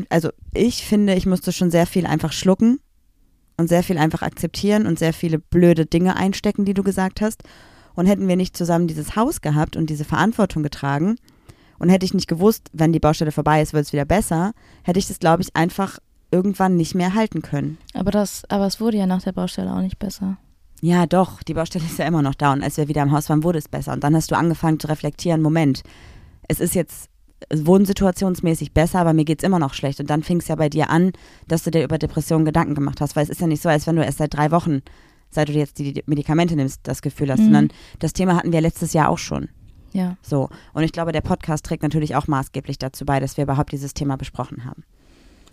also 0.07 0.29
ich 0.53 0.85
finde, 0.85 1.13
ich 1.15 1.25
musste 1.25 1.51
schon 1.51 1.71
sehr 1.71 1.87
viel 1.87 2.05
einfach 2.05 2.31
schlucken 2.31 2.79
und 3.57 3.67
sehr 3.67 3.83
viel 3.83 3.97
einfach 3.97 4.21
akzeptieren 4.21 4.87
und 4.87 4.97
sehr 4.97 5.11
viele 5.11 5.39
blöde 5.39 5.85
Dinge 5.85 6.15
einstecken, 6.15 6.63
die 6.63 6.73
du 6.73 6.83
gesagt 6.83 7.19
hast. 7.19 7.43
Und 7.95 8.05
hätten 8.05 8.29
wir 8.29 8.37
nicht 8.37 8.55
zusammen 8.55 8.87
dieses 8.87 9.17
Haus 9.17 9.41
gehabt 9.41 9.75
und 9.75 9.89
diese 9.89 10.05
Verantwortung 10.05 10.63
getragen 10.63 11.17
und 11.79 11.89
hätte 11.89 12.05
ich 12.05 12.13
nicht 12.13 12.27
gewusst, 12.27 12.69
wenn 12.73 12.93
die 12.93 12.99
Baustelle 12.99 13.31
vorbei 13.31 13.61
ist, 13.61 13.73
wird 13.73 13.85
es 13.85 13.93
wieder 13.93 14.05
besser, 14.05 14.53
hätte 14.83 14.99
ich 14.99 15.07
das, 15.07 15.19
glaube 15.19 15.41
ich, 15.43 15.55
einfach 15.55 15.99
irgendwann 16.31 16.75
nicht 16.75 16.93
mehr 16.95 17.13
halten 17.13 17.41
können. 17.41 17.77
Aber 17.93 18.11
das, 18.11 18.43
aber 18.49 18.65
es 18.67 18.81
wurde 18.81 18.97
ja 18.97 19.05
nach 19.05 19.23
der 19.23 19.31
Baustelle 19.31 19.73
auch 19.73 19.81
nicht 19.81 19.99
besser. 19.99 20.37
Ja, 20.81 21.05
doch, 21.07 21.41
die 21.41 21.53
Baustelle 21.55 21.85
ist 21.85 21.97
ja 21.97 22.05
immer 22.05 22.21
noch 22.21 22.35
da 22.35 22.53
und 22.53 22.61
als 22.63 22.77
wir 22.77 22.87
wieder 22.87 23.01
im 23.01 23.11
Haus 23.11 23.29
waren, 23.29 23.43
wurde 23.43 23.57
es 23.59 23.67
besser. 23.67 23.93
Und 23.93 24.03
dann 24.03 24.15
hast 24.15 24.29
du 24.29 24.37
angefangen 24.37 24.79
zu 24.79 24.87
reflektieren, 24.87 25.41
Moment, 25.41 25.81
es 26.47 26.59
ist 26.59 26.75
jetzt 26.75 27.09
wohnsituationsmäßig 27.53 28.73
besser, 28.73 28.99
aber 28.99 29.13
mir 29.13 29.25
geht 29.25 29.39
es 29.41 29.47
immer 29.47 29.59
noch 29.59 29.73
schlecht. 29.73 29.99
Und 29.99 30.09
dann 30.09 30.23
fing 30.23 30.39
es 30.39 30.47
ja 30.47 30.55
bei 30.55 30.69
dir 30.69 30.89
an, 30.89 31.11
dass 31.47 31.63
du 31.63 31.71
dir 31.71 31.83
über 31.83 31.97
Depressionen 31.97 32.45
Gedanken 32.45 32.75
gemacht 32.75 33.01
hast, 33.01 33.15
weil 33.15 33.23
es 33.23 33.29
ist 33.29 33.41
ja 33.41 33.47
nicht 33.47 33.61
so, 33.61 33.69
als 33.69 33.87
wenn 33.87 33.95
du 33.95 34.03
erst 34.03 34.17
seit 34.17 34.33
drei 34.33 34.51
Wochen, 34.51 34.81
seit 35.29 35.49
du 35.49 35.53
jetzt 35.53 35.77
die 35.79 36.03
Medikamente 36.05 36.55
nimmst, 36.55 36.81
das 36.83 37.01
Gefühl 37.01 37.31
hast, 37.31 37.39
Mhm. 37.39 37.43
sondern 37.45 37.67
das 37.99 38.13
Thema 38.13 38.35
hatten 38.35 38.51
wir 38.51 38.61
letztes 38.61 38.93
Jahr 38.93 39.09
auch 39.09 39.17
schon. 39.17 39.49
Ja. 39.97 40.15
So. 40.21 40.49
Und 40.73 40.83
ich 40.83 40.91
glaube, 40.91 41.11
der 41.11 41.21
Podcast 41.21 41.65
trägt 41.65 41.81
natürlich 41.81 42.15
auch 42.15 42.27
maßgeblich 42.27 42.77
dazu 42.77 43.03
bei, 43.03 43.19
dass 43.19 43.35
wir 43.35 43.45
überhaupt 43.45 43.71
dieses 43.71 43.95
Thema 43.95 44.15
besprochen 44.15 44.63
haben. 44.63 44.83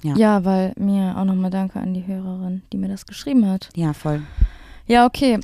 Ja. 0.02 0.14
Ja, 0.16 0.44
weil 0.44 0.74
mir 0.76 1.16
auch 1.16 1.24
nochmal 1.24 1.50
danke 1.50 1.80
an 1.80 1.94
die 1.94 2.06
Hörerin, 2.06 2.62
die 2.70 2.76
mir 2.76 2.88
das 2.88 3.06
geschrieben 3.06 3.48
hat. 3.48 3.70
Ja, 3.74 3.94
voll. 3.94 4.20
Ja, 4.86 5.06
okay. 5.06 5.40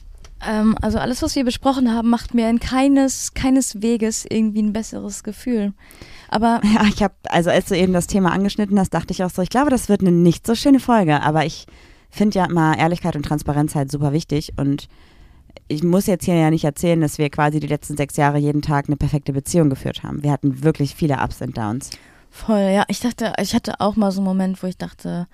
Ähm, 0.46 0.76
also 0.82 0.98
alles, 0.98 1.22
was 1.22 1.34
wir 1.34 1.44
besprochen 1.44 1.90
haben, 1.90 2.10
macht 2.10 2.34
mir 2.34 2.50
in 2.50 2.60
keines, 2.60 3.32
keines 3.32 3.80
Weges 3.80 4.26
irgendwie 4.28 4.60
ein 4.60 4.74
besseres 4.74 5.22
Gefühl. 5.22 5.72
Aber 6.28 6.60
Ja, 6.74 6.84
ich 6.84 7.02
habe, 7.02 7.14
also 7.30 7.48
als 7.48 7.68
du 7.68 7.76
eben 7.76 7.94
das 7.94 8.06
Thema 8.06 8.32
angeschnitten 8.32 8.78
hast, 8.78 8.92
dachte 8.92 9.14
ich 9.14 9.24
auch 9.24 9.30
so, 9.30 9.40
ich 9.40 9.48
glaube, 9.48 9.70
das 9.70 9.88
wird 9.88 10.02
eine 10.02 10.12
nicht 10.12 10.46
so 10.46 10.54
schöne 10.54 10.78
Folge, 10.78 11.22
aber 11.22 11.46
ich 11.46 11.66
finde 12.10 12.38
ja 12.38 12.44
immer 12.44 12.76
Ehrlichkeit 12.76 13.16
und 13.16 13.22
Transparenz 13.22 13.74
halt 13.74 13.90
super 13.90 14.12
wichtig 14.12 14.52
und 14.58 14.88
ich 15.70 15.84
muss 15.84 16.06
jetzt 16.06 16.24
hier 16.24 16.34
ja 16.34 16.50
nicht 16.50 16.64
erzählen, 16.64 17.00
dass 17.00 17.18
wir 17.18 17.30
quasi 17.30 17.60
die 17.60 17.68
letzten 17.68 17.96
sechs 17.96 18.16
Jahre 18.16 18.38
jeden 18.38 18.60
Tag 18.60 18.88
eine 18.88 18.96
perfekte 18.96 19.32
Beziehung 19.32 19.70
geführt 19.70 20.02
haben. 20.02 20.22
Wir 20.22 20.32
hatten 20.32 20.64
wirklich 20.64 20.94
viele 20.96 21.14
Ups 21.22 21.40
und 21.40 21.56
Downs. 21.56 21.90
voll, 22.30 22.70
ja, 22.74 22.84
ich 22.88 23.00
dachte, 23.00 23.32
ich 23.40 23.54
hatte 23.54 23.80
auch 23.80 23.96
mal 23.96 24.10
so 24.10 24.20
einen 24.20 24.26
Moment, 24.26 24.62
wo 24.62 24.66
ich 24.66 24.76
dachte, 24.76 25.28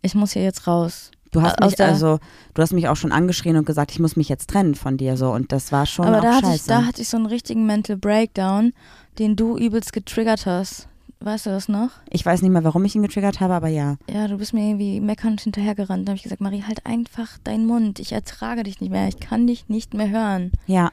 ich 0.00 0.14
muss 0.14 0.32
hier 0.32 0.42
jetzt 0.42 0.66
raus. 0.66 1.10
Du 1.32 1.42
hast 1.42 1.60
Aus 1.60 1.72
mich 1.72 1.80
also, 1.80 2.18
du 2.54 2.62
hast 2.62 2.72
mich 2.72 2.88
auch 2.88 2.96
schon 2.96 3.12
angeschrien 3.12 3.56
und 3.56 3.66
gesagt, 3.66 3.90
ich 3.90 3.98
muss 3.98 4.16
mich 4.16 4.28
jetzt 4.30 4.48
trennen 4.48 4.74
von 4.74 4.96
dir 4.96 5.18
so 5.18 5.32
und 5.32 5.52
das 5.52 5.72
war 5.72 5.84
schon 5.84 6.06
Aber 6.06 6.18
auch 6.18 6.22
da 6.22 6.34
hatte, 6.36 6.46
scheiße. 6.46 6.56
ich, 6.56 6.66
da 6.66 6.84
hatte 6.86 7.02
ich 7.02 7.08
so 7.08 7.18
einen 7.18 7.26
richtigen 7.26 7.66
Mental 7.66 7.96
Breakdown, 7.96 8.72
den 9.18 9.36
du 9.36 9.58
übelst 9.58 9.92
getriggert 9.92 10.46
hast. 10.46 10.88
Weißt 11.20 11.46
du 11.46 11.50
das 11.50 11.68
noch? 11.68 11.90
ich 12.10 12.24
weiß 12.26 12.42
nicht 12.42 12.50
mehr, 12.52 12.62
warum 12.62 12.84
ich 12.84 12.94
ihn 12.94 13.02
getriggert 13.02 13.40
habe, 13.40 13.54
aber 13.54 13.68
ja. 13.68 13.96
Ja, 14.08 14.28
du 14.28 14.36
bist 14.36 14.52
mir 14.52 14.68
irgendwie 14.68 15.00
meckernd 15.00 15.40
hinterhergerannt. 15.40 16.06
Da 16.06 16.10
habe 16.10 16.16
ich 16.16 16.22
gesagt, 16.22 16.40
Marie, 16.42 16.62
halt 16.62 16.84
einfach 16.84 17.38
deinen 17.42 17.66
Mund. 17.66 17.98
Ich 18.00 18.12
ertrage 18.12 18.62
dich 18.64 18.80
nicht 18.80 18.90
mehr. 18.90 19.08
Ich 19.08 19.18
kann 19.18 19.46
dich 19.46 19.68
nicht 19.68 19.94
mehr 19.94 20.10
hören. 20.10 20.52
Ja, 20.66 20.90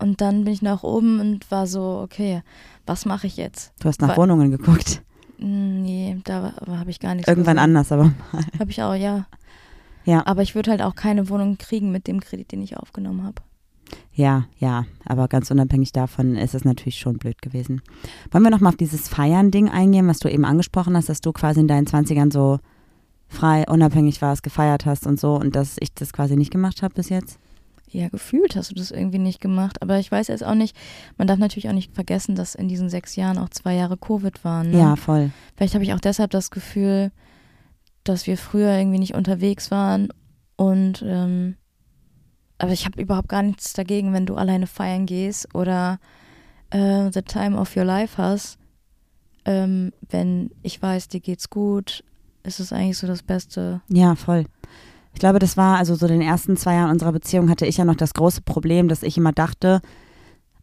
Und 0.00 0.20
dann 0.20 0.44
bin 0.44 0.52
ich 0.54 0.62
nach 0.62 0.82
oben 0.84 1.20
und 1.20 1.50
war 1.50 1.66
so, 1.66 2.00
okay, 2.02 2.42
was 2.86 3.04
mache 3.04 3.26
ich 3.26 3.36
jetzt? 3.36 3.72
du 3.80 3.88
hast 3.88 4.00
nach 4.00 4.10
Weil- 4.10 4.16
Wohnungen 4.16 4.50
geguckt. 4.50 5.02
Hm, 5.38 5.82
Nee, 5.82 6.16
da 6.24 6.52
habe 6.66 6.90
ich 6.90 6.98
gar 6.98 7.14
nichts 7.14 7.28
Irgendwann 7.28 7.56
gesehen. 7.56 7.64
anders, 7.76 7.92
aber 7.92 8.12
Habe 8.58 8.70
ich 8.70 8.82
auch, 8.82 8.94
ja. 8.94 9.26
Ja. 10.04 10.26
Aber 10.26 10.42
ich 10.42 10.54
würde 10.54 10.70
halt 10.70 10.82
auch 10.82 10.94
keine 10.94 11.28
Wohnung 11.28 11.58
kriegen 11.58 11.92
mit 11.92 12.06
dem 12.08 12.20
Kredit, 12.20 12.50
den 12.52 12.62
ich 12.62 12.76
aufgenommen 12.76 13.22
habe. 13.22 13.42
Ja, 14.12 14.46
ja, 14.58 14.84
aber 15.04 15.28
ganz 15.28 15.50
unabhängig 15.50 15.92
davon 15.92 16.36
ist 16.36 16.54
es 16.54 16.64
natürlich 16.64 16.98
schon 16.98 17.18
blöd 17.18 17.40
gewesen. 17.40 17.82
Wollen 18.30 18.44
wir 18.44 18.50
nochmal 18.50 18.72
auf 18.72 18.76
dieses 18.76 19.08
Feiern-Ding 19.08 19.68
eingehen, 19.68 20.08
was 20.08 20.18
du 20.18 20.28
eben 20.28 20.44
angesprochen 20.44 20.96
hast, 20.96 21.08
dass 21.08 21.20
du 21.20 21.32
quasi 21.32 21.60
in 21.60 21.68
deinen 21.68 21.86
20ern 21.86 22.32
so 22.32 22.58
frei, 23.28 23.64
unabhängig 23.68 24.20
warst, 24.20 24.42
gefeiert 24.42 24.86
hast 24.86 25.06
und 25.06 25.20
so 25.20 25.34
und 25.34 25.54
dass 25.54 25.76
ich 25.80 25.94
das 25.94 26.12
quasi 26.12 26.36
nicht 26.36 26.50
gemacht 26.50 26.82
habe 26.82 26.94
bis 26.94 27.10
jetzt? 27.10 27.38
Ja, 27.90 28.08
gefühlt 28.08 28.54
hast 28.54 28.70
du 28.70 28.74
das 28.74 28.90
irgendwie 28.90 29.18
nicht 29.18 29.40
gemacht. 29.40 29.80
Aber 29.82 29.98
ich 29.98 30.10
weiß 30.10 30.28
jetzt 30.28 30.44
auch 30.44 30.54
nicht, 30.54 30.76
man 31.16 31.26
darf 31.26 31.38
natürlich 31.38 31.68
auch 31.68 31.74
nicht 31.74 31.94
vergessen, 31.94 32.34
dass 32.34 32.54
in 32.54 32.68
diesen 32.68 32.90
sechs 32.90 33.16
Jahren 33.16 33.38
auch 33.38 33.48
zwei 33.48 33.74
Jahre 33.74 33.96
Covid 33.96 34.44
waren. 34.44 34.70
Ne? 34.70 34.78
Ja, 34.78 34.96
voll. 34.96 35.30
Vielleicht 35.56 35.74
habe 35.74 35.84
ich 35.84 35.94
auch 35.94 36.00
deshalb 36.00 36.30
das 36.30 36.50
Gefühl, 36.50 37.12
dass 38.04 38.26
wir 38.26 38.36
früher 38.36 38.76
irgendwie 38.76 38.98
nicht 38.98 39.14
unterwegs 39.14 39.70
waren 39.70 40.08
und 40.56 41.02
ähm, 41.06 41.56
aber 42.58 42.72
ich 42.72 42.84
habe 42.84 43.00
überhaupt 43.00 43.28
gar 43.28 43.42
nichts 43.42 43.72
dagegen, 43.72 44.12
wenn 44.12 44.26
du 44.26 44.34
alleine 44.34 44.66
feiern 44.66 45.06
gehst 45.06 45.54
oder 45.54 45.98
äh, 46.70 47.10
the 47.12 47.22
time 47.22 47.58
of 47.58 47.76
your 47.76 47.84
life 47.84 48.20
hast. 48.20 48.58
Ähm, 49.44 49.92
wenn 50.10 50.50
ich 50.62 50.82
weiß, 50.82 51.08
dir 51.08 51.20
geht's 51.20 51.48
gut, 51.48 52.04
ist 52.42 52.60
es 52.60 52.72
eigentlich 52.72 52.98
so 52.98 53.06
das 53.06 53.22
Beste. 53.22 53.80
Ja, 53.88 54.14
voll. 54.14 54.44
Ich 55.14 55.20
glaube, 55.20 55.38
das 55.38 55.56
war 55.56 55.78
also 55.78 55.94
so 55.94 56.06
den 56.06 56.20
ersten 56.20 56.56
zwei 56.56 56.74
Jahren 56.74 56.90
unserer 56.90 57.12
Beziehung 57.12 57.48
hatte 57.48 57.66
ich 57.66 57.78
ja 57.78 57.84
noch 57.84 57.96
das 57.96 58.14
große 58.14 58.42
Problem, 58.42 58.88
dass 58.88 59.02
ich 59.02 59.16
immer 59.16 59.32
dachte, 59.32 59.80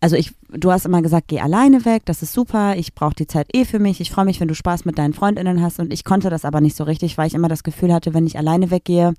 also 0.02 0.16
ich, 0.16 0.34
du 0.50 0.72
hast 0.72 0.86
immer 0.86 1.02
gesagt, 1.02 1.30
geh 1.30 1.40
alleine 1.40 1.84
weg, 1.86 2.04
das 2.06 2.22
ist 2.22 2.34
super, 2.34 2.76
ich 2.76 2.94
brauche 2.94 3.16
die 3.16 3.28
Zeit 3.28 3.48
eh 3.56 3.66
für 3.66 3.80
mich, 3.80 4.02
ich 4.02 4.12
freue 4.12 4.26
mich, 4.26 4.40
wenn 4.40 4.48
du 4.48 4.54
Spaß 4.54 4.86
mit 4.86 4.98
deinen 4.98 5.14
Freundinnen 5.14 5.62
hast 5.62 5.80
und 5.80 5.92
ich 5.92 6.04
konnte 6.04 6.30
das 6.30 6.46
aber 6.46 6.62
nicht 6.62 6.76
so 6.76 6.84
richtig, 6.84 7.18
weil 7.18 7.28
ich 7.28 7.34
immer 7.34 7.48
das 7.48 7.64
Gefühl 7.64 7.94
hatte, 7.94 8.14
wenn 8.14 8.28
ich 8.28 8.38
alleine 8.38 8.70
weggehe, 8.72 9.14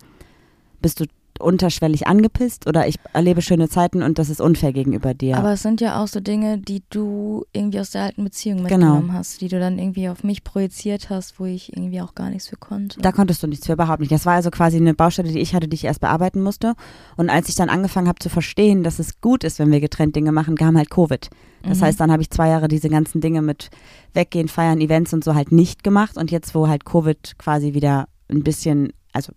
bist 0.80 1.00
du 1.00 1.06
unterschwellig 1.40 2.06
angepisst 2.06 2.66
oder 2.66 2.86
ich 2.86 2.96
erlebe 3.12 3.42
schöne 3.42 3.68
Zeiten 3.68 4.02
und 4.02 4.18
das 4.18 4.28
ist 4.30 4.40
unfair 4.40 4.72
gegenüber 4.72 5.14
dir. 5.14 5.36
Aber 5.36 5.52
es 5.52 5.62
sind 5.62 5.80
ja 5.80 6.02
auch 6.02 6.08
so 6.08 6.20
Dinge, 6.20 6.58
die 6.58 6.82
du 6.90 7.44
irgendwie 7.52 7.80
aus 7.80 7.90
der 7.90 8.02
alten 8.02 8.24
Beziehung 8.24 8.58
Genau. 8.64 8.68
mitgenommen 8.96 9.12
hast, 9.12 9.40
die 9.40 9.48
du 9.48 9.58
dann 9.58 9.78
irgendwie 9.78 10.08
auf 10.08 10.24
mich 10.24 10.44
projiziert 10.44 11.10
hast, 11.10 11.38
wo 11.40 11.44
ich 11.44 11.72
irgendwie 11.76 12.00
auch 12.00 12.14
gar 12.14 12.30
nichts 12.30 12.48
für 12.48 12.56
konnte. 12.56 13.00
Da 13.00 13.12
konntest 13.12 13.42
du 13.42 13.46
nichts 13.46 13.66
für, 13.66 13.72
überhaupt 13.74 14.00
nicht. 14.00 14.12
Das 14.12 14.26
war 14.26 14.34
also 14.34 14.50
quasi 14.50 14.76
eine 14.76 14.94
Baustelle, 14.94 15.30
die 15.30 15.38
ich 15.40 15.54
hatte, 15.54 15.68
die 15.68 15.74
ich 15.74 15.84
erst 15.84 16.00
bearbeiten 16.00 16.42
musste. 16.42 16.74
Und 17.16 17.30
als 17.30 17.48
ich 17.48 17.54
dann 17.54 17.68
angefangen 17.68 18.08
habe 18.08 18.18
zu 18.18 18.28
verstehen, 18.28 18.82
dass 18.82 18.98
es 18.98 19.20
gut 19.20 19.44
ist, 19.44 19.58
wenn 19.58 19.70
wir 19.70 19.80
getrennt 19.80 20.16
Dinge 20.16 20.32
machen, 20.32 20.56
kam 20.56 20.76
halt 20.76 20.90
Covid. 20.90 21.28
Das 21.62 21.78
Mhm. 21.78 21.82
heißt, 21.84 22.00
dann 22.00 22.12
habe 22.12 22.22
ich 22.22 22.30
zwei 22.30 22.48
Jahre 22.48 22.68
diese 22.68 22.88
ganzen 22.88 23.20
Dinge 23.20 23.42
mit 23.42 23.70
Weggehen, 24.14 24.48
Feiern, 24.48 24.80
Events 24.80 25.12
und 25.12 25.24
so 25.24 25.34
halt 25.34 25.50
nicht 25.52 25.82
gemacht. 25.82 26.16
Und 26.16 26.30
jetzt, 26.30 26.54
wo 26.54 26.68
halt 26.68 26.84
Covid 26.84 27.36
quasi 27.38 27.74
wieder 27.74 28.06
ein 28.30 28.42
bisschen, 28.42 28.92
also 29.16 29.32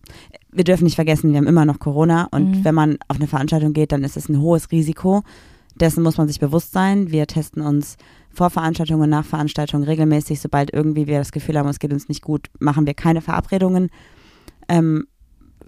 wir 0.51 0.63
dürfen 0.63 0.83
nicht 0.83 0.95
vergessen, 0.95 1.31
wir 1.31 1.37
haben 1.37 1.47
immer 1.47 1.65
noch 1.65 1.79
Corona. 1.79 2.27
Und 2.31 2.51
Mhm. 2.59 2.65
wenn 2.65 2.75
man 2.75 2.97
auf 3.07 3.17
eine 3.17 3.27
Veranstaltung 3.27 3.73
geht, 3.73 3.91
dann 3.91 4.03
ist 4.03 4.17
es 4.17 4.29
ein 4.29 4.39
hohes 4.39 4.71
Risiko. 4.71 5.23
Dessen 5.79 6.03
muss 6.03 6.17
man 6.17 6.27
sich 6.27 6.39
bewusst 6.39 6.71
sein. 6.73 7.09
Wir 7.11 7.25
testen 7.25 7.61
uns 7.63 7.95
vor 8.31 8.49
Veranstaltungen 8.49 9.01
und 9.03 9.09
nach 9.09 9.25
Veranstaltungen 9.25 9.83
regelmäßig. 9.85 10.39
Sobald 10.41 10.71
irgendwie 10.73 11.07
wir 11.07 11.17
das 11.17 11.31
Gefühl 11.31 11.57
haben, 11.57 11.69
es 11.69 11.79
geht 11.79 11.93
uns 11.93 12.09
nicht 12.09 12.21
gut, 12.21 12.47
machen 12.59 12.85
wir 12.85 12.93
keine 12.93 13.21
Verabredungen. 13.21 13.89
Ähm, 14.67 15.07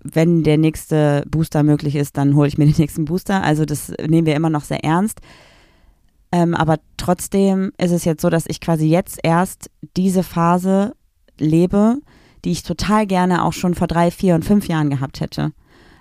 wenn 0.03 0.43
der 0.43 0.57
nächste 0.57 1.23
Booster 1.29 1.63
möglich 1.63 1.95
ist, 1.95 2.17
dann 2.17 2.35
hole 2.35 2.47
ich 2.47 2.57
mir 2.57 2.65
den 2.65 2.75
nächsten 2.77 3.05
Booster. 3.05 3.43
Also 3.43 3.65
das 3.65 3.93
nehmen 4.07 4.25
wir 4.27 4.35
immer 4.35 4.49
noch 4.49 4.63
sehr 4.63 4.83
ernst. 4.83 5.21
Ähm, 6.31 6.55
aber 6.55 6.77
trotzdem 6.97 7.71
ist 7.77 7.91
es 7.91 8.05
jetzt 8.05 8.21
so, 8.21 8.29
dass 8.29 8.45
ich 8.47 8.61
quasi 8.61 8.87
jetzt 8.87 9.19
erst 9.23 9.69
diese 9.97 10.23
Phase 10.23 10.93
lebe, 11.37 11.97
die 12.43 12.51
ich 12.51 12.63
total 12.63 13.05
gerne 13.05 13.43
auch 13.43 13.53
schon 13.53 13.75
vor 13.75 13.87
drei, 13.87 14.11
vier 14.11 14.35
und 14.35 14.45
fünf 14.45 14.67
Jahren 14.67 14.89
gehabt 14.89 15.21
hätte. 15.21 15.51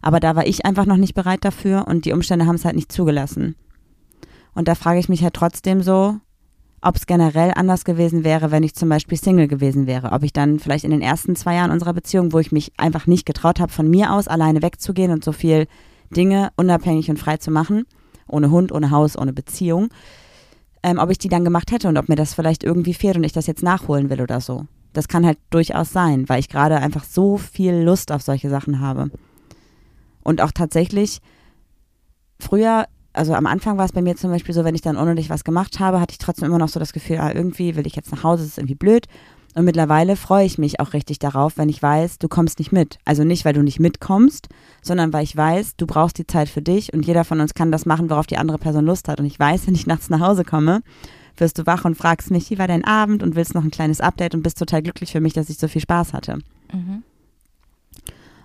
Aber 0.02 0.20
da 0.20 0.36
war 0.36 0.46
ich 0.46 0.64
einfach 0.64 0.86
noch 0.86 0.96
nicht 0.96 1.14
bereit 1.14 1.44
dafür 1.44 1.86
und 1.86 2.04
die 2.04 2.12
Umstände 2.12 2.46
haben 2.46 2.54
es 2.54 2.64
halt 2.64 2.76
nicht 2.76 2.92
zugelassen. 2.92 3.56
Und 4.54 4.68
da 4.68 4.74
frage 4.74 4.98
ich 4.98 5.08
mich 5.08 5.22
halt 5.22 5.34
trotzdem 5.34 5.82
so, 5.82 6.16
ob 6.82 6.96
es 6.96 7.06
generell 7.06 7.52
anders 7.54 7.84
gewesen 7.84 8.24
wäre, 8.24 8.50
wenn 8.50 8.62
ich 8.62 8.74
zum 8.74 8.88
Beispiel 8.88 9.18
Single 9.18 9.48
gewesen 9.48 9.86
wäre. 9.86 10.12
Ob 10.12 10.22
ich 10.22 10.32
dann 10.32 10.58
vielleicht 10.58 10.84
in 10.84 10.90
den 10.90 11.02
ersten 11.02 11.36
zwei 11.36 11.54
Jahren 11.54 11.70
unserer 11.70 11.92
Beziehung, 11.92 12.32
wo 12.32 12.38
ich 12.38 12.52
mich 12.52 12.72
einfach 12.78 13.06
nicht 13.06 13.26
getraut 13.26 13.60
habe, 13.60 13.70
von 13.70 13.88
mir 13.88 14.12
aus 14.12 14.28
alleine 14.28 14.62
wegzugehen 14.62 15.12
und 15.12 15.22
so 15.22 15.32
viel 15.32 15.66
Dinge 16.10 16.50
unabhängig 16.56 17.10
und 17.10 17.18
frei 17.18 17.36
zu 17.36 17.50
machen, 17.50 17.84
ohne 18.26 18.50
Hund, 18.50 18.72
ohne 18.72 18.90
Haus, 18.90 19.16
ohne 19.16 19.32
Beziehung, 19.32 19.88
ähm, 20.82 20.98
ob 20.98 21.10
ich 21.10 21.18
die 21.18 21.28
dann 21.28 21.44
gemacht 21.44 21.70
hätte 21.70 21.88
und 21.88 21.98
ob 21.98 22.08
mir 22.08 22.16
das 22.16 22.32
vielleicht 22.32 22.64
irgendwie 22.64 22.94
fehlt 22.94 23.16
und 23.16 23.24
ich 23.24 23.32
das 23.32 23.46
jetzt 23.46 23.62
nachholen 23.62 24.08
will 24.08 24.22
oder 24.22 24.40
so. 24.40 24.66
Das 24.92 25.08
kann 25.08 25.26
halt 25.26 25.38
durchaus 25.50 25.92
sein, 25.92 26.28
weil 26.28 26.40
ich 26.40 26.48
gerade 26.48 26.76
einfach 26.76 27.04
so 27.04 27.36
viel 27.36 27.74
Lust 27.74 28.12
auf 28.12 28.22
solche 28.22 28.50
Sachen 28.50 28.80
habe. 28.80 29.10
Und 30.22 30.40
auch 30.40 30.52
tatsächlich 30.52 31.20
früher, 32.38 32.86
also 33.12 33.34
am 33.34 33.46
Anfang 33.46 33.78
war 33.78 33.84
es 33.84 33.92
bei 33.92 34.02
mir 34.02 34.16
zum 34.16 34.30
Beispiel 34.30 34.54
so, 34.54 34.64
wenn 34.64 34.74
ich 34.74 34.82
dann 34.82 34.96
unnötig 34.96 35.30
was 35.30 35.44
gemacht 35.44 35.80
habe, 35.80 36.00
hatte 36.00 36.12
ich 36.12 36.18
trotzdem 36.18 36.46
immer 36.46 36.58
noch 36.58 36.68
so 36.68 36.80
das 36.80 36.92
Gefühl, 36.92 37.18
ah, 37.18 37.32
irgendwie 37.32 37.76
will 37.76 37.86
ich 37.86 37.96
jetzt 37.96 38.12
nach 38.12 38.24
Hause, 38.24 38.42
das 38.42 38.52
ist 38.52 38.58
irgendwie 38.58 38.74
blöd. 38.74 39.06
Und 39.54 39.64
mittlerweile 39.64 40.14
freue 40.14 40.44
ich 40.44 40.58
mich 40.58 40.78
auch 40.78 40.92
richtig 40.92 41.18
darauf, 41.18 41.58
wenn 41.58 41.68
ich 41.68 41.82
weiß, 41.82 42.18
du 42.18 42.28
kommst 42.28 42.60
nicht 42.60 42.70
mit. 42.70 42.98
Also 43.04 43.24
nicht, 43.24 43.44
weil 43.44 43.52
du 43.52 43.62
nicht 43.62 43.80
mitkommst, 43.80 44.48
sondern 44.80 45.12
weil 45.12 45.24
ich 45.24 45.36
weiß, 45.36 45.76
du 45.76 45.86
brauchst 45.86 46.18
die 46.18 46.26
Zeit 46.26 46.48
für 46.48 46.62
dich 46.62 46.92
und 46.92 47.04
jeder 47.04 47.24
von 47.24 47.40
uns 47.40 47.54
kann 47.54 47.72
das 47.72 47.84
machen, 47.84 48.10
worauf 48.10 48.28
die 48.28 48.38
andere 48.38 48.58
Person 48.58 48.86
Lust 48.86 49.08
hat. 49.08 49.18
Und 49.18 49.26
ich 49.26 49.38
weiß, 49.38 49.66
wenn 49.66 49.74
ich 49.74 49.88
nachts 49.88 50.08
nach 50.08 50.20
Hause 50.20 50.44
komme, 50.44 50.82
wirst 51.40 51.58
du 51.58 51.66
wach 51.66 51.84
und 51.84 51.96
fragst 51.96 52.30
mich, 52.30 52.50
wie 52.50 52.58
war 52.58 52.68
dein 52.68 52.84
Abend 52.84 53.22
und 53.22 53.34
willst 53.34 53.54
noch 53.54 53.64
ein 53.64 53.70
kleines 53.70 54.00
Update 54.00 54.34
und 54.34 54.42
bist 54.42 54.58
total 54.58 54.82
glücklich 54.82 55.12
für 55.12 55.20
mich, 55.20 55.32
dass 55.32 55.50
ich 55.50 55.58
so 55.58 55.68
viel 55.68 55.80
Spaß 55.80 56.12
hatte. 56.12 56.38
Mhm. 56.72 57.02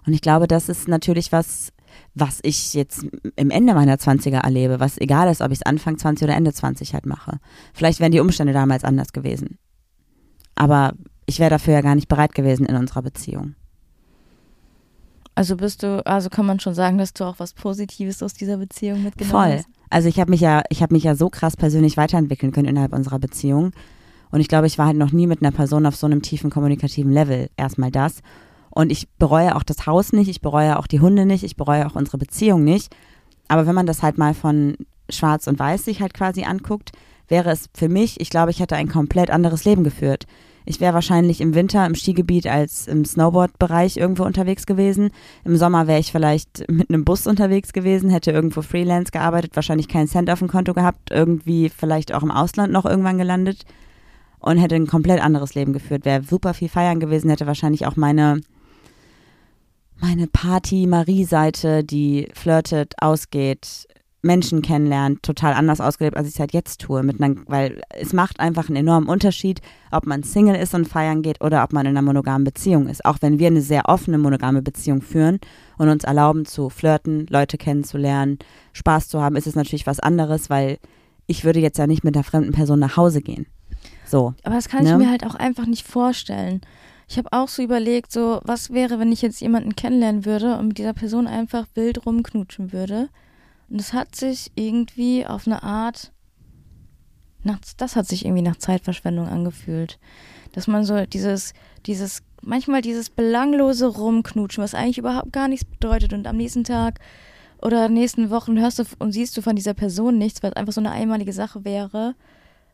Und 0.05 0.13
ich 0.13 0.22
glaube, 0.22 0.47
das 0.47 0.70
ist 0.70 0.88
natürlich 0.88 1.32
was, 1.32 1.72
was 2.13 2.39
ich 2.43 2.74
jetzt 2.74 3.05
im 3.36 3.49
Ende 3.49 3.74
meiner 3.74 3.95
20er 3.95 4.43
erlebe, 4.43 4.80
was 4.80 4.97
egal 4.97 5.30
ist, 5.30 5.41
ob 5.41 5.51
ich 5.51 5.59
es 5.59 5.65
Anfang 5.65 5.97
20 5.97 6.26
oder 6.26 6.36
Ende 6.36 6.53
20 6.53 6.93
halt 6.93 7.05
mache. 7.05 7.39
Vielleicht 7.74 7.99
wären 7.99 8.11
die 8.11 8.20
Umstände 8.20 8.53
damals 8.53 8.84
anders 8.84 9.13
gewesen. 9.13 9.57
Aber 10.55 10.93
ich 11.26 11.39
wäre 11.39 11.49
dafür 11.49 11.74
ja 11.74 11.82
gar 11.82 11.95
nicht 11.95 12.07
bereit 12.07 12.36
gewesen 12.36 12.65
in 12.65 12.76
unserer 12.76 13.01
Beziehung. 13.01 13.55
Also 15.36 15.57
bist 15.57 15.83
du, 15.83 16.05
also 16.05 16.29
kann 16.29 16.45
man 16.45 16.61
schon 16.61 16.73
sagen, 16.73 16.97
dass 16.97 17.13
du 17.13 17.25
auch 17.25 17.36
was 17.39 17.53
Positives 17.53 18.23
aus 18.23 18.33
dieser 18.33 18.57
Beziehung 18.57 19.03
mitgenommen 19.03 19.31
Voll. 19.31 19.57
hast? 19.57 19.67
Also 19.89 20.07
ich 20.07 20.19
habe 20.19 20.31
mich 20.31 20.41
ja, 20.41 20.63
ich 20.69 20.81
habe 20.81 20.93
mich 20.93 21.03
ja 21.03 21.15
so 21.15 21.29
krass 21.29 21.57
persönlich 21.57 21.97
weiterentwickeln 21.97 22.53
können 22.53 22.69
innerhalb 22.69 22.93
unserer 22.93 23.19
Beziehung. 23.19 23.71
Und 24.31 24.39
ich 24.39 24.47
glaube, 24.47 24.67
ich 24.67 24.77
war 24.77 24.88
halt 24.88 24.97
noch 24.97 25.11
nie 25.11 25.27
mit 25.27 25.41
einer 25.41 25.51
Person 25.51 25.86
auf 25.86 25.95
so 25.95 26.07
einem 26.07 26.21
tiefen 26.21 26.49
kommunikativen 26.49 27.11
Level. 27.11 27.49
Erstmal 27.57 27.91
das. 27.91 28.21
Und 28.69 28.91
ich 28.91 29.09
bereue 29.17 29.55
auch 29.55 29.63
das 29.63 29.86
Haus 29.86 30.11
nicht, 30.11 30.29
ich 30.29 30.41
bereue 30.41 30.79
auch 30.79 30.88
die 30.88 30.99
Hunde 30.99 31.25
nicht, 31.25 31.43
ich 31.43 31.55
bereue 31.55 31.86
auch 31.88 31.95
unsere 31.95 32.17
Beziehung 32.17 32.63
nicht. 32.63 32.93
Aber 33.47 33.67
wenn 33.67 33.75
man 33.75 33.86
das 33.86 34.03
halt 34.03 34.17
mal 34.17 34.33
von 34.33 34.75
Schwarz 35.09 35.47
und 35.47 35.59
Weiß 35.59 35.86
sich 35.86 36.01
halt 36.01 36.13
quasi 36.13 36.43
anguckt, 36.43 36.91
wäre 37.27 37.51
es 37.51 37.69
für 37.73 37.89
mich, 37.89 38.19
ich 38.19 38.29
glaube, 38.29 38.51
ich 38.51 38.59
hätte 38.59 38.75
ein 38.75 38.89
komplett 38.89 39.29
anderes 39.29 39.65
Leben 39.65 39.83
geführt. 39.83 40.25
Ich 40.66 40.80
wäre 40.80 40.93
wahrscheinlich 40.93 41.41
im 41.41 41.53
Winter 41.53 41.86
im 41.86 41.95
Skigebiet 41.95 42.47
als 42.47 42.88
im 42.88 43.05
Snowboard-Bereich 43.05 43.97
irgendwo 43.97 44.24
unterwegs 44.24 44.66
gewesen. 44.66 45.11
Im 45.43 45.57
Sommer 45.57 45.88
wäre 45.88 45.99
ich 45.99 46.11
vielleicht 46.11 46.66
mit 46.72 46.89
einem 46.89 47.05
Bus 47.05 47.28
unterwegs 47.28 47.72
gewesen, 47.72 48.09
hätte 48.09 48.32
irgendwo 48.32 48.61
Freelance 48.61 49.11
gearbeitet, 49.11 49.55
wahrscheinlich 49.55 49.88
keinen 49.88 50.07
Cent 50.07 50.30
auf 50.30 50.39
dem 50.39 50.47
Konto 50.47 50.74
gehabt, 50.74 51.11
irgendwie 51.11 51.70
vielleicht 51.70 52.13
auch 52.13 52.24
im 52.24 52.32
Ausland 52.32 52.74
noch 52.74 52.86
irgendwann 52.86 53.18
gelandet 53.18 53.66
und 54.39 54.57
hätte 54.57 54.76
ein 54.76 54.88
komplett 54.88 55.22
anderes 55.22 55.55
Leben 55.55 55.74
geführt. 55.74 56.05
Wäre 56.05 56.24
super 56.24 56.53
viel 56.53 56.70
feiern 56.70 56.99
gewesen, 56.99 57.30
hätte 57.30 57.47
wahrscheinlich 57.47 57.86
auch 57.86 57.95
meine 57.95 58.41
meine 60.01 60.28
Party-Marie-Seite, 60.28 61.86
die 61.86 62.28
flirtet, 62.34 62.95
ausgeht, 62.99 63.88
Menschen 64.26 64.61
kennenlernt, 64.61 65.23
total 65.23 65.53
anders 65.53 65.80
ausgelebt, 65.80 66.17
als 66.17 66.28
ich 66.28 66.34
es 66.34 66.39
halt 66.39 66.53
jetzt 66.53 66.82
tue. 66.82 67.03
Mit 67.03 67.21
einer, 67.21 67.36
weil 67.47 67.82
es 67.89 68.11
macht 68.11 68.39
einfach 68.39 68.67
einen 68.67 68.78
enormen 68.78 69.07
Unterschied, 69.07 69.61
ob 69.91 70.05
man 70.05 70.23
Single 70.23 70.55
ist 70.55 70.73
und 70.73 70.88
feiern 70.88 71.21
geht 71.21 71.41
oder 71.41 71.63
ob 71.63 71.71
man 71.71 71.86
in 71.86 71.91
einer 71.91 72.01
monogamen 72.01 72.43
Beziehung 72.43 72.88
ist. 72.88 73.05
Auch 73.05 73.17
wenn 73.21 73.39
wir 73.39 73.47
eine 73.47 73.61
sehr 73.61 73.88
offene 73.88 74.17
monogame 74.17 74.61
Beziehung 74.61 75.01
führen 75.01 75.39
und 75.78 75.89
uns 75.89 76.03
erlauben 76.03 76.45
zu 76.45 76.69
flirten, 76.69 77.28
Leute 77.30 77.57
kennenzulernen, 77.57 78.39
Spaß 78.73 79.07
zu 79.07 79.21
haben, 79.21 79.36
ist 79.36 79.47
es 79.47 79.55
natürlich 79.55 79.88
was 79.88 79.99
anderes, 79.99 80.49
weil 80.49 80.80
ich 81.28 81.45
würde 81.45 81.59
jetzt 81.59 81.78
ja 81.78 81.88
nicht 81.88 82.03
mit 82.03 82.15
einer 82.15 82.23
fremden 82.23 82.51
Person 82.51 82.80
nach 82.80 82.97
Hause 82.97 83.21
gehen. 83.21 83.45
So. 84.05 84.34
Aber 84.43 84.55
das 84.55 84.69
kann 84.69 84.84
Ne? 84.84 84.91
ich 84.91 84.97
mir 84.97 85.09
halt 85.09 85.26
auch 85.26 85.36
einfach 85.36 85.65
nicht 85.65 85.88
vorstellen. 85.88 86.61
Ich 87.07 87.17
habe 87.17 87.30
auch 87.32 87.47
so 87.47 87.61
überlegt, 87.61 88.11
so, 88.11 88.39
was 88.43 88.71
wäre, 88.71 88.99
wenn 88.99 89.11
ich 89.11 89.21
jetzt 89.21 89.39
jemanden 89.39 89.76
kennenlernen 89.76 90.26
würde 90.26 90.57
und 90.57 90.69
mit 90.69 90.78
dieser 90.80 90.93
Person 90.93 91.28
einfach 91.28 91.67
wild 91.76 92.05
rumknutschen 92.05 92.73
würde. 92.73 93.09
Und 93.70 93.80
das 93.80 93.93
hat 93.93 94.16
sich 94.16 94.51
irgendwie 94.55 95.26
auf 95.26 95.47
eine 95.47 95.63
Art, 95.63 96.11
nach, 97.43 97.59
das 97.78 97.95
hat 97.95 98.07
sich 98.07 98.26
irgendwie 98.26 98.41
nach 98.41 98.57
Zeitverschwendung 98.57 99.28
angefühlt. 99.28 99.99
Dass 100.51 100.68
man 100.68 100.86
so 100.86 101.05
dieses, 101.05 101.53
dieses, 101.86 102.24
manchmal 102.41 102.82
dieses 102.82 103.09
belanglose 103.09 103.88
Rumknutschen, 103.88 104.63
was 104.63 104.76
eigentlich 104.76 104.97
überhaupt 104.97 105.34
gar 105.34 105.47
nichts 105.47 105.66
bedeutet 105.66 106.13
und 106.13 106.28
am 106.28 106.38
nächsten 106.38 106.63
Tag 106.63 106.99
oder 107.61 107.89
nächsten 107.89 108.30
Wochen 108.30 108.59
hörst 108.59 108.80
du 108.80 108.84
und 108.99 109.11
siehst 109.11 109.36
du 109.36 109.41
von 109.41 109.55
dieser 109.55 109.74
Person 109.74 110.18
nichts, 110.18 110.43
weil 110.43 110.51
es 110.51 110.55
einfach 110.55 110.74
so 110.74 110.82
eine 110.82 110.91
einmalige 110.91 111.34
Sache 111.34 111.66
wäre, 111.66 112.16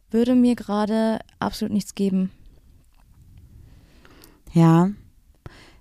würde 0.09 0.35
mir 0.35 0.55
gerade 0.55 1.19
absolut 1.39 1.73
nichts 1.73 1.95
geben. 1.95 2.31
Ja, 4.53 4.89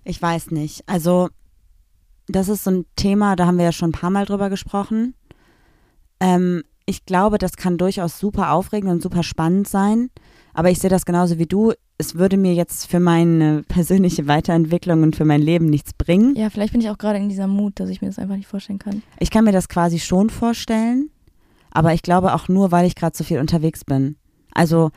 ich 0.05 0.23
weiß 0.23 0.53
nicht. 0.53 0.89
Also, 0.89 1.29
das 2.33 2.49
ist 2.49 2.65
so 2.65 2.71
ein 2.71 2.87
Thema, 2.97 3.37
da 3.37 3.47
haben 3.47 3.59
wir 3.59 3.65
ja 3.65 3.73
schon 3.73 3.91
ein 3.91 3.93
paar 3.93 4.11
Mal 4.11 4.27
drüber 4.27 4.51
gesprochen. 4.51 5.15
Ähm, 6.21 6.63
ich 6.87 7.07
glaube, 7.07 7.39
das 7.39 7.57
kann 7.57 7.79
durchaus 7.79 8.19
super 8.19 8.53
aufregend 8.53 8.91
und 8.91 9.03
super 9.03 9.23
spannend 9.23 9.69
sein. 9.69 10.11
Aber 10.53 10.71
ich 10.71 10.81
sehe 10.81 10.91
das 10.91 11.05
genauso 11.05 11.39
wie 11.39 11.47
du. 11.47 11.73
Es 11.99 12.17
würde 12.17 12.37
mir 12.37 12.55
jetzt 12.55 12.91
für 12.91 12.99
meine 12.99 13.63
persönliche 13.69 14.27
Weiterentwicklung 14.27 15.03
und 15.03 15.15
für 15.15 15.25
mein 15.25 15.41
Leben 15.41 15.67
nichts 15.67 15.93
bringen. 15.93 16.35
Ja, 16.35 16.51
vielleicht 16.51 16.73
bin 16.73 16.81
ich 16.81 16.91
auch 16.91 16.99
gerade 16.99 17.19
in 17.19 17.29
dieser 17.29 17.47
Mut, 17.47 17.79
dass 17.79 17.89
ich 17.89 18.01
mir 18.01 18.09
das 18.09 18.19
einfach 18.19 18.37
nicht 18.37 18.49
vorstellen 18.49 18.79
kann. 18.79 19.03
Ich 19.21 19.31
kann 19.31 19.45
mir 19.45 19.53
das 19.53 19.69
quasi 19.69 19.99
schon 20.01 20.31
vorstellen, 20.31 21.11
aber 21.71 21.95
ich 21.95 22.03
glaube 22.03 22.35
auch 22.35 22.49
nur, 22.49 22.73
weil 22.73 22.87
ich 22.87 22.97
gerade 22.97 23.17
so 23.17 23.23
viel 23.23 23.39
unterwegs 23.39 23.85
bin. 23.85 24.17
Also 24.53 24.91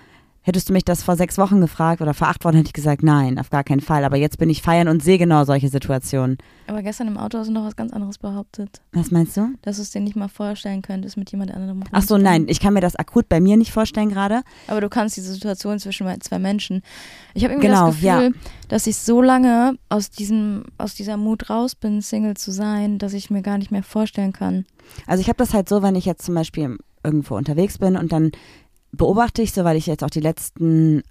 hättest 0.44 0.70
du 0.70 0.74
mich 0.74 0.86
das 0.86 1.04
vor 1.04 1.16
sechs 1.16 1.38
Wochen 1.38 1.62
gefragt 1.62 2.02
oder 2.02 2.14
vor 2.14 2.28
acht 2.28 2.46
Wochen, 2.46 2.56
hätte 2.56 2.68
ich 2.68 2.74
gesagt, 2.74 3.02
nein, 3.02 3.40
auf 3.40 3.50
gar 3.50 3.64
keinen 3.64 3.80
Fall. 3.80 4.04
Aber 4.04 4.18
jetzt 4.18 4.38
bin 4.38 4.50
ich 4.50 4.62
feiern 4.62 4.88
und 4.88 5.02
sehe 5.02 5.18
genau 5.18 5.46
solche 5.46 5.70
Situationen. 5.70 6.38
Aber 6.68 6.82
gestern 6.84 7.08
im 7.08 7.18
Auto 7.18 7.38
hast 7.38 7.48
du 7.48 7.54
noch 7.54 7.66
was 7.66 7.76
ganz 7.76 7.92
anderes 7.94 8.18
behauptet. 8.18 8.82
Was 8.92 9.10
meinst 9.10 9.36
du? 9.38 9.50
Dass 9.62 9.78
du 9.78 9.82
es 9.82 9.92
dir 9.92 10.02
nicht 10.02 10.16
mal 10.16 10.28
vorstellen 10.28 10.82
könntest, 10.82 11.18
mit 11.18 11.32
jemand 11.32 11.52
anderem 11.52 11.84
Ach 11.92 12.02
so, 12.04 12.18
nein, 12.18 12.46
ich 12.48 12.60
kann 12.60 12.74
mir 12.74 12.82
das 12.82 12.96
akut 12.96 13.28
bei 13.30 13.40
mir 13.40 13.58
nicht 13.58 13.72
vorstellen 13.72 14.10
gerade. 14.10 14.42
Aber 14.68 14.82
du 14.82 14.90
kannst 14.90 15.18
diese 15.18 15.34
Situation 15.34 15.80
zwischen 15.80 16.08
zwei 16.22 16.40
Menschen. 16.40 16.82
Ich 17.34 17.44
habe 17.44 17.54
irgendwie 17.54 17.68
Genau, 17.68 17.88
das 17.88 18.00
Gefühl, 18.00 18.36
dass 18.68 18.88
ich 18.88 18.98
so 18.98 19.22
lange 19.22 19.78
aus 19.90 20.10
diesem, 20.10 20.66
aus 20.78 20.94
dieser 20.94 21.18
Mut 21.18 21.50
raus 21.50 21.76
bin, 21.76 22.02
Single 22.02 22.36
zu 22.36 22.52
sein, 22.52 23.00
dass 23.00 23.14
ich 23.14 23.30
mir 23.30 23.42
gar 23.42 23.58
nicht 23.58 23.72
mehr 23.72 23.84
vorstellen 23.84 24.34
kann. 24.34 24.66
Also 25.08 25.22
ich 25.22 25.30
habe 25.30 25.38
das 25.38 25.54
halt 25.54 25.70
so, 25.70 25.82
wenn 25.82 25.96
ich 25.96 26.06
jetzt 26.06 26.26
zum 26.26 26.36
Beispiel 26.36 26.78
irgendwo 27.04 27.36
unterwegs 27.36 27.78
bin 27.78 27.98
und 27.98 28.12
dann 28.12 28.32
beobachte 28.94 29.42
ich 29.42 29.52
so, 29.52 29.64
weil 29.64 29.76
ich 29.76 29.88
jetzt 29.88 30.04
auch 30.04 30.10
die 30.10 30.20
letzten, 30.20 31.04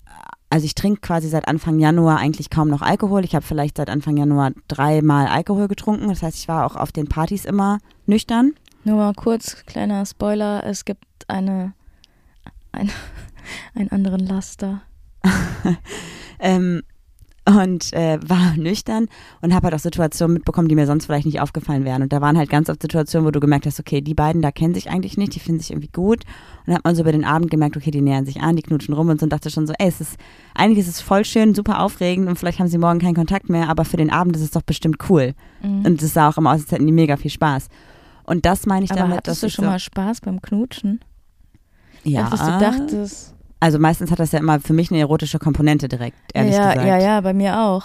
also 0.48 0.64
ich 0.64 0.74
trinke 0.74 1.00
quasi 1.00 1.28
seit 1.28 1.48
Anfang 1.48 1.78
Januar 1.78 2.18
eigentlich 2.18 2.48
kaum 2.48 2.68
noch 2.68 2.80
Alkohol. 2.80 3.24
Ich 3.24 3.34
habe 3.34 3.44
vielleicht 3.44 3.76
seit 3.76 3.90
Anfang 3.90 4.16
Januar 4.16 4.52
dreimal 4.68 5.26
Alkohol 5.26 5.68
getrunken. 5.68 6.08
Das 6.08 6.22
heißt, 6.22 6.38
ich 6.38 6.48
war 6.48 6.64
auch 6.64 6.76
auf 6.76 6.92
den 6.92 7.08
Partys 7.08 7.44
immer 7.44 7.78
nüchtern. 8.06 8.54
Nur 8.84 8.96
mal 8.96 9.14
kurz, 9.14 9.64
kleiner 9.66 10.06
Spoiler, 10.06 10.64
es 10.64 10.84
gibt 10.84 11.04
eine, 11.28 11.74
eine 12.72 12.90
einen 13.74 13.90
anderen 13.90 14.20
Laster. 14.26 14.82
ähm, 16.38 16.82
und 17.44 17.92
äh, 17.92 18.18
war 18.26 18.52
nüchtern 18.56 19.08
und 19.40 19.54
habe 19.54 19.64
halt 19.66 19.74
auch 19.74 19.80
Situationen 19.80 20.34
mitbekommen, 20.34 20.68
die 20.68 20.74
mir 20.74 20.86
sonst 20.86 21.06
vielleicht 21.06 21.26
nicht 21.26 21.40
aufgefallen 21.40 21.84
wären. 21.84 22.02
Und 22.02 22.12
da 22.12 22.20
waren 22.20 22.38
halt 22.38 22.50
ganz 22.50 22.70
oft 22.70 22.80
Situationen, 22.80 23.26
wo 23.26 23.30
du 23.30 23.40
gemerkt 23.40 23.66
hast, 23.66 23.80
okay, 23.80 24.00
die 24.00 24.14
beiden 24.14 24.42
da 24.42 24.52
kennen 24.52 24.74
sich 24.74 24.90
eigentlich 24.90 25.16
nicht, 25.16 25.34
die 25.34 25.40
finden 25.40 25.60
sich 25.60 25.70
irgendwie 25.70 25.90
gut. 25.92 26.24
Und 26.60 26.68
dann 26.68 26.76
hat 26.76 26.84
man 26.84 26.94
so 26.94 27.02
über 27.02 27.12
den 27.12 27.24
Abend 27.24 27.50
gemerkt, 27.50 27.76
okay, 27.76 27.90
die 27.90 28.00
nähern 28.00 28.26
sich 28.26 28.40
an, 28.40 28.56
die 28.56 28.62
knutschen 28.62 28.94
rum 28.94 29.08
und 29.08 29.18
so 29.20 29.24
und 29.26 29.32
dachte 29.32 29.50
schon 29.50 29.66
so, 29.66 29.72
ey, 29.78 29.88
es 29.88 30.00
ist, 30.00 30.16
eigentlich 30.54 30.78
ist 30.78 30.88
es 30.88 31.00
voll 31.00 31.24
schön, 31.24 31.54
super 31.54 31.80
aufregend 31.80 32.28
und 32.28 32.38
vielleicht 32.38 32.60
haben 32.60 32.68
sie 32.68 32.78
morgen 32.78 33.00
keinen 33.00 33.14
Kontakt 33.14 33.48
mehr, 33.48 33.68
aber 33.68 33.84
für 33.84 33.96
den 33.96 34.10
Abend 34.10 34.36
ist 34.36 34.42
es 34.42 34.50
doch 34.52 34.62
bestimmt 34.62 34.98
cool. 35.10 35.34
Mhm. 35.62 35.84
Und 35.84 36.02
es 36.02 36.14
sah 36.14 36.28
auch 36.28 36.38
immer 36.38 36.50
aus, 36.52 36.60
als 36.60 36.70
hätten 36.70 36.86
die 36.86 36.92
mega 36.92 37.16
viel 37.16 37.30
Spaß. 37.30 37.68
Und 38.24 38.46
das 38.46 38.66
meine 38.66 38.84
ich 38.84 38.92
Aber 38.92 39.00
damit, 39.00 39.16
hattest 39.16 39.36
dass 39.36 39.40
du 39.40 39.46
ich 39.48 39.54
schon 39.54 39.64
so, 39.64 39.70
mal 39.72 39.78
Spaß 39.80 40.20
beim 40.20 40.40
Knutschen? 40.40 41.00
ja, 42.04 42.22
Dachtest 42.22 42.42
du 42.46 42.58
dachtest. 42.58 43.34
Also 43.62 43.78
meistens 43.78 44.10
hat 44.10 44.18
das 44.18 44.32
ja 44.32 44.40
immer 44.40 44.58
für 44.58 44.72
mich 44.72 44.90
eine 44.90 44.98
erotische 44.98 45.38
Komponente 45.38 45.86
direkt, 45.86 46.16
ehrlich 46.34 46.54
ja, 46.56 46.70
gesagt. 46.72 46.86
ja, 46.88 46.98
ja, 46.98 47.20
bei 47.20 47.32
mir 47.32 47.60
auch. 47.60 47.84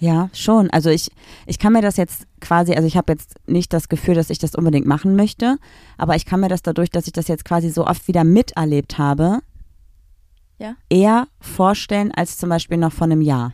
Ja, 0.00 0.28
schon. 0.32 0.68
Also 0.70 0.90
ich, 0.90 1.08
ich 1.46 1.60
kann 1.60 1.72
mir 1.72 1.82
das 1.82 1.96
jetzt 1.96 2.26
quasi, 2.40 2.74
also 2.74 2.86
ich 2.86 2.96
habe 2.96 3.12
jetzt 3.12 3.36
nicht 3.46 3.72
das 3.72 3.88
Gefühl, 3.88 4.14
dass 4.16 4.28
ich 4.28 4.38
das 4.40 4.56
unbedingt 4.56 4.84
machen 4.86 5.14
möchte, 5.14 5.56
aber 5.98 6.16
ich 6.16 6.26
kann 6.26 6.40
mir 6.40 6.48
das 6.48 6.62
dadurch, 6.62 6.90
dass 6.90 7.06
ich 7.06 7.12
das 7.12 7.28
jetzt 7.28 7.44
quasi 7.44 7.70
so 7.70 7.86
oft 7.86 8.08
wieder 8.08 8.24
miterlebt 8.24 8.98
habe, 8.98 9.38
Ja. 10.58 10.74
eher 10.90 11.28
vorstellen 11.40 12.10
als 12.12 12.36
zum 12.36 12.48
Beispiel 12.48 12.76
noch 12.76 12.92
vor 12.92 13.04
einem 13.06 13.20
Jahr. 13.20 13.52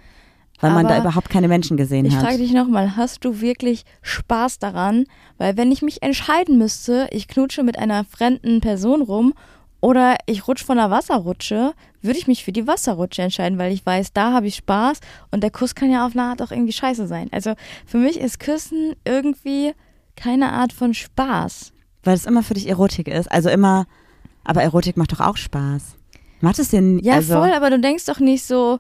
Weil 0.61 0.71
man 0.71 0.87
da 0.87 0.95
Aber 0.95 1.01
überhaupt 1.09 1.29
keine 1.29 1.49
Menschen 1.49 1.77
gesehen 1.77 2.07
Ich 2.07 2.15
hat. 2.15 2.23
frage 2.25 2.39
dich 2.39 2.53
nochmal, 2.53 2.97
hast 2.97 3.25
du 3.25 3.41
wirklich 3.41 3.85
Spaß 4.01 4.61
daran? 4.61 5.07
Weil 5.37 5.57
wenn 5.57 5.73
ich 5.73 5.83
mich 5.83 6.03
entscheiden 6.03 6.57
müsste, 6.57 7.09
ich 7.11 7.27
knutsche 7.27 7.65
mit 7.65 7.79
einer 7.79 8.05
fremden 8.05 8.61
Person 8.61 9.03
rum 9.03 9.35
oder 9.83 10.17
ich 10.27 10.47
rutsche 10.47 10.65
von 10.65 10.79
der 10.79 10.91
Wasserrutsche, 10.91 11.75
würde 12.01 12.19
ich 12.19 12.29
mich 12.29 12.45
für 12.45 12.53
die 12.53 12.69
Wasserrutsche 12.69 13.23
entscheiden, 13.23 13.59
weil 13.59 13.73
ich 13.73 13.85
weiß, 13.85 14.13
da 14.13 14.33
habe 14.33 14.47
ich 14.47 14.55
Spaß 14.55 15.01
und 15.33 15.43
der 15.43 15.51
Kuss 15.51 15.75
kann 15.75 15.91
ja 15.91 16.07
auf 16.07 16.13
eine 16.13 16.23
Art 16.23 16.41
auch 16.41 16.53
irgendwie 16.53 16.73
scheiße 16.73 17.09
sein. 17.09 17.29
Also 17.33 17.55
für 17.85 17.99
mich 17.99 18.19
ist 18.19 18.39
Küssen 18.39 18.95
irgendwie 19.05 19.75
keine 20.15 20.53
Art 20.53 20.73
von 20.73 20.95
Spaß. 20.95 21.73
Weil 22.05 22.15
es 22.15 22.27
immer 22.27 22.45
für 22.45 22.55
dich 22.55 22.69
Erotik 22.69 23.09
ist. 23.09 23.31
Also 23.31 23.51
immer, 23.51 23.87
aber 24.45 24.63
Erotik 24.63 24.97
macht 24.97 25.13
doch 25.13 25.21
auch 25.21 25.37
Spaß. 25.37 25.97
Macht 26.41 26.61
es 26.61 26.69
denn, 26.69 27.01
Ja, 27.01 27.15
also, 27.15 27.35
voll, 27.35 27.53
aber 27.53 27.71
du 27.71 27.81
denkst 27.81 28.05
doch 28.07 28.21
nicht 28.21 28.45
so, 28.45 28.79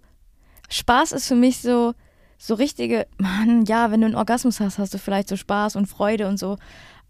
Spaß 0.69 1.13
ist 1.13 1.27
für 1.27 1.35
mich 1.35 1.61
so, 1.61 1.95
so 2.39 2.55
richtige, 2.55 3.09
Mann, 3.19 3.65
ja, 3.65 3.91
wenn 3.91 4.01
du 4.03 4.07
einen 4.07 4.15
Orgasmus 4.15 4.61
hast, 4.61 4.79
hast 4.79 4.95
du 4.95 4.99
vielleicht 4.99 5.29
so 5.29 5.37
Spaß 5.37 5.75
und 5.75 5.87
Freude 5.87 6.29
und 6.29 6.39
so, 6.39 6.59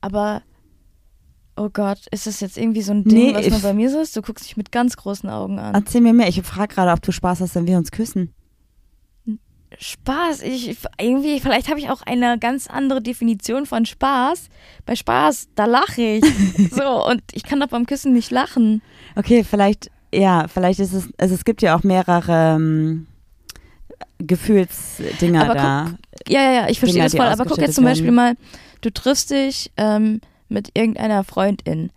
aber, 0.00 0.42
oh 1.62 1.70
Gott, 1.72 2.06
ist 2.10 2.26
das 2.26 2.40
jetzt 2.40 2.58
irgendwie 2.58 2.82
so 2.82 2.92
ein 2.92 3.04
Ding, 3.04 3.32
Nee, 3.32 3.34
was 3.34 3.48
nur 3.48 3.60
bei 3.60 3.72
mir 3.72 3.88
so 3.90 4.00
ist? 4.00 4.16
Du 4.16 4.22
guckst 4.22 4.44
mich 4.44 4.56
mit 4.56 4.72
ganz 4.72 4.96
großen 4.96 5.28
Augen 5.30 5.58
an. 5.58 5.74
erzähl 5.74 6.00
mir 6.00 6.12
mehr. 6.12 6.28
Ich 6.28 6.42
frage 6.42 6.74
gerade, 6.74 6.90
ob 6.90 7.02
du 7.02 7.12
Spaß 7.12 7.40
hast, 7.40 7.54
wenn 7.54 7.66
wir 7.66 7.78
uns 7.78 7.90
küssen. 7.90 8.34
Spaß, 9.78 10.42
ich, 10.42 10.76
irgendwie, 11.00 11.40
vielleicht 11.40 11.70
habe 11.70 11.80
ich 11.80 11.88
auch 11.88 12.02
eine 12.02 12.38
ganz 12.38 12.66
andere 12.66 13.00
Definition 13.00 13.64
von 13.64 13.86
Spaß. 13.86 14.48
Bei 14.84 14.96
Spaß, 14.96 15.48
da 15.54 15.64
lache 15.64 16.02
ich. 16.02 16.24
so, 16.70 17.06
und 17.06 17.22
ich 17.32 17.44
kann 17.44 17.60
doch 17.60 17.68
beim 17.68 17.86
Küssen 17.86 18.12
nicht 18.12 18.30
lachen. 18.30 18.82
Okay, 19.16 19.44
vielleicht, 19.44 19.90
ja, 20.12 20.46
vielleicht 20.48 20.80
ist 20.80 20.92
es, 20.92 21.08
also 21.16 21.34
es 21.34 21.44
gibt 21.44 21.62
ja 21.62 21.76
auch 21.76 21.84
mehrere 21.84 22.56
ähm, 22.56 23.06
Gefühlsdinger 24.18 25.44
Aber 25.44 25.54
da. 25.54 25.94
Ja, 26.28 26.42
ja, 26.42 26.52
ja, 26.52 26.68
ich 26.68 26.78
verstehe 26.78 27.02
Dinger, 27.02 27.04
das 27.04 27.16
voll. 27.16 27.26
Aber 27.26 27.44
guck 27.44 27.58
jetzt 27.58 27.76
zum 27.76 27.84
Beispiel 27.84 28.12
mal, 28.12 28.36
du 28.82 28.90
triffst 28.90 29.30
dich 29.30 29.70
ähm, 29.76 30.20
mit 30.52 30.70
irgendeiner 30.74 31.24
Freundin 31.24 31.90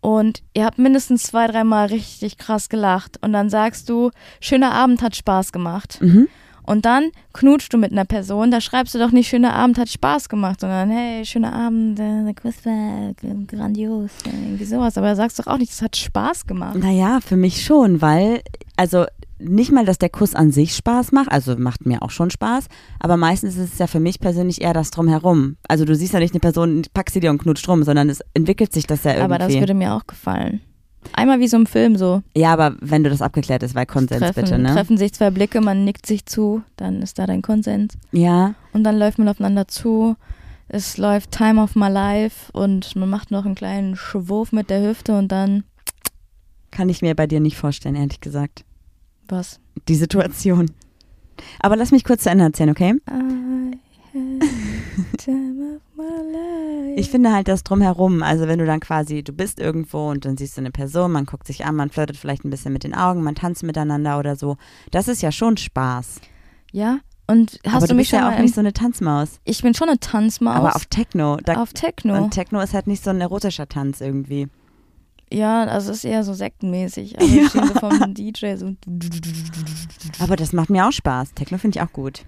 und 0.00 0.42
ihr 0.54 0.64
habt 0.64 0.78
mindestens 0.78 1.22
zwei, 1.24 1.46
dreimal 1.46 1.86
richtig 1.86 2.38
krass 2.38 2.68
gelacht 2.68 3.18
und 3.22 3.32
dann 3.32 3.50
sagst 3.50 3.88
du, 3.88 4.10
schöner 4.40 4.72
Abend 4.72 5.02
hat 5.02 5.16
Spaß 5.16 5.52
gemacht. 5.52 5.98
Mhm. 6.00 6.28
Und 6.62 6.84
dann 6.84 7.10
knutschst 7.32 7.72
du 7.72 7.78
mit 7.78 7.90
einer 7.90 8.04
Person, 8.04 8.50
da 8.52 8.60
schreibst 8.60 8.94
du 8.94 8.98
doch 8.98 9.10
nicht, 9.10 9.28
schöner 9.28 9.54
Abend 9.54 9.76
hat 9.76 9.88
Spaß 9.88 10.28
gemacht, 10.28 10.60
sondern 10.60 10.90
hey, 10.90 11.24
schöner 11.24 11.52
Abend, 11.52 11.98
äh, 11.98 12.24
der 12.24 12.34
Kuss 12.34 12.64
war 12.64 13.12
g- 13.14 13.44
grandios, 13.56 14.10
äh, 14.26 14.28
irgendwie 14.30 14.64
sowas. 14.66 14.96
Aber 14.96 15.08
da 15.08 15.16
sagst 15.16 15.38
du 15.38 15.42
doch 15.42 15.52
auch 15.52 15.58
nicht, 15.58 15.72
das 15.72 15.82
hat 15.82 15.96
Spaß 15.96 16.46
gemacht. 16.46 16.76
Naja, 16.76 17.18
für 17.26 17.36
mich 17.36 17.64
schon, 17.64 18.00
weil, 18.00 18.42
also 18.76 19.04
nicht 19.40 19.72
mal, 19.72 19.84
dass 19.84 19.98
der 19.98 20.08
Kuss 20.10 20.34
an 20.34 20.52
sich 20.52 20.74
Spaß 20.74 21.12
macht, 21.12 21.30
also 21.30 21.56
macht 21.56 21.86
mir 21.86 22.02
auch 22.02 22.10
schon 22.10 22.30
Spaß, 22.30 22.66
aber 22.98 23.16
meistens 23.16 23.56
ist 23.56 23.72
es 23.74 23.78
ja 23.78 23.86
für 23.86 24.00
mich 24.00 24.20
persönlich 24.20 24.60
eher 24.60 24.74
das 24.74 24.90
Drumherum. 24.90 25.56
Also 25.68 25.84
du 25.84 25.94
siehst 25.94 26.12
ja 26.12 26.20
nicht 26.20 26.34
eine 26.34 26.40
Person, 26.40 26.82
packst 26.92 27.14
sie 27.14 27.20
dir 27.20 27.30
und 27.30 27.38
knutscht 27.38 27.68
rum, 27.68 27.82
sondern 27.82 28.08
es 28.08 28.20
entwickelt 28.34 28.72
sich 28.72 28.86
das 28.86 29.04
ja 29.04 29.12
irgendwie. 29.12 29.24
Aber 29.24 29.38
das 29.38 29.52
würde 29.54 29.74
mir 29.74 29.94
auch 29.94 30.06
gefallen. 30.06 30.60
Einmal 31.14 31.40
wie 31.40 31.48
so 31.48 31.56
im 31.56 31.66
Film 31.66 31.96
so. 31.96 32.22
ja, 32.36 32.52
aber 32.52 32.76
wenn 32.80 33.02
du 33.02 33.08
das 33.10 33.22
abgeklärt 33.22 33.62
ist, 33.62 33.74
weil 33.74 33.86
Konsens 33.86 34.20
treffen, 34.20 34.44
bitte, 34.44 34.58
ne? 34.58 34.72
treffen 34.72 34.98
sich 34.98 35.14
zwei 35.14 35.30
Blicke, 35.30 35.62
man 35.62 35.84
nickt 35.84 36.04
sich 36.04 36.26
zu, 36.26 36.62
dann 36.76 37.00
ist 37.00 37.18
da 37.18 37.26
dein 37.26 37.40
Konsens. 37.40 37.94
Ja, 38.12 38.54
Und 38.74 38.84
dann 38.84 38.98
läuft 38.98 39.18
man 39.18 39.28
aufeinander 39.28 39.66
zu. 39.66 40.16
Es 40.68 40.98
läuft 40.98 41.32
Time 41.32 41.60
of 41.60 41.74
My 41.74 41.88
Life 41.88 42.52
und 42.52 42.94
man 42.96 43.08
macht 43.08 43.30
noch 43.30 43.44
einen 43.46 43.54
kleinen 43.54 43.96
Schwurf 43.96 44.52
mit 44.52 44.70
der 44.70 44.86
Hüfte 44.86 45.16
und 45.16 45.32
dann 45.32 45.64
kann 46.70 46.88
ich 46.88 47.02
mir 47.02 47.16
bei 47.16 47.26
dir 47.26 47.40
nicht 47.40 47.56
vorstellen, 47.56 47.96
ehrlich 47.96 48.20
gesagt. 48.20 48.64
Was? 49.30 49.60
Die 49.88 49.94
Situation. 49.94 50.70
Aber 51.60 51.76
lass 51.76 51.90
mich 51.90 52.04
kurz 52.04 52.24
zu 52.24 52.30
Ende 52.30 52.44
erzählen, 52.44 52.70
okay? 52.70 52.94
Ich 56.96 57.10
finde 57.10 57.32
halt 57.32 57.48
das 57.48 57.62
drumherum, 57.62 58.22
also 58.22 58.48
wenn 58.48 58.58
du 58.58 58.66
dann 58.66 58.80
quasi, 58.80 59.22
du 59.22 59.32
bist 59.32 59.60
irgendwo 59.60 60.10
und 60.10 60.24
dann 60.24 60.36
siehst 60.36 60.56
du 60.56 60.60
eine 60.60 60.70
Person, 60.70 61.12
man 61.12 61.26
guckt 61.26 61.46
sich 61.46 61.64
an, 61.64 61.76
man 61.76 61.90
flirtet 61.90 62.16
vielleicht 62.16 62.44
ein 62.44 62.50
bisschen 62.50 62.72
mit 62.72 62.84
den 62.84 62.94
Augen, 62.94 63.22
man 63.22 63.34
tanzt 63.34 63.62
miteinander 63.62 64.18
oder 64.18 64.36
so. 64.36 64.56
Das 64.90 65.08
ist 65.08 65.22
ja 65.22 65.32
schon 65.32 65.56
Spaß. 65.56 66.20
ja, 66.72 66.98
und 67.30 67.60
hast 67.64 67.74
aber 67.74 67.86
du 67.86 67.92
du 67.92 67.94
mich 67.94 68.10
bist 68.10 68.10
schon 68.10 68.28
ja 68.28 68.34
auch 68.36 68.40
nicht 68.40 68.54
so 68.56 68.60
eine 68.60 68.72
Tanzmaus. 68.72 69.38
Ich 69.44 69.62
bin 69.62 69.72
schon 69.72 69.88
eine 69.88 70.00
Tanzmaus. 70.00 70.56
Aber 70.56 70.74
auf 70.74 70.86
Techno. 70.86 71.36
Da, 71.36 71.62
auf 71.62 71.72
Techno. 71.72 72.16
Und 72.16 72.32
Techno 72.32 72.60
ist 72.60 72.74
halt 72.74 72.88
nicht 72.88 73.04
so 73.04 73.10
ein 73.10 73.20
erotischer 73.20 73.68
Tanz 73.68 74.00
irgendwie. 74.00 74.48
Ja, 75.32 75.64
also 75.64 75.90
es 75.92 75.98
ist 75.98 76.04
eher 76.04 76.24
so 76.24 76.34
sektenmäßig. 76.34 77.18
Also 77.18 77.48
stehe 77.48 77.66
so 77.66 77.74
vom 77.74 78.14
DJ 78.14 78.56
so. 78.56 78.74
Aber 80.18 80.36
das 80.36 80.52
macht 80.52 80.70
mir 80.70 80.86
auch 80.86 80.92
Spaß. 80.92 81.34
Techno 81.34 81.58
finde 81.58 81.78
ich 81.78 81.82
auch 81.82 81.92
gut. 81.92 82.24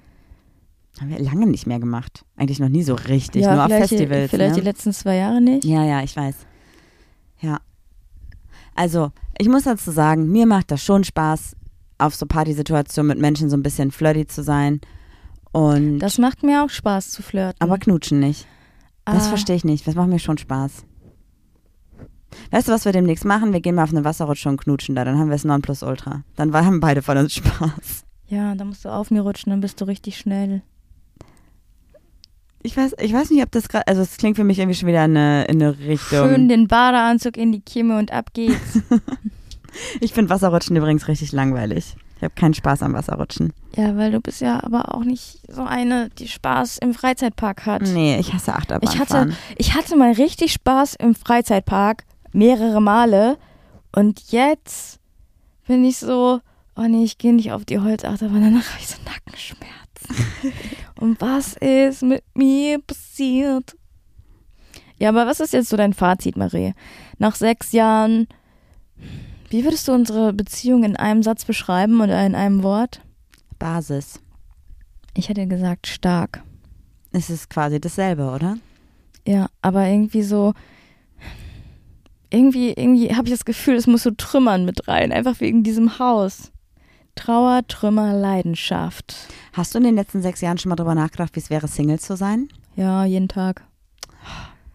Haben 1.01 1.11
wir 1.11 1.19
lange 1.21 1.47
nicht 1.47 1.67
mehr 1.67 1.81
gemacht. 1.81 2.25
Eigentlich 2.37 2.61
noch 2.61 2.69
nie 2.69 2.83
so 2.83 2.95
richtig, 2.95 3.43
ja, 3.43 3.55
nur 3.55 3.65
auf 3.65 3.71
Festivals. 3.71 4.31
vielleicht 4.31 4.55
ne? 4.57 4.61
die 4.61 4.67
letzten 4.67 4.93
zwei 4.93 5.17
Jahre 5.17 5.41
nicht. 5.41 5.65
Ja, 5.65 5.85
ja, 5.85 6.03
ich 6.03 6.15
weiß. 6.15 6.35
Ja. 7.41 7.59
Also, 8.75 9.11
ich 9.39 9.49
muss 9.49 9.65
dazu 9.65 9.91
sagen, 9.91 10.31
mir 10.31 10.47
macht 10.47 10.71
das 10.71 10.83
schon 10.83 11.03
Spaß, 11.05 11.57
auf 11.99 12.15
so 12.15 12.27
Partysituationen 12.27 13.09
mit 13.09 13.19
Menschen 13.19 13.49
so 13.49 13.57
ein 13.57 13.63
bisschen 13.63 13.91
flirty 13.91 14.27
zu 14.27 14.43
sein. 14.43 14.81
Und 15.53 15.99
Das 15.99 16.19
macht 16.19 16.43
mir 16.43 16.65
auch 16.65 16.71
Spaß 16.71 17.11
zu 17.11 17.23
flirten. 17.23 17.61
aber 17.61 17.79
knutschen 17.79 18.21
nicht. 18.21 18.47
Das 19.05 19.27
Ah, 19.27 19.29
verstehe 19.31 19.57
ich 19.57 19.65
nicht. 19.65 19.87
Das 19.87 19.95
macht 19.95 20.09
mir 20.09 20.19
schon 20.19 20.39
Spaß. 20.39 20.85
Weißt 22.51 22.69
du, 22.69 22.73
was 22.73 22.85
wir 22.85 22.93
demnächst 22.93 23.25
machen? 23.25 23.53
Wir 23.53 23.61
gehen 23.61 23.75
mal 23.75 23.85
auf 23.85 23.91
eine 23.91 24.05
Wasserrutsche 24.05 24.49
und 24.49 24.59
knutschen 24.59 24.95
da. 24.95 25.05
Dann 25.05 25.19
haben 25.19 25.29
wir 25.29 25.37
es 25.37 25.45
Nonplusultra. 25.45 26.23
Dann 26.37 26.55
haben 26.55 26.81
beide 26.81 27.03
von 27.03 27.17
uns 27.19 27.35
Spaß. 27.35 28.05
Ja, 28.29 28.55
da 28.55 28.65
musst 28.65 28.85
du 28.85 28.89
auf 28.89 29.11
mir 29.11 29.21
rutschen, 29.21 29.51
dann 29.51 29.61
bist 29.61 29.81
du 29.81 29.85
richtig 29.85 30.17
schnell. 30.17 30.63
Ich 32.63 32.77
weiß, 32.77 32.95
ich 33.01 33.13
weiß 33.13 33.31
nicht, 33.31 33.43
ob 33.43 33.51
das 33.51 33.69
gerade, 33.69 33.87
also 33.89 34.03
es 34.03 34.17
klingt 34.17 34.37
für 34.37 34.45
mich 34.45 34.59
irgendwie 34.59 34.79
schon 34.79 34.89
wieder 34.89 35.05
in 35.05 35.17
eine, 35.17 35.45
in 35.47 35.61
eine 35.61 35.79
Richtung. 35.79 36.29
Schön 36.29 36.49
den 36.49 36.69
Badeanzug 36.69 37.37
in 37.37 37.53
die 37.53 37.61
Kimme 37.61 37.99
und 37.99 38.13
ab 38.13 38.33
geht's. 38.33 38.81
Ich 40.01 40.13
finde 40.13 40.29
Wasserrutschen 40.29 40.77
übrigens 40.77 41.09
richtig 41.09 41.33
langweilig. 41.33 41.97
Ich 42.19 42.23
habe 42.23 42.35
keinen 42.35 42.53
Spaß 42.55 42.83
am 42.83 42.93
Wasserrutschen. 42.93 43.55
ja, 43.75 43.97
weil 43.97 44.13
du 44.13 44.21
bist 44.21 44.43
ja 44.43 44.63
aber 44.63 44.95
auch 44.95 45.03
nicht 45.03 45.41
so 45.49 45.63
eine, 45.63 46.11
die 46.11 46.29
Spaß 46.29 46.77
im 46.79 46.93
Freizeitpark 46.93 47.65
hat. 47.65 47.81
Nee, 47.83 48.19
ich 48.19 48.35
hasse 48.35 48.55
Achterbahn. 48.55 48.93
Ich 48.93 48.99
hatte, 49.01 49.33
ich 49.57 49.75
hatte 49.75 49.97
mal 49.97 50.13
richtig 50.13 50.53
Spaß 50.53 50.97
im 50.97 51.15
Freizeitpark, 51.15 52.05
mehrere 52.33 52.81
Male. 52.81 53.39
Und 53.95 54.33
jetzt 54.33 55.01
bin 55.67 55.85
ich 55.85 55.99
so, 55.99 56.41
oh 56.77 56.83
nee, 56.83 57.05
ich 57.05 57.19
gehe 57.19 57.35
nicht 57.35 57.53
auf 57.53 57.65
die 57.65 57.79
Holzachterbahn, 57.79 58.43
danach 58.43 58.69
habe 58.71 58.81
ich 58.81 58.89
so 58.89 58.97
Nackenschmerzen. 59.05 60.53
Und 61.01 61.21
was 61.21 61.55
ist 61.55 62.03
mit 62.03 62.25
mir 62.35 62.81
passiert? 62.81 63.77
Ja, 64.99 65.09
aber 65.09 65.27
was 65.27 65.41
ist 65.41 65.53
jetzt 65.53 65.69
so 65.69 65.77
dein 65.77 65.95
Fazit, 65.95 66.37
Marie? 66.37 66.75
Nach 67.19 67.35
sechs 67.35 67.73
Jahren, 67.73 68.29
wie 69.51 69.65
würdest 69.65 69.89
du 69.89 69.93
unsere 69.93 70.33
Beziehung 70.33 70.85
in 70.85 70.97
einem 70.97 71.23
Satz 71.23 71.45
beschreiben 71.45 72.01
oder 72.01 72.25
in 72.25 72.35
einem 72.35 72.63
Wort? 72.63 73.01
Basis. 73.59 74.21
Ich 75.15 75.29
hätte 75.29 75.47
gesagt 75.47 75.87
stark. 75.87 76.43
Es 77.11 77.31
ist 77.31 77.51
quasi 77.51 77.81
dasselbe, 77.81 78.31
oder? 78.31 78.57
Ja, 79.27 79.49
aber 79.61 79.87
irgendwie 79.87 80.23
so. 80.23 80.55
Irgendwie, 82.33 82.71
irgendwie 82.73 83.15
habe 83.15 83.29
ich 83.29 83.35
das 83.35 83.45
Gefühl, 83.45 83.75
es 83.77 83.87
muss 83.87 84.03
so 84.05 84.11
Trümmern 84.11 84.65
mit 84.65 84.89
rein, 84.89 85.13
einfach 85.13 85.41
wegen 85.41 85.63
diesem 85.63 85.99
Haus. 85.99 86.51
Trauer, 87.15 87.61
Trümmer, 87.69 88.15
Leidenschaft. 88.15 89.15
Hast 89.53 89.75
du 89.75 89.79
in 89.79 89.85
den 89.85 89.95
letzten 89.97 90.23
sechs 90.23 90.41
Jahren 90.41 90.57
schon 90.57 90.71
mal 90.71 90.77
drüber 90.77 90.95
nachgedacht, 90.95 91.37
wie 91.37 91.41
es 91.41 91.51
wäre, 91.51 91.69
Single 91.69 92.01
zu 92.01 92.17
sein? 92.17 92.49
Ja, 92.75 93.05
jeden 93.05 93.29
Tag. 93.29 93.63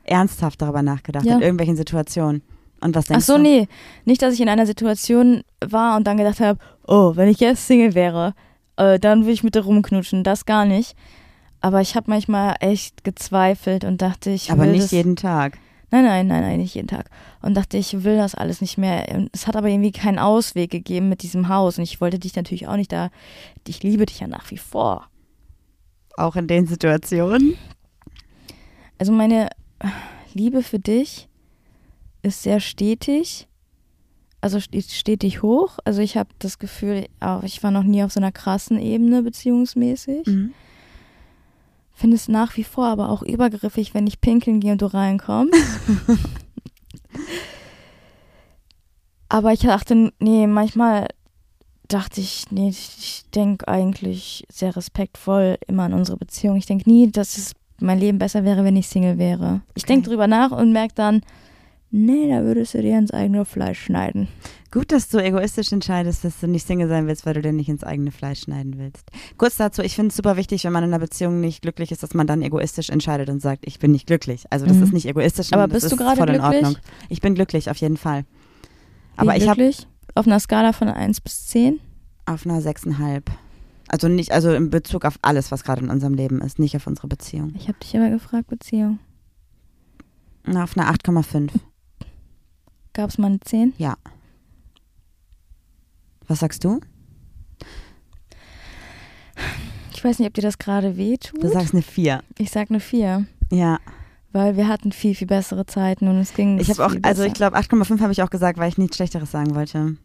Ernsthaft 0.03 0.61
darüber 0.61 0.83
nachgedacht, 0.83 1.25
Ja. 1.25 1.35
in 1.35 1.41
irgendwelchen 1.41 1.75
Situationen. 1.75 2.43
Und 2.79 2.95
was 2.95 3.05
denkst 3.05 3.23
Ach 3.23 3.27
so, 3.27 3.37
du? 3.37 3.41
nee. 3.43 3.67
Nicht, 4.05 4.21
dass 4.21 4.35
ich 4.35 4.41
in 4.41 4.49
einer 4.49 4.67
Situation 4.67 5.41
war 5.65 5.97
und 5.97 6.05
dann 6.05 6.17
gedacht 6.17 6.39
habe, 6.39 6.59
oh, 6.85 7.13
wenn 7.15 7.27
ich 7.27 7.39
jetzt 7.39 7.65
Single 7.65 7.95
wäre, 7.95 8.35
äh, 8.77 8.99
dann 8.99 9.21
würde 9.21 9.31
ich 9.33 9.43
mit 9.43 9.55
dir 9.55 9.61
rumknutschen. 9.61 10.23
Das 10.23 10.45
gar 10.45 10.65
nicht. 10.65 10.95
Aber 11.59 11.81
ich 11.81 11.95
habe 11.95 12.11
manchmal 12.11 12.55
echt 12.59 13.03
gezweifelt 13.03 13.83
und 13.83 14.03
dachte, 14.03 14.29
ich 14.29 14.51
Aber 14.51 14.67
nicht 14.67 14.91
jeden 14.91 15.15
Tag. 15.15 15.57
Nein, 15.89 16.03
nein, 16.03 16.27
nein, 16.27 16.41
nein, 16.41 16.59
nicht 16.59 16.75
jeden 16.75 16.89
Tag. 16.89 17.09
Und 17.41 17.53
dachte, 17.53 17.77
ich 17.77 18.03
will 18.03 18.17
das 18.17 18.35
alles 18.35 18.59
nicht 18.59 18.77
mehr. 18.77 19.07
Und 19.13 19.29
Es 19.31 19.47
hat 19.47 19.55
aber 19.55 19.69
irgendwie 19.69 19.93
keinen 19.93 20.19
Ausweg 20.19 20.69
gegeben 20.69 21.07
mit 21.07 21.23
diesem 21.23 21.47
Haus. 21.47 21.77
Und 21.77 21.83
ich 21.85 22.01
wollte 22.01 22.19
dich 22.19 22.35
natürlich 22.35 22.67
auch 22.67 22.75
nicht 22.75 22.91
da. 22.91 23.09
Ich 23.65 23.83
liebe 23.83 24.05
dich 24.05 24.19
ja 24.19 24.27
nach 24.27 24.51
wie 24.51 24.57
vor. 24.57 25.07
Auch 26.17 26.35
in 26.35 26.47
den 26.47 26.67
Situationen. 26.67 27.55
Also 28.97 29.11
meine 29.13 29.49
Liebe 30.33 30.61
für 30.61 30.79
dich 30.79 31.29
ist 32.21 32.43
sehr 32.43 32.59
stetig. 32.59 33.47
Also 34.41 34.59
steht 34.59 34.91
stetig 34.91 35.41
hoch. 35.41 35.79
Also 35.85 36.01
ich 36.01 36.17
habe 36.17 36.29
das 36.39 36.59
Gefühl, 36.59 37.05
auch 37.21 37.43
ich 37.43 37.63
war 37.63 37.71
noch 37.71 37.83
nie 37.83 38.03
auf 38.03 38.11
so 38.11 38.19
einer 38.19 38.31
krassen 38.31 38.79
Ebene 38.79 39.23
beziehungsmäßig. 39.23 40.27
Mhm. 40.27 40.53
Finde 41.97 42.15
es 42.15 42.27
nach 42.27 42.55
wie 42.57 42.63
vor 42.63 42.85
aber 42.85 43.09
auch 43.09 43.23
übergriffig, 43.23 43.95
wenn 43.95 44.05
ich 44.05 44.21
pinkeln 44.21 44.59
gehe 44.59 44.71
und 44.71 44.83
du 44.83 44.85
reinkommst. 44.85 45.51
aber 49.29 49.51
ich 49.51 49.61
dachte, 49.61 50.13
nee, 50.19 50.45
manchmal 50.45 51.07
dachte 51.87 52.21
ich, 52.21 52.43
nee, 52.51 52.69
ich, 52.69 53.25
denke 53.33 53.67
eigentlich 53.67 54.45
sehr 54.47 54.75
respektvoll 54.75 55.57
immer 55.65 55.85
an 55.85 55.93
unsere 55.95 56.17
Beziehung. 56.17 56.57
Ich 56.57 56.67
denke 56.67 56.87
nie, 56.87 57.09
dass 57.11 57.35
es 57.35 57.53
mein 57.79 57.99
Leben 57.99 58.19
besser 58.19 58.43
wäre, 58.43 58.63
wenn 58.63 58.75
ich 58.75 58.87
Single 58.87 59.17
wäre. 59.17 59.61
Ich 59.73 59.85
Okay. 59.85 59.93
denke 59.93 60.09
drüber 60.09 60.27
nach 60.27 60.51
und 60.51 60.71
merke 60.71 60.93
dann, 60.93 61.21
nee, 61.89 62.29
da 62.29 62.43
würdest 62.43 62.75
du 62.75 62.81
dir 62.83 62.99
ins 62.99 63.11
eigene 63.11 63.43
Fleisch 63.43 63.79
schneiden. 63.79 64.27
Gut, 64.71 64.91
dass 64.91 65.07
du 65.07 65.17
egoistisch 65.23 65.71
entscheidest, 65.71 66.25
dass 66.25 66.39
du 66.41 66.47
nicht 66.47 66.67
Single 66.67 66.89
sein 66.89 67.07
willst, 67.07 67.25
weil 67.25 67.33
du 67.33 67.41
dir 67.41 67.53
nicht 67.53 67.69
ins 67.69 67.83
eigene 67.85 68.11
Fleisch 68.11 68.41
schneiden 68.41 68.77
willst. 68.77 69.09
Kurz 69.37 69.55
dazu, 69.55 69.81
ich 69.81 69.95
finde 69.95 70.09
es 70.09 70.17
super 70.17 70.35
wichtig, 70.35 70.65
wenn 70.65 70.73
man 70.73 70.83
in 70.83 70.89
einer 70.89 70.99
Beziehung 70.99 71.39
nicht 71.39 71.61
glücklich 71.61 71.91
ist, 71.91 72.03
dass 72.03 72.13
man 72.13 72.27
dann 72.27 72.41
egoistisch 72.41 72.89
entscheidet 72.89 73.29
und 73.29 73.41
sagt, 73.41 73.65
ich 73.65 73.79
bin 73.79 73.91
nicht 73.91 74.07
glücklich. 74.07 74.43
Also 74.49 74.65
das 74.65 74.75
Mhm. 74.77 74.83
ist 74.83 74.93
nicht 74.93 75.05
egoistisch, 75.07 75.53
Aber 75.53 75.67
bist 75.69 75.89
du 75.91 75.95
gerade 75.95 76.17
voll 76.17 76.29
in 76.29 76.35
glücklich? 76.41 76.65
Ordnung. 76.65 76.77
Ich 77.09 77.21
bin 77.21 77.33
glücklich, 77.35 77.69
auf 77.69 77.77
jeden 77.77 77.95
Fall. 77.97 78.23
Wie 78.23 79.19
Aber 79.21 79.37
ich 79.37 79.47
habe 79.47 79.61
glücklich? 79.61 79.87
Auf 80.15 80.27
einer 80.27 80.39
Skala 80.39 80.73
von 80.73 80.89
1 80.89 81.21
bis 81.21 81.45
10? 81.47 81.79
auf 82.25 82.45
einer 82.45 82.59
sechseinhalb. 82.61 83.31
Also 83.87 84.09
nicht, 84.09 84.33
also 84.33 84.51
in 84.53 84.69
Bezug 84.69 85.05
auf 85.05 85.17
alles, 85.21 85.49
was 85.49 85.63
gerade 85.63 85.81
in 85.81 85.89
unserem 85.89 86.13
Leben 86.13 86.41
ist, 86.41 86.59
nicht 86.59 86.75
auf 86.75 86.87
unsere 86.87 87.07
Beziehung. 87.07 87.53
Ich 87.55 87.69
habe 87.69 87.77
dich 87.81 87.95
immer 87.95 88.09
gefragt, 88.09 88.47
Beziehung. 88.47 88.99
Na, 90.45 90.63
auf 90.65 90.75
einer 90.77 90.89
8,5. 90.91 91.51
Gab 92.91 93.09
es 93.11 93.17
mal 93.17 93.27
eine 93.27 93.39
10? 93.39 93.73
Was 96.27 96.39
sagst 96.39 96.63
du? 96.63 96.79
Ich 99.93 100.03
weiß 100.03 100.19
nicht, 100.19 100.27
ob 100.27 100.33
dir 100.33 100.41
das 100.41 100.57
gerade 100.57 100.97
wehtut. 100.97 101.43
Du 101.43 101.49
sagst 101.49 101.73
eine 101.73 101.81
4. 101.81 102.21
ich 102.37 102.51
sag 102.51 102.69
eine 102.69 102.79
4. 102.79 103.25
Ja. 103.51 103.79
Weil 104.31 104.57
wir 104.57 104.67
hatten 104.67 104.91
viel, 104.91 105.15
viel 105.15 105.27
bessere 105.27 105.65
Zeiten 105.65 106.07
und 106.07 106.17
es 106.17 106.33
ging. 106.33 106.59
Ich 106.59 106.69
habe 106.69 106.85
auch, 106.85 106.95
also 107.01 107.23
ich 107.23 107.33
glaube 107.33 107.57
8,5 107.57 107.99
habe 108.01 108.11
ich 108.11 108.21
auch 108.21 108.29
gesagt, 108.29 108.59
weil 108.59 108.69
ich 108.69 108.77
nichts 108.77 108.97
Schlechteres 108.97 109.31
sagen 109.31 109.55
wollte. 109.55 109.95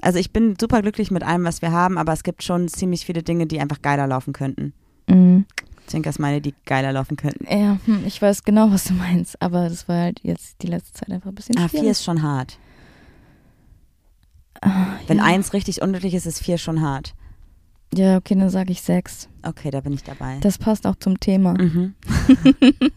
Also 0.00 0.18
ich 0.18 0.32
bin 0.32 0.56
super 0.60 0.82
glücklich 0.82 1.10
mit 1.10 1.22
allem, 1.22 1.44
was 1.44 1.62
wir 1.62 1.72
haben, 1.72 1.98
aber 1.98 2.12
es 2.12 2.22
gibt 2.22 2.42
schon 2.42 2.68
ziemlich 2.68 3.04
viele 3.06 3.22
Dinge, 3.22 3.46
die 3.46 3.60
einfach 3.60 3.82
geiler 3.82 4.06
laufen 4.06 4.32
könnten. 4.32 4.72
Mhm. 5.08 5.46
Zwinkers 5.86 6.18
meine, 6.18 6.40
die 6.40 6.54
geiler 6.64 6.92
laufen 6.92 7.16
könnten. 7.16 7.44
Ja, 7.50 7.78
hm, 7.86 8.04
ich 8.06 8.20
weiß 8.22 8.44
genau, 8.44 8.70
was 8.70 8.84
du 8.84 8.94
meinst, 8.94 9.40
aber 9.42 9.68
das 9.68 9.88
war 9.88 9.96
halt 9.98 10.20
jetzt 10.22 10.62
die 10.62 10.68
letzte 10.68 10.92
Zeit 10.92 11.10
einfach 11.10 11.30
ein 11.30 11.34
bisschen 11.34 11.56
Ah, 11.58 11.68
schwierig. 11.68 11.82
4 11.84 11.90
ist 11.90 12.04
schon 12.04 12.22
hart. 12.22 12.58
Wenn 15.06 15.18
ja. 15.18 15.24
eins 15.24 15.52
richtig 15.52 15.82
unglücklich 15.82 16.14
ist, 16.14 16.26
ist 16.26 16.42
4 16.42 16.58
schon 16.58 16.80
hart. 16.80 17.14
Ja, 17.94 18.16
okay, 18.16 18.34
dann 18.34 18.48
sage 18.48 18.72
ich 18.72 18.82
6. 18.82 19.28
Okay, 19.42 19.70
da 19.70 19.80
bin 19.80 19.92
ich 19.92 20.02
dabei. 20.02 20.38
Das 20.40 20.58
passt 20.58 20.86
auch 20.86 20.96
zum 20.96 21.20
Thema. 21.20 21.54
Mhm. 21.54 21.94
wir 22.26 22.92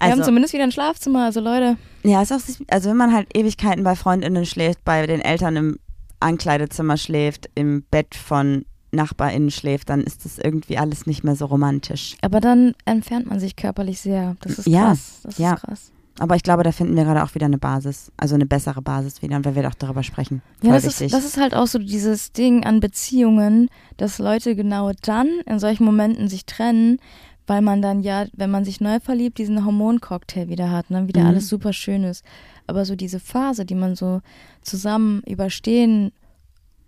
haben 0.00 0.12
also, 0.12 0.24
zumindest 0.24 0.54
wieder 0.54 0.64
ein 0.64 0.72
Schlafzimmer, 0.72 1.24
also 1.24 1.40
Leute. 1.40 1.76
ja, 2.02 2.22
ist 2.22 2.32
auch, 2.32 2.40
also 2.68 2.90
wenn 2.90 2.96
man 2.96 3.12
halt 3.12 3.36
Ewigkeiten 3.36 3.84
bei 3.84 3.94
FreundInnen 3.94 4.46
schläft, 4.46 4.84
bei 4.84 5.06
den 5.06 5.20
Eltern 5.20 5.56
im 5.56 5.78
Ankleidezimmer 6.20 6.96
schläft, 6.96 7.50
im 7.54 7.82
Bett 7.90 8.14
von 8.14 8.64
NachbarInnen 8.92 9.50
schläft, 9.50 9.90
dann 9.90 10.02
ist 10.02 10.24
das 10.24 10.38
irgendwie 10.38 10.78
alles 10.78 11.06
nicht 11.06 11.22
mehr 11.22 11.36
so 11.36 11.46
romantisch. 11.46 12.16
Aber 12.22 12.40
dann 12.40 12.74
entfernt 12.84 13.26
man 13.26 13.38
sich 13.38 13.56
körperlich 13.56 14.00
sehr. 14.00 14.36
Das 14.40 14.58
ist 14.58 14.66
Ja, 14.66 14.88
krass. 14.88 15.20
Das 15.22 15.38
ja. 15.38 15.54
ist 15.54 15.60
krass. 15.60 15.92
Aber 16.20 16.36
ich 16.36 16.42
glaube, 16.42 16.62
da 16.62 16.70
finden 16.70 16.96
wir 16.96 17.04
gerade 17.04 17.24
auch 17.24 17.34
wieder 17.34 17.46
eine 17.46 17.56
Basis, 17.56 18.12
also 18.18 18.34
eine 18.34 18.44
bessere 18.44 18.82
Basis 18.82 19.22
wieder, 19.22 19.36
und 19.36 19.44
wir 19.46 19.54
werden 19.54 19.66
auch 19.66 19.74
darüber 19.74 20.02
sprechen. 20.02 20.42
Ja, 20.62 20.72
das 20.72 20.84
ist, 20.84 21.14
das 21.14 21.24
ist 21.24 21.38
halt 21.38 21.54
auch 21.54 21.66
so 21.66 21.78
dieses 21.78 22.32
Ding 22.32 22.64
an 22.64 22.80
Beziehungen, 22.80 23.70
dass 23.96 24.18
Leute 24.18 24.54
genau 24.54 24.92
dann 25.00 25.28
in 25.46 25.58
solchen 25.58 25.84
Momenten 25.84 26.28
sich 26.28 26.44
trennen, 26.44 26.98
weil 27.46 27.62
man 27.62 27.80
dann 27.80 28.02
ja, 28.02 28.26
wenn 28.34 28.50
man 28.50 28.66
sich 28.66 28.82
neu 28.82 29.00
verliebt, 29.00 29.38
diesen 29.38 29.64
Hormoncocktail 29.64 30.48
wieder 30.48 30.70
hat, 30.70 30.90
ne? 30.90 31.08
wieder 31.08 31.22
Mhm. 31.22 31.26
alles 31.28 31.48
super 31.48 31.72
schön 31.72 32.04
ist. 32.04 32.22
Aber 32.66 32.84
so 32.84 32.96
diese 32.96 33.18
Phase, 33.18 33.64
die 33.64 33.74
man 33.74 33.96
so 33.96 34.20
zusammen 34.60 35.22
überstehen 35.26 36.12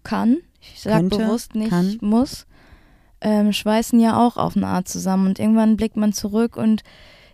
kann, 0.05 0.37
ich 0.61 0.83
sag 0.83 0.99
Könnte, 1.01 1.17
bewusst 1.17 1.55
nicht 1.55 1.71
kann. 1.71 1.97
muss, 2.03 2.47
ähm, 3.23 3.53
schweißen 3.53 3.99
ja 3.99 4.25
auch 4.25 4.37
auf 4.37 4.57
eine 4.57 4.67
Art 4.67 4.89
zusammen. 4.89 5.27
Und 5.27 5.39
irgendwann 5.39 5.77
blickt 5.77 5.97
man 5.97 6.13
zurück 6.13 6.57
und 6.57 6.83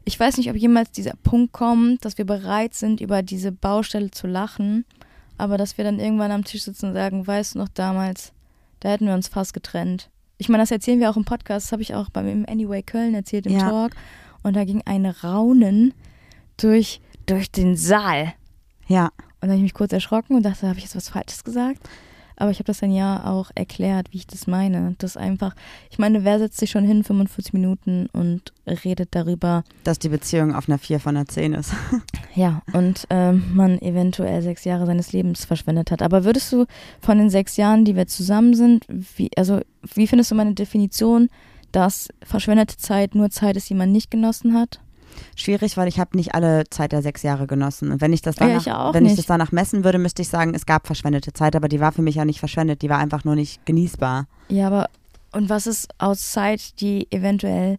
ich 0.08 0.18
weiß 0.18 0.38
nicht, 0.38 0.48
ob 0.50 0.56
jemals 0.56 0.90
dieser 0.90 1.12
Punkt 1.22 1.52
kommt, 1.52 2.02
dass 2.04 2.16
wir 2.16 2.24
bereit 2.24 2.72
sind, 2.74 3.00
über 3.02 3.22
diese 3.22 3.52
Baustelle 3.52 4.10
zu 4.10 4.26
lachen, 4.26 4.84
aber 5.36 5.58
dass 5.58 5.76
wir 5.76 5.84
dann 5.84 6.00
irgendwann 6.00 6.32
am 6.32 6.44
Tisch 6.44 6.62
sitzen 6.64 6.86
und 6.86 6.94
sagen, 6.94 7.26
weißt 7.26 7.54
du 7.54 7.58
noch 7.58 7.68
damals, 7.68 8.32
da 8.80 8.88
hätten 8.88 9.06
wir 9.06 9.12
uns 9.14 9.28
fast 9.28 9.52
getrennt. 9.52 10.08
Ich 10.38 10.48
meine, 10.48 10.62
das 10.62 10.70
erzählen 10.70 10.98
wir 10.98 11.10
auch 11.10 11.16
im 11.18 11.24
Podcast, 11.26 11.66
das 11.66 11.72
habe 11.72 11.82
ich 11.82 11.94
auch 11.94 12.08
beim 12.08 12.26
im 12.26 12.46
Anyway 12.48 12.82
Köln 12.82 13.14
erzählt 13.14 13.46
im 13.46 13.52
Ja. 13.52 13.68
Talk. 13.68 13.92
Und 14.42 14.54
da 14.56 14.64
ging 14.64 14.80
ein 14.86 15.04
Raunen 15.04 15.92
durch, 16.56 17.00
durch 17.26 17.50
den 17.52 17.76
Saal. 17.76 18.32
ja, 18.86 19.06
Und 19.06 19.12
dann 19.42 19.50
habe 19.50 19.58
ich 19.58 19.62
mich 19.64 19.74
kurz 19.74 19.92
erschrocken 19.92 20.36
und 20.36 20.42
dachte, 20.44 20.66
habe 20.68 20.78
ich 20.78 20.84
jetzt 20.84 20.96
was 20.96 21.10
Falsches 21.10 21.44
gesagt? 21.44 21.86
Aber 22.38 22.50
ich 22.50 22.58
habe 22.58 22.66
das 22.66 22.78
dann 22.78 22.92
ja 22.92 23.24
auch 23.24 23.50
erklärt, 23.54 24.12
wie 24.12 24.18
ich 24.18 24.26
das 24.26 24.46
meine. 24.46 24.94
Das 24.98 25.16
einfach, 25.16 25.54
ich 25.90 25.98
meine, 25.98 26.24
wer 26.24 26.38
setzt 26.38 26.58
sich 26.58 26.70
schon 26.70 26.84
hin 26.84 27.02
45 27.02 27.52
Minuten 27.52 28.08
und 28.12 28.52
redet 28.84 29.08
darüber, 29.12 29.64
dass 29.84 29.98
die 29.98 30.08
Beziehung 30.08 30.54
auf 30.54 30.68
einer 30.68 30.78
4 30.78 31.00
von 31.00 31.16
einer 31.16 31.26
10 31.26 31.54
ist. 31.54 31.72
ja, 32.34 32.62
und 32.72 33.06
ähm, 33.10 33.44
man 33.54 33.80
eventuell 33.80 34.40
sechs 34.42 34.64
Jahre 34.64 34.86
seines 34.86 35.12
Lebens 35.12 35.44
verschwendet 35.44 35.90
hat. 35.90 36.00
Aber 36.00 36.24
würdest 36.24 36.52
du 36.52 36.66
von 37.00 37.18
den 37.18 37.30
sechs 37.30 37.56
Jahren, 37.56 37.84
die 37.84 37.96
wir 37.96 38.06
zusammen 38.06 38.54
sind, 38.54 38.86
wie, 38.88 39.30
also 39.36 39.60
wie 39.94 40.06
findest 40.06 40.30
du 40.30 40.34
meine 40.36 40.54
Definition, 40.54 41.28
dass 41.72 42.08
verschwendete 42.22 42.76
Zeit 42.76 43.14
nur 43.14 43.30
Zeit 43.30 43.56
ist, 43.56 43.68
die 43.68 43.74
man 43.74 43.92
nicht 43.92 44.10
genossen 44.10 44.54
hat? 44.54 44.80
Schwierig, 45.36 45.76
weil 45.76 45.88
ich 45.88 45.98
habe 46.00 46.16
nicht 46.16 46.34
alle 46.34 46.64
Zeit 46.70 46.92
der 46.92 47.02
sechs 47.02 47.22
Jahre 47.22 47.46
genossen. 47.46 47.90
Und 47.92 48.00
wenn 48.00 48.12
ich 48.12 48.22
das 48.22 48.36
Ja, 48.36 48.46
danach, 48.46 48.60
ich 48.66 48.72
auch 48.72 48.94
wenn 48.94 49.04
ich 49.04 49.10
nicht. 49.12 49.18
das 49.18 49.26
danach 49.26 49.52
messen 49.52 49.84
würde, 49.84 49.98
müsste 49.98 50.22
ich 50.22 50.28
sagen, 50.28 50.54
es 50.54 50.66
gab 50.66 50.86
verschwendete 50.86 51.32
Zeit, 51.32 51.54
aber 51.56 51.68
die 51.68 51.80
war 51.80 51.92
für 51.92 52.02
mich 52.02 52.16
ja 52.16 52.24
nicht 52.24 52.38
verschwendet, 52.40 52.82
die 52.82 52.88
war 52.88 52.98
einfach 52.98 53.24
nur 53.24 53.34
nicht 53.34 53.64
genießbar. 53.66 54.26
Ja, 54.48 54.66
aber 54.68 54.88
und 55.32 55.48
was 55.50 55.66
ist 55.66 55.88
aus 55.98 56.32
Zeit, 56.32 56.80
die 56.80 57.06
eventuell 57.10 57.78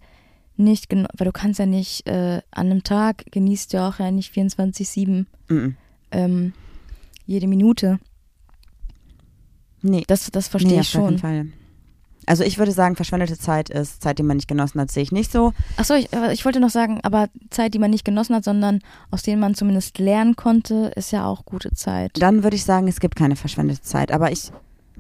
nicht 0.56 0.90
genau, 0.90 1.08
weil 1.18 1.26
du 1.26 1.32
kannst 1.32 1.58
ja 1.60 1.66
nicht 1.66 2.06
äh, 2.08 2.42
an 2.52 2.68
einem 2.68 2.84
Tag 2.84 3.26
genießt 3.32 3.74
du 3.74 3.82
auch 3.82 4.00
ja 4.00 4.12
nicht 4.12 4.34
24/7 4.36 5.26
Mhm. 5.48 5.76
ähm, 6.12 6.54
jede 7.26 7.48
Minute. 7.48 8.00
Nee, 9.82 10.04
Das, 10.08 10.30
das 10.32 10.48
verstehe 10.48 10.74
nee, 10.74 10.80
ich 10.82 10.88
auf 10.90 10.94
gar 10.94 11.02
keinen 11.04 11.18
schon. 11.18 11.20
Fall. 11.20 11.59
Also 12.26 12.43
ich 12.43 12.57
würde 12.57 12.72
sagen, 12.72 12.95
verschwendete 12.95 13.38
Zeit 13.38 13.70
ist 13.70 14.03
Zeit, 14.03 14.20
die 14.20 14.24
man 14.24 14.38
nicht 14.38 14.47
genossen 14.47 14.80
hat, 14.80 14.91
sehe 14.91 15.03
ich 15.03 15.11
nicht 15.11 15.32
so. 15.32 15.53
Achso, 15.78 15.95
ich, 15.95 16.13
aber 16.13 16.32
ich 16.32 16.45
wollte 16.45 16.59
noch 16.59 16.70
sagen, 16.70 16.99
aber 17.03 17.28
Zeit, 17.49 17.74
die 17.74 17.80
man 17.80 17.91
nicht 17.91 18.05
genossen 18.05 18.36
hat, 18.36 18.43
sondern 18.43 18.80
aus 19.11 19.24
denen 19.24 19.39
man 19.39 19.55
zumindest 19.55 19.97
lernen 19.99 20.36
konnte, 20.36 20.91
ist 20.95 21.11
ja 21.11 21.26
auch 21.26 21.45
gute 21.45 21.72
Zeit. 21.74 22.11
Dann 22.20 22.43
würde 22.43 22.55
ich 22.55 22.65
sagen, 22.65 22.88
es 22.88 22.99
gibt 22.99 23.15
keine 23.15 23.36
verschwendete 23.36 23.82
Zeit. 23.82 24.11
Aber 24.11 24.32
ich 24.32 24.51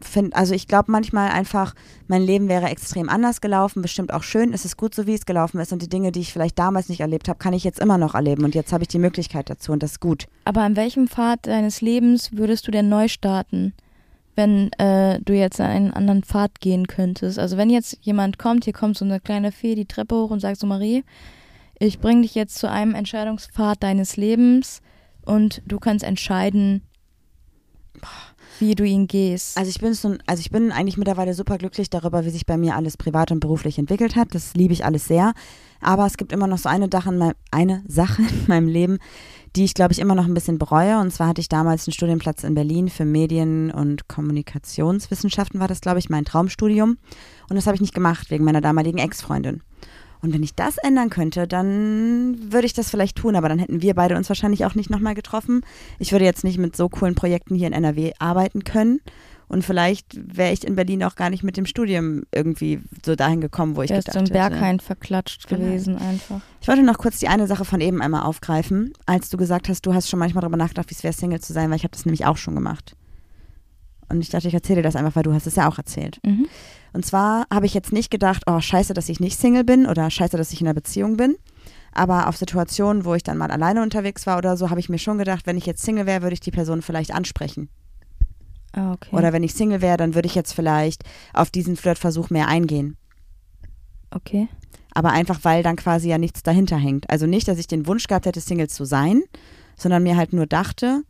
finde, 0.01 0.35
also 0.35 0.53
ich 0.53 0.67
glaube 0.67 0.91
manchmal 0.91 1.29
einfach, 1.29 1.75
mein 2.07 2.21
Leben 2.21 2.47
wäre 2.47 2.67
extrem 2.67 3.09
anders 3.09 3.41
gelaufen, 3.41 3.81
bestimmt 3.81 4.13
auch 4.13 4.23
schön. 4.23 4.53
Es 4.53 4.65
ist 4.65 4.77
gut 4.77 4.95
so, 4.95 5.07
wie 5.07 5.13
es 5.13 5.25
gelaufen 5.25 5.59
ist. 5.59 5.73
Und 5.73 5.81
die 5.81 5.89
Dinge, 5.89 6.11
die 6.11 6.21
ich 6.21 6.33
vielleicht 6.33 6.57
damals 6.57 6.89
nicht 6.89 7.01
erlebt 7.01 7.29
habe, 7.29 7.39
kann 7.39 7.53
ich 7.53 7.63
jetzt 7.63 7.79
immer 7.79 7.97
noch 7.97 8.15
erleben. 8.15 8.43
Und 8.43 8.55
jetzt 8.55 8.73
habe 8.73 8.83
ich 8.83 8.87
die 8.87 8.99
Möglichkeit 8.99 9.49
dazu 9.49 9.71
und 9.71 9.83
das 9.83 9.91
ist 9.91 9.99
gut. 9.99 10.25
Aber 10.45 10.61
an 10.61 10.75
welchem 10.75 11.07
Pfad 11.07 11.47
deines 11.47 11.81
Lebens 11.81 12.31
würdest 12.33 12.67
du 12.67 12.71
denn 12.71 12.89
neu 12.89 13.07
starten, 13.07 13.73
wenn 14.35 14.71
äh, 14.73 15.19
du 15.21 15.33
jetzt 15.33 15.59
einen 15.59 15.91
anderen 15.91 16.23
Pfad 16.23 16.59
gehen 16.59 16.87
könntest? 16.87 17.39
Also 17.39 17.57
wenn 17.57 17.69
jetzt 17.69 17.97
jemand 18.01 18.37
kommt, 18.39 18.63
hier 18.63 18.73
kommt 18.73 18.97
so 18.97 19.05
eine 19.05 19.19
kleine 19.19 19.51
Fee 19.51 19.75
die 19.75 19.85
Treppe 19.85 20.15
hoch 20.15 20.31
und 20.31 20.39
sagt 20.39 20.59
so, 20.59 20.67
Marie, 20.67 21.03
ich 21.79 21.99
bringe 21.99 22.21
dich 22.23 22.35
jetzt 22.35 22.57
zu 22.57 22.69
einem 22.69 22.95
Entscheidungspfad 22.95 23.81
deines 23.81 24.17
Lebens 24.17 24.81
und 25.25 25.61
du 25.65 25.79
kannst 25.79 26.03
entscheiden, 26.03 26.81
wie 28.59 28.75
du 28.75 28.83
ihn 28.83 29.07
gehst. 29.07 29.57
Also 29.57 29.69
ich 29.69 29.79
bin 29.79 29.93
so, 29.93 30.15
also 30.25 30.41
ich 30.41 30.51
bin 30.51 30.71
eigentlich 30.71 30.97
mittlerweile 30.97 31.33
super 31.33 31.57
glücklich 31.57 31.89
darüber, 31.89 32.25
wie 32.25 32.29
sich 32.29 32.45
bei 32.45 32.57
mir 32.57 32.75
alles 32.75 32.97
privat 32.97 33.31
und 33.31 33.39
beruflich 33.39 33.77
entwickelt 33.77 34.15
hat. 34.15 34.33
Das 34.33 34.53
liebe 34.53 34.73
ich 34.73 34.85
alles 34.85 35.07
sehr. 35.07 35.33
Aber 35.81 36.05
es 36.05 36.17
gibt 36.17 36.33
immer 36.33 36.47
noch 36.47 36.57
so 36.57 36.67
eine 36.67 36.89
Sache 36.91 37.09
in 37.09 37.17
meinem, 37.17 37.35
eine 37.51 37.83
Sache 37.87 38.21
in 38.41 38.47
meinem 38.47 38.67
Leben, 38.67 38.99
die 39.55 39.65
ich 39.65 39.73
glaube 39.73 39.93
ich 39.93 39.99
immer 39.99 40.15
noch 40.15 40.25
ein 40.25 40.33
bisschen 40.33 40.57
bereue. 40.57 40.99
Und 40.99 41.11
zwar 41.11 41.27
hatte 41.27 41.41
ich 41.41 41.49
damals 41.49 41.87
einen 41.87 41.93
Studienplatz 41.93 42.43
in 42.43 42.55
Berlin 42.55 42.89
für 42.89 43.05
Medien- 43.05 43.71
und 43.71 44.07
Kommunikationswissenschaften 44.07 45.59
war 45.59 45.67
das, 45.67 45.81
glaube 45.81 45.99
ich, 45.99 46.09
mein 46.09 46.25
Traumstudium. 46.25 46.97
Und 47.49 47.55
das 47.55 47.65
habe 47.65 47.75
ich 47.75 47.81
nicht 47.81 47.93
gemacht 47.93 48.29
wegen 48.31 48.43
meiner 48.43 48.61
damaligen 48.61 48.97
Ex-Freundin. 48.97 49.61
Und 50.21 50.33
wenn 50.33 50.43
ich 50.43 50.53
das 50.53 50.77
ändern 50.77 51.09
könnte, 51.09 51.47
dann 51.47 52.51
würde 52.51 52.65
ich 52.65 52.73
das 52.73 52.89
vielleicht 52.89 53.15
tun, 53.15 53.35
aber 53.35 53.47
dann 53.47 53.59
hätten 53.59 53.81
wir 53.81 53.93
beide 53.93 54.17
uns 54.17 54.27
wahrscheinlich 54.27 54.65
auch 54.65 54.75
nicht 54.75 54.89
nochmal 54.89 55.15
getroffen. 55.15 55.61
Ich 55.97 56.11
würde 56.11 56.25
jetzt 56.25 56.43
nicht 56.43 56.57
mit 56.57 56.75
so 56.75 56.89
coolen 56.89 57.15
Projekten 57.15 57.55
hier 57.55 57.67
in 57.67 57.73
NRW 57.73 58.11
arbeiten 58.19 58.65
können. 58.65 58.99
Und 59.49 59.65
vielleicht 59.65 60.05
wäre 60.15 60.53
ich 60.53 60.65
in 60.65 60.75
Berlin 60.75 61.03
auch 61.03 61.15
gar 61.15 61.31
nicht 61.31 61.43
mit 61.43 61.57
dem 61.57 61.65
Studium 61.65 62.21
irgendwie 62.31 62.81
so 63.03 63.15
dahin 63.15 63.41
gekommen, 63.41 63.75
wo 63.75 63.81
ich 63.81 63.87
Der 63.87 63.97
ist 63.97 64.05
gedacht 64.05 64.13
so 64.13 64.19
ein 64.19 64.39
hätte. 64.39 64.49
Berghain 64.51 64.79
verklatscht 64.79 65.47
Vielleicht. 65.47 65.63
gewesen 65.63 65.97
einfach. 65.97 66.41
Ich 66.61 66.67
wollte 66.67 66.83
noch 66.83 66.99
kurz 66.99 67.17
die 67.17 67.27
eine 67.27 67.47
Sache 67.47 67.65
von 67.65 67.81
eben 67.81 67.99
einmal 67.99 68.21
aufgreifen, 68.23 68.93
als 69.07 69.29
du 69.29 69.37
gesagt 69.37 69.67
hast, 69.67 69.87
du 69.87 69.93
hast 69.95 70.07
schon 70.07 70.19
manchmal 70.19 70.41
darüber 70.41 70.57
nachgedacht, 70.57 70.91
wie 70.91 70.93
es 70.93 71.03
wäre, 71.03 71.13
Single 71.13 71.41
zu 71.41 71.51
sein, 71.51 71.71
weil 71.71 71.77
ich 71.77 71.83
habe 71.83 71.91
das 71.91 72.05
nämlich 72.05 72.25
auch 72.27 72.37
schon 72.37 72.53
gemacht. 72.53 72.95
Und 74.07 74.21
ich 74.21 74.29
dachte, 74.29 74.47
ich 74.47 74.53
erzähle 74.53 74.77
dir 74.77 74.83
das 74.83 74.95
einfach, 74.95 75.15
weil 75.15 75.23
du 75.23 75.33
hast 75.33 75.47
es 75.47 75.55
ja 75.55 75.67
auch 75.67 75.79
erzählt. 75.79 76.19
Mhm. 76.23 76.47
Und 76.93 77.05
zwar 77.05 77.45
habe 77.51 77.65
ich 77.65 77.73
jetzt 77.73 77.91
nicht 77.91 78.11
gedacht, 78.11 78.43
oh, 78.47 78.59
scheiße, 78.59 78.93
dass 78.93 79.09
ich 79.09 79.19
nicht 79.19 79.39
Single 79.39 79.63
bin 79.63 79.87
oder 79.87 80.09
scheiße, 80.11 80.37
dass 80.37 80.51
ich 80.51 80.61
in 80.61 80.67
einer 80.67 80.75
Beziehung 80.75 81.17
bin. 81.17 81.35
Aber 81.91 82.27
auf 82.27 82.37
Situationen, 82.37 83.03
wo 83.03 83.15
ich 83.15 83.23
dann 83.23 83.37
mal 83.37 83.49
alleine 83.49 83.81
unterwegs 83.81 84.27
war 84.27 84.37
oder 84.37 84.57
so, 84.57 84.69
habe 84.69 84.79
ich 84.79 84.89
mir 84.89 84.99
schon 84.99 85.17
gedacht, 85.17 85.47
wenn 85.47 85.57
ich 85.57 85.65
jetzt 85.65 85.83
Single 85.83 86.05
wäre, 86.05 86.21
würde 86.21 86.35
ich 86.35 86.39
die 86.39 86.51
Person 86.51 86.83
vielleicht 86.83 87.13
ansprechen. 87.13 87.69
Ah, 88.73 88.93
okay. 88.93 89.15
Oder 89.15 89.33
wenn 89.33 89.43
ich 89.43 89.53
Single 89.53 89.81
wäre, 89.81 89.97
dann 89.97 90.15
würde 90.15 90.27
ich 90.27 90.35
jetzt 90.35 90.53
vielleicht 90.53 91.03
auf 91.33 91.49
diesen 91.49 91.75
Flirtversuch 91.75 92.29
mehr 92.29 92.47
eingehen. 92.47 92.97
okay. 94.11 94.47
Aber 94.91 95.11
einfach, 95.11 95.39
weil 95.43 95.61
dann 95.61 95.75
quasi 95.75 96.09
ja 96.09 96.17
nichts 96.17 96.41
dahinter 96.41 96.77
hängt. 96.77 97.09
Also 97.11 97.27
nicht, 97.27 97.47
dass 97.47 97.59
ich 97.59 97.67
den 97.67 97.85
Wunsch 97.85 98.07
gehabt 98.07 98.25
hätte, 98.25 98.41
Single 98.41 98.69
zu 98.69 98.85
sein, 98.85 99.21
sondern 99.77 100.01
mir 100.01 100.17
halt 100.17 100.33
nur 100.33 100.47
dachte, 100.47 101.03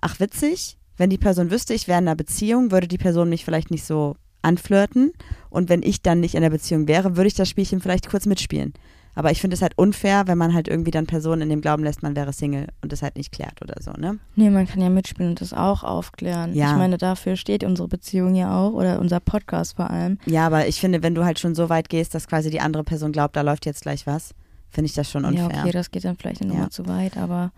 ach 0.00 0.20
witzig, 0.20 0.78
wenn 0.96 1.10
die 1.10 1.18
Person 1.18 1.50
wüsste, 1.50 1.74
ich 1.74 1.88
wäre 1.88 1.98
in 1.98 2.06
einer 2.06 2.16
Beziehung, 2.16 2.70
würde 2.70 2.86
die 2.86 2.98
Person 2.98 3.28
mich 3.28 3.44
vielleicht 3.44 3.72
nicht 3.72 3.84
so 3.84 4.14
anflirten. 4.40 5.12
Und 5.50 5.68
wenn 5.68 5.82
ich 5.82 6.02
dann 6.02 6.20
nicht 6.20 6.34
in 6.34 6.42
der 6.42 6.50
Beziehung 6.50 6.86
wäre, 6.86 7.16
würde 7.16 7.28
ich 7.28 7.34
das 7.34 7.48
Spielchen 7.48 7.80
vielleicht 7.80 8.08
kurz 8.08 8.26
mitspielen. 8.26 8.72
Aber 9.14 9.30
ich 9.30 9.40
finde 9.40 9.54
es 9.54 9.62
halt 9.62 9.76
unfair, 9.76 10.26
wenn 10.26 10.38
man 10.38 10.54
halt 10.54 10.68
irgendwie 10.68 10.90
dann 10.90 11.06
Personen 11.06 11.42
in 11.42 11.48
dem 11.50 11.60
Glauben 11.60 11.84
lässt, 11.84 12.02
man 12.02 12.16
wäre 12.16 12.32
Single 12.32 12.68
und 12.80 12.92
das 12.92 13.02
halt 13.02 13.16
nicht 13.16 13.30
klärt 13.30 13.60
oder 13.60 13.74
so, 13.80 13.92
ne? 13.92 14.18
Nee, 14.36 14.48
man 14.48 14.66
kann 14.66 14.80
ja 14.80 14.88
mitspielen 14.88 15.30
und 15.30 15.40
das 15.40 15.52
auch 15.52 15.84
aufklären. 15.84 16.54
Ja. 16.54 16.70
Ich 16.70 16.76
meine, 16.78 16.96
dafür 16.96 17.36
steht 17.36 17.62
unsere 17.62 17.88
Beziehung 17.88 18.34
ja 18.34 18.58
auch 18.58 18.72
oder 18.72 18.98
unser 19.00 19.20
Podcast 19.20 19.76
vor 19.76 19.90
allem. 19.90 20.18
Ja, 20.24 20.46
aber 20.46 20.66
ich 20.66 20.80
finde, 20.80 21.02
wenn 21.02 21.14
du 21.14 21.24
halt 21.24 21.38
schon 21.38 21.54
so 21.54 21.68
weit 21.68 21.88
gehst, 21.90 22.14
dass 22.14 22.26
quasi 22.26 22.50
die 22.50 22.60
andere 22.60 22.84
Person 22.84 23.12
glaubt, 23.12 23.36
da 23.36 23.42
läuft 23.42 23.66
jetzt 23.66 23.82
gleich 23.82 24.06
was, 24.06 24.34
finde 24.70 24.86
ich 24.86 24.94
das 24.94 25.10
schon 25.10 25.24
unfair. 25.24 25.50
Ja, 25.52 25.60
okay, 25.62 25.72
das 25.72 25.90
geht 25.90 26.04
dann 26.04 26.16
vielleicht 26.16 26.40
eine 26.40 26.54
Ja. 26.54 26.70
Zu 26.70 26.86
weit, 26.86 27.18
aber 27.18 27.52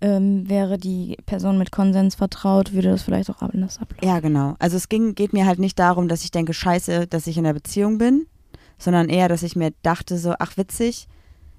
ähm, 0.00 0.48
wäre 0.48 0.78
die 0.78 1.16
Person 1.26 1.58
mit 1.58 1.70
Konsens 1.70 2.16
vertraut, 2.16 2.72
würde 2.72 2.90
das 2.90 3.02
vielleicht 3.02 3.30
auch 3.30 3.40
anders 3.40 3.78
ablaufen. 3.78 4.06
Ja, 4.06 4.18
genau. 4.18 4.56
Also 4.58 4.76
es 4.76 4.88
ging, 4.88 5.14
geht 5.14 5.32
mir 5.32 5.46
halt 5.46 5.60
nicht 5.60 5.78
darum, 5.78 6.08
dass 6.08 6.24
ich 6.24 6.32
denke, 6.32 6.52
scheiße, 6.52 7.06
dass 7.06 7.28
ich 7.28 7.38
in 7.38 7.46
einer 7.46 7.54
Beziehung 7.54 7.98
bin, 7.98 8.26
sondern 8.82 9.08
eher, 9.08 9.28
dass 9.28 9.42
ich 9.44 9.54
mir 9.54 9.72
dachte 9.82 10.18
so, 10.18 10.34
ach 10.38 10.56
witzig, 10.56 11.06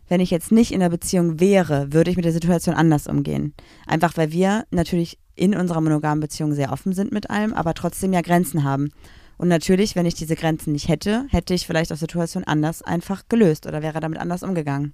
wenn 0.10 0.20
ich 0.20 0.30
jetzt 0.30 0.52
nicht 0.52 0.72
in 0.72 0.82
einer 0.82 0.90
Beziehung 0.90 1.40
wäre, 1.40 1.94
würde 1.94 2.12
ich 2.12 2.18
mit 2.18 2.26
der 2.26 2.34
Situation 2.34 2.76
anders 2.76 3.08
umgehen. 3.08 3.54
Einfach 3.88 4.18
weil 4.18 4.32
wir 4.32 4.66
natürlich 4.72 5.18
in 5.36 5.56
unserer 5.56 5.80
monogamen 5.80 6.20
Beziehung 6.20 6.54
sehr 6.54 6.72
offen 6.74 6.94
sind 6.94 7.12
mit 7.12 7.30
allem, 7.30 7.54
aber 7.54 7.74
trotzdem 7.74 8.12
ja 8.12 8.22
Grenzen 8.22 8.64
haben. 8.66 8.90
Und 9.38 9.48
natürlich, 9.48 9.96
wenn 9.96 10.06
ich 10.06 10.16
diese 10.16 10.36
Grenzen 10.36 10.74
nicht 10.74 10.90
hätte, 10.90 11.26
hätte 11.30 11.54
ich 11.54 11.66
vielleicht 11.66 11.92
auf 11.94 12.00
Situation 12.00 12.44
anders 12.44 12.82
einfach 12.82 13.24
gelöst 13.30 13.66
oder 13.66 13.82
wäre 13.82 14.00
damit 14.02 14.20
anders 14.20 14.44
umgegangen. 14.44 14.94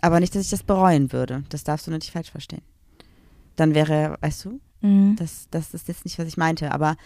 Aber 0.00 0.18
nicht, 0.18 0.34
dass 0.34 0.44
ich 0.44 0.50
das 0.50 0.62
bereuen 0.62 1.12
würde. 1.12 1.44
Das 1.50 1.62
darfst 1.64 1.86
du 1.86 1.90
nicht 1.90 2.10
falsch 2.10 2.30
verstehen. 2.30 2.62
Dann 3.56 3.74
wäre, 3.74 4.16
weißt 4.20 4.46
du, 4.46 4.60
Mhm. 4.82 5.14
das, 5.16 5.46
das 5.50 5.74
ist 5.74 5.86
jetzt 5.88 6.04
nicht, 6.04 6.18
was 6.18 6.26
ich 6.26 6.36
meinte. 6.36 6.72
Aber 6.72 6.96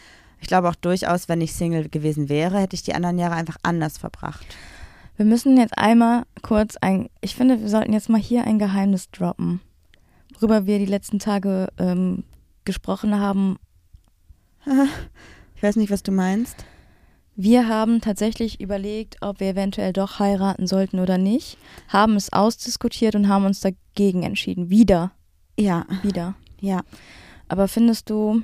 ich 0.41 0.49
glaube 0.49 0.69
auch 0.69 0.75
durchaus, 0.75 1.29
wenn 1.29 1.41
ich 1.41 1.53
Single 1.55 1.89
gewesen 1.89 2.29
wäre, 2.29 2.59
hätte 2.59 2.75
ich 2.75 2.83
die 2.83 2.95
anderen 2.95 3.19
Jahre 3.19 3.35
einfach 3.35 3.57
anders 3.63 3.99
verbracht. 3.99 4.47
Wir 5.17 5.25
müssen 5.25 5.57
jetzt 5.57 5.77
einmal 5.79 6.25
kurz 6.43 6.77
ein, 6.77 7.09
ich 7.21 7.35
finde, 7.35 7.61
wir 7.61 7.69
sollten 7.69 7.93
jetzt 7.93 8.09
mal 8.11 8.21
hier 8.21 8.45
ein 8.45 8.59
Geheimnis 8.59 9.11
droppen, 9.11 9.61
worüber 10.35 10.67
wir 10.67 10.79
die 10.79 10.87
letzten 10.87 11.19
Tage 11.19 11.69
ähm, 11.79 12.25
gesprochen 12.65 13.19
haben 13.19 13.59
Ich 15.57 15.63
weiß 15.63 15.77
nicht, 15.77 15.91
was 15.91 16.03
du 16.03 16.13
meinst. 16.13 16.65
Wir 17.35 17.69
haben 17.69 18.01
tatsächlich 18.01 18.61
überlegt, 18.61 19.17
ob 19.21 19.41
wir 19.41 19.49
eventuell 19.49 19.93
doch 19.93 20.19
heiraten 20.19 20.67
sollten 20.67 21.01
oder 21.01 21.19
nicht, 21.19 21.59
haben 21.89 22.17
es 22.17 22.33
ausdiskutiert 22.33 23.15
und 23.15 23.29
haben 23.29 23.45
uns 23.45 23.61
dagegen 23.61 24.23
entschieden. 24.23 24.71
Wieder, 24.71 25.13
Ja, 25.59 25.87
wieder. 26.03 26.35
ja. 26.61 26.81
Aber 27.49 27.69
findest 27.69 28.11
du, 28.11 28.43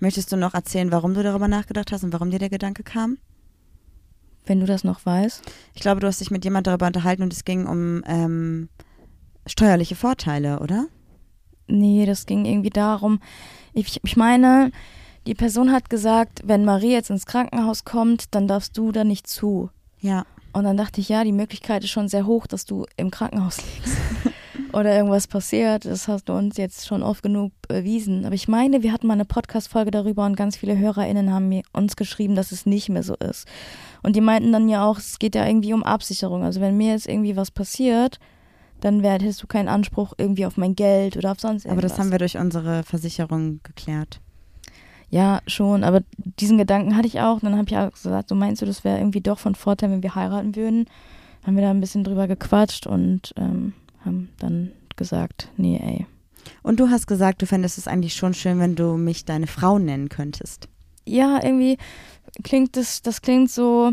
Möchtest 0.00 0.32
du 0.32 0.36
noch 0.36 0.54
erzählen, 0.54 0.92
warum 0.92 1.14
du 1.14 1.22
darüber 1.22 1.48
nachgedacht 1.48 1.92
hast 1.92 2.04
und 2.04 2.12
warum 2.12 2.30
dir 2.30 2.38
der 2.38 2.50
Gedanke 2.50 2.82
kam? 2.82 3.18
wenn 4.48 4.60
du 4.60 4.66
das 4.66 4.84
noch 4.84 5.04
weißt? 5.04 5.42
Ich 5.74 5.80
glaube, 5.80 6.00
du 6.00 6.06
hast 6.06 6.20
dich 6.20 6.30
mit 6.30 6.44
jemand 6.44 6.66
darüber 6.66 6.86
unterhalten 6.86 7.22
und 7.22 7.32
es 7.32 7.44
ging 7.44 7.66
um 7.66 8.02
ähm, 8.06 8.68
steuerliche 9.46 9.96
Vorteile, 9.96 10.60
oder? 10.60 10.86
Nee, 11.66 12.06
das 12.06 12.26
ging 12.26 12.44
irgendwie 12.44 12.70
darum. 12.70 13.20
Ich, 13.74 14.00
ich 14.02 14.16
meine, 14.16 14.72
die 15.26 15.34
Person 15.34 15.72
hat 15.72 15.90
gesagt, 15.90 16.42
wenn 16.44 16.64
Marie 16.64 16.92
jetzt 16.92 17.10
ins 17.10 17.26
Krankenhaus 17.26 17.84
kommt, 17.84 18.34
dann 18.34 18.48
darfst 18.48 18.76
du 18.78 18.92
da 18.92 19.04
nicht 19.04 19.26
zu. 19.26 19.70
Ja. 20.00 20.24
Und 20.52 20.64
dann 20.64 20.78
dachte 20.78 21.00
ich, 21.00 21.10
ja, 21.10 21.24
die 21.24 21.32
Möglichkeit 21.32 21.84
ist 21.84 21.90
schon 21.90 22.08
sehr 22.08 22.26
hoch, 22.26 22.46
dass 22.46 22.64
du 22.64 22.86
im 22.96 23.10
Krankenhaus 23.10 23.58
liegst. 23.58 23.96
Oder 24.72 24.94
irgendwas 24.94 25.26
passiert. 25.26 25.84
Das 25.84 26.08
hast 26.08 26.28
du 26.28 26.34
uns 26.34 26.56
jetzt 26.56 26.86
schon 26.86 27.02
oft 27.02 27.22
genug 27.22 27.52
bewiesen. 27.66 28.24
Aber 28.24 28.34
ich 28.34 28.48
meine, 28.48 28.82
wir 28.82 28.92
hatten 28.92 29.06
mal 29.06 29.14
eine 29.14 29.24
Podcast-Folge 29.24 29.90
darüber 29.90 30.26
und 30.26 30.36
ganz 30.36 30.56
viele 30.56 30.76
HörerInnen 30.76 31.32
haben 31.32 31.48
mir 31.48 31.62
uns 31.72 31.96
geschrieben, 31.96 32.34
dass 32.34 32.52
es 32.52 32.66
nicht 32.66 32.88
mehr 32.88 33.02
so 33.02 33.14
ist. 33.14 33.46
Und 34.02 34.14
die 34.14 34.20
meinten 34.20 34.52
dann 34.52 34.68
ja 34.68 34.84
auch, 34.84 34.98
es 34.98 35.18
geht 35.18 35.34
ja 35.34 35.46
irgendwie 35.46 35.72
um 35.72 35.82
Absicherung. 35.82 36.42
Also 36.42 36.60
wenn 36.60 36.76
mir 36.76 36.92
jetzt 36.92 37.08
irgendwie 37.08 37.36
was 37.36 37.50
passiert, 37.50 38.18
dann 38.80 39.02
hättest 39.02 39.42
du 39.42 39.46
keinen 39.46 39.68
Anspruch 39.68 40.12
irgendwie 40.18 40.46
auf 40.46 40.56
mein 40.56 40.76
Geld 40.76 41.16
oder 41.16 41.32
auf 41.32 41.40
sonst 41.40 41.64
irgendwas. 41.64 41.84
Aber 41.84 41.88
das 41.88 41.98
haben 41.98 42.10
wir 42.12 42.18
durch 42.18 42.36
unsere 42.36 42.82
Versicherung 42.82 43.60
geklärt. 43.62 44.20
Ja, 45.10 45.40
schon, 45.46 45.84
aber 45.84 46.02
diesen 46.18 46.58
Gedanken 46.58 46.94
hatte 46.94 47.08
ich 47.08 47.20
auch. 47.20 47.40
Dann 47.40 47.56
habe 47.56 47.66
ich 47.68 47.76
auch 47.76 47.90
gesagt, 47.90 48.28
so 48.28 48.34
meinst 48.34 48.60
du, 48.60 48.66
das 48.66 48.84
wäre 48.84 48.98
irgendwie 48.98 49.22
doch 49.22 49.38
von 49.38 49.54
Vorteil, 49.54 49.90
wenn 49.90 50.02
wir 50.02 50.14
heiraten 50.14 50.54
würden? 50.54 50.86
Haben 51.46 51.56
wir 51.56 51.62
da 51.62 51.70
ein 51.70 51.80
bisschen 51.80 52.04
drüber 52.04 52.28
gequatscht 52.28 52.86
und 52.86 53.32
ähm, 53.36 53.72
haben 54.04 54.30
dann 54.38 54.72
gesagt, 54.96 55.50
nee, 55.56 55.78
ey. 55.82 56.06
Und 56.62 56.80
du 56.80 56.90
hast 56.90 57.06
gesagt, 57.06 57.42
du 57.42 57.46
fändest 57.46 57.78
es 57.78 57.88
eigentlich 57.88 58.14
schon 58.14 58.34
schön, 58.34 58.58
wenn 58.58 58.74
du 58.74 58.96
mich 58.96 59.24
deine 59.24 59.46
Frau 59.46 59.78
nennen 59.78 60.08
könntest. 60.08 60.68
Ja, 61.04 61.42
irgendwie 61.42 61.78
klingt 62.42 62.76
das, 62.76 63.02
das 63.02 63.22
klingt 63.22 63.50
so, 63.50 63.92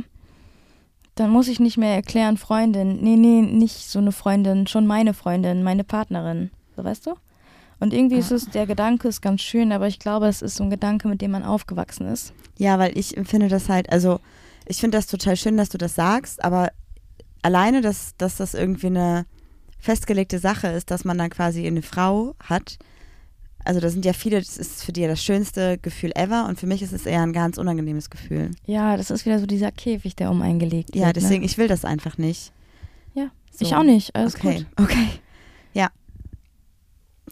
dann 1.16 1.30
muss 1.30 1.48
ich 1.48 1.60
nicht 1.60 1.78
mehr 1.78 1.96
erklären, 1.96 2.38
Freundin. 2.38 3.02
Nee, 3.02 3.16
nee, 3.16 3.42
nicht 3.42 3.90
so 3.90 4.00
eine 4.00 4.12
Freundin, 4.12 4.68
schon 4.68 4.88
meine 4.88 5.14
Freundin, 5.14 5.64
meine 5.64 5.84
Partnerin. 5.84 6.52
So 6.76 6.84
weißt 6.84 7.06
du? 7.08 7.16
Und 7.80 7.94
irgendwie 7.94 8.18
ist 8.18 8.32
es, 8.32 8.50
der 8.50 8.66
Gedanke 8.66 9.08
ist 9.08 9.22
ganz 9.22 9.42
schön, 9.42 9.72
aber 9.72 9.88
ich 9.88 10.00
glaube, 10.00 10.28
es 10.28 10.42
ist 10.42 10.56
so 10.56 10.64
ein 10.64 10.70
Gedanke, 10.70 11.08
mit 11.08 11.22
dem 11.22 11.32
man 11.32 11.44
aufgewachsen 11.44 12.08
ist. 12.08 12.34
Ja, 12.58 12.80
weil 12.80 12.98
ich 12.98 13.16
finde 13.26 13.50
das 13.50 13.70
halt, 13.70 13.90
also 13.92 14.20
ich 14.66 14.78
finde 14.78 14.98
das 14.98 15.08
total 15.08 15.36
schön, 15.36 15.58
dass 15.58 15.70
du 15.70 15.78
das 15.78 15.96
sagst, 15.96 16.44
aber 16.44 16.72
alleine, 17.42 17.82
dass, 17.82 18.16
dass 18.18 18.38
das 18.38 18.54
irgendwie 18.54 18.88
eine 18.88 19.26
festgelegte 19.80 20.40
Sache 20.40 20.68
ist, 20.68 20.92
dass 20.92 21.06
man 21.06 21.18
dann 21.18 21.30
quasi 21.30 21.66
eine 21.66 21.82
Frau 21.82 22.36
hat. 22.40 22.78
Also 23.64 23.80
da 23.80 23.90
sind 23.90 24.06
ja 24.06 24.14
viele, 24.14 24.38
das 24.40 24.58
ist 24.58 24.84
für 24.84 24.92
die 24.94 25.08
das 25.08 25.24
schönste 25.24 25.78
Gefühl 25.80 26.12
ever 26.16 26.46
und 26.48 26.60
für 26.60 26.68
mich 26.68 26.84
ist 26.84 26.94
es 26.94 27.06
eher 27.08 27.22
ein 27.24 27.34
ganz 27.34 27.58
unangenehmes 27.58 28.10
Gefühl. 28.12 28.52
Ja, 28.68 28.96
das 28.96 29.10
ist 29.10 29.26
wieder 29.26 29.40
so 29.40 29.48
dieser 29.48 29.72
Käfig, 29.72 30.16
der 30.16 30.30
um 30.30 30.42
eingelegt 30.44 30.96
Ja, 30.96 31.08
wird. 31.08 31.16
deswegen, 31.16 31.40
ne? 31.42 31.46
ich 31.48 31.58
will 31.58 31.68
das 31.68 31.84
einfach 31.84 32.18
nicht. 32.20 32.52
Ja, 33.16 33.32
So. 33.52 33.66
ich 33.66 33.74
auch 33.76 33.84
nicht. 33.84 34.16
Alles 34.16 34.36
okay, 34.36 34.66
gut. 34.76 34.86
okay. 34.86 35.08
Ja. 35.74 35.90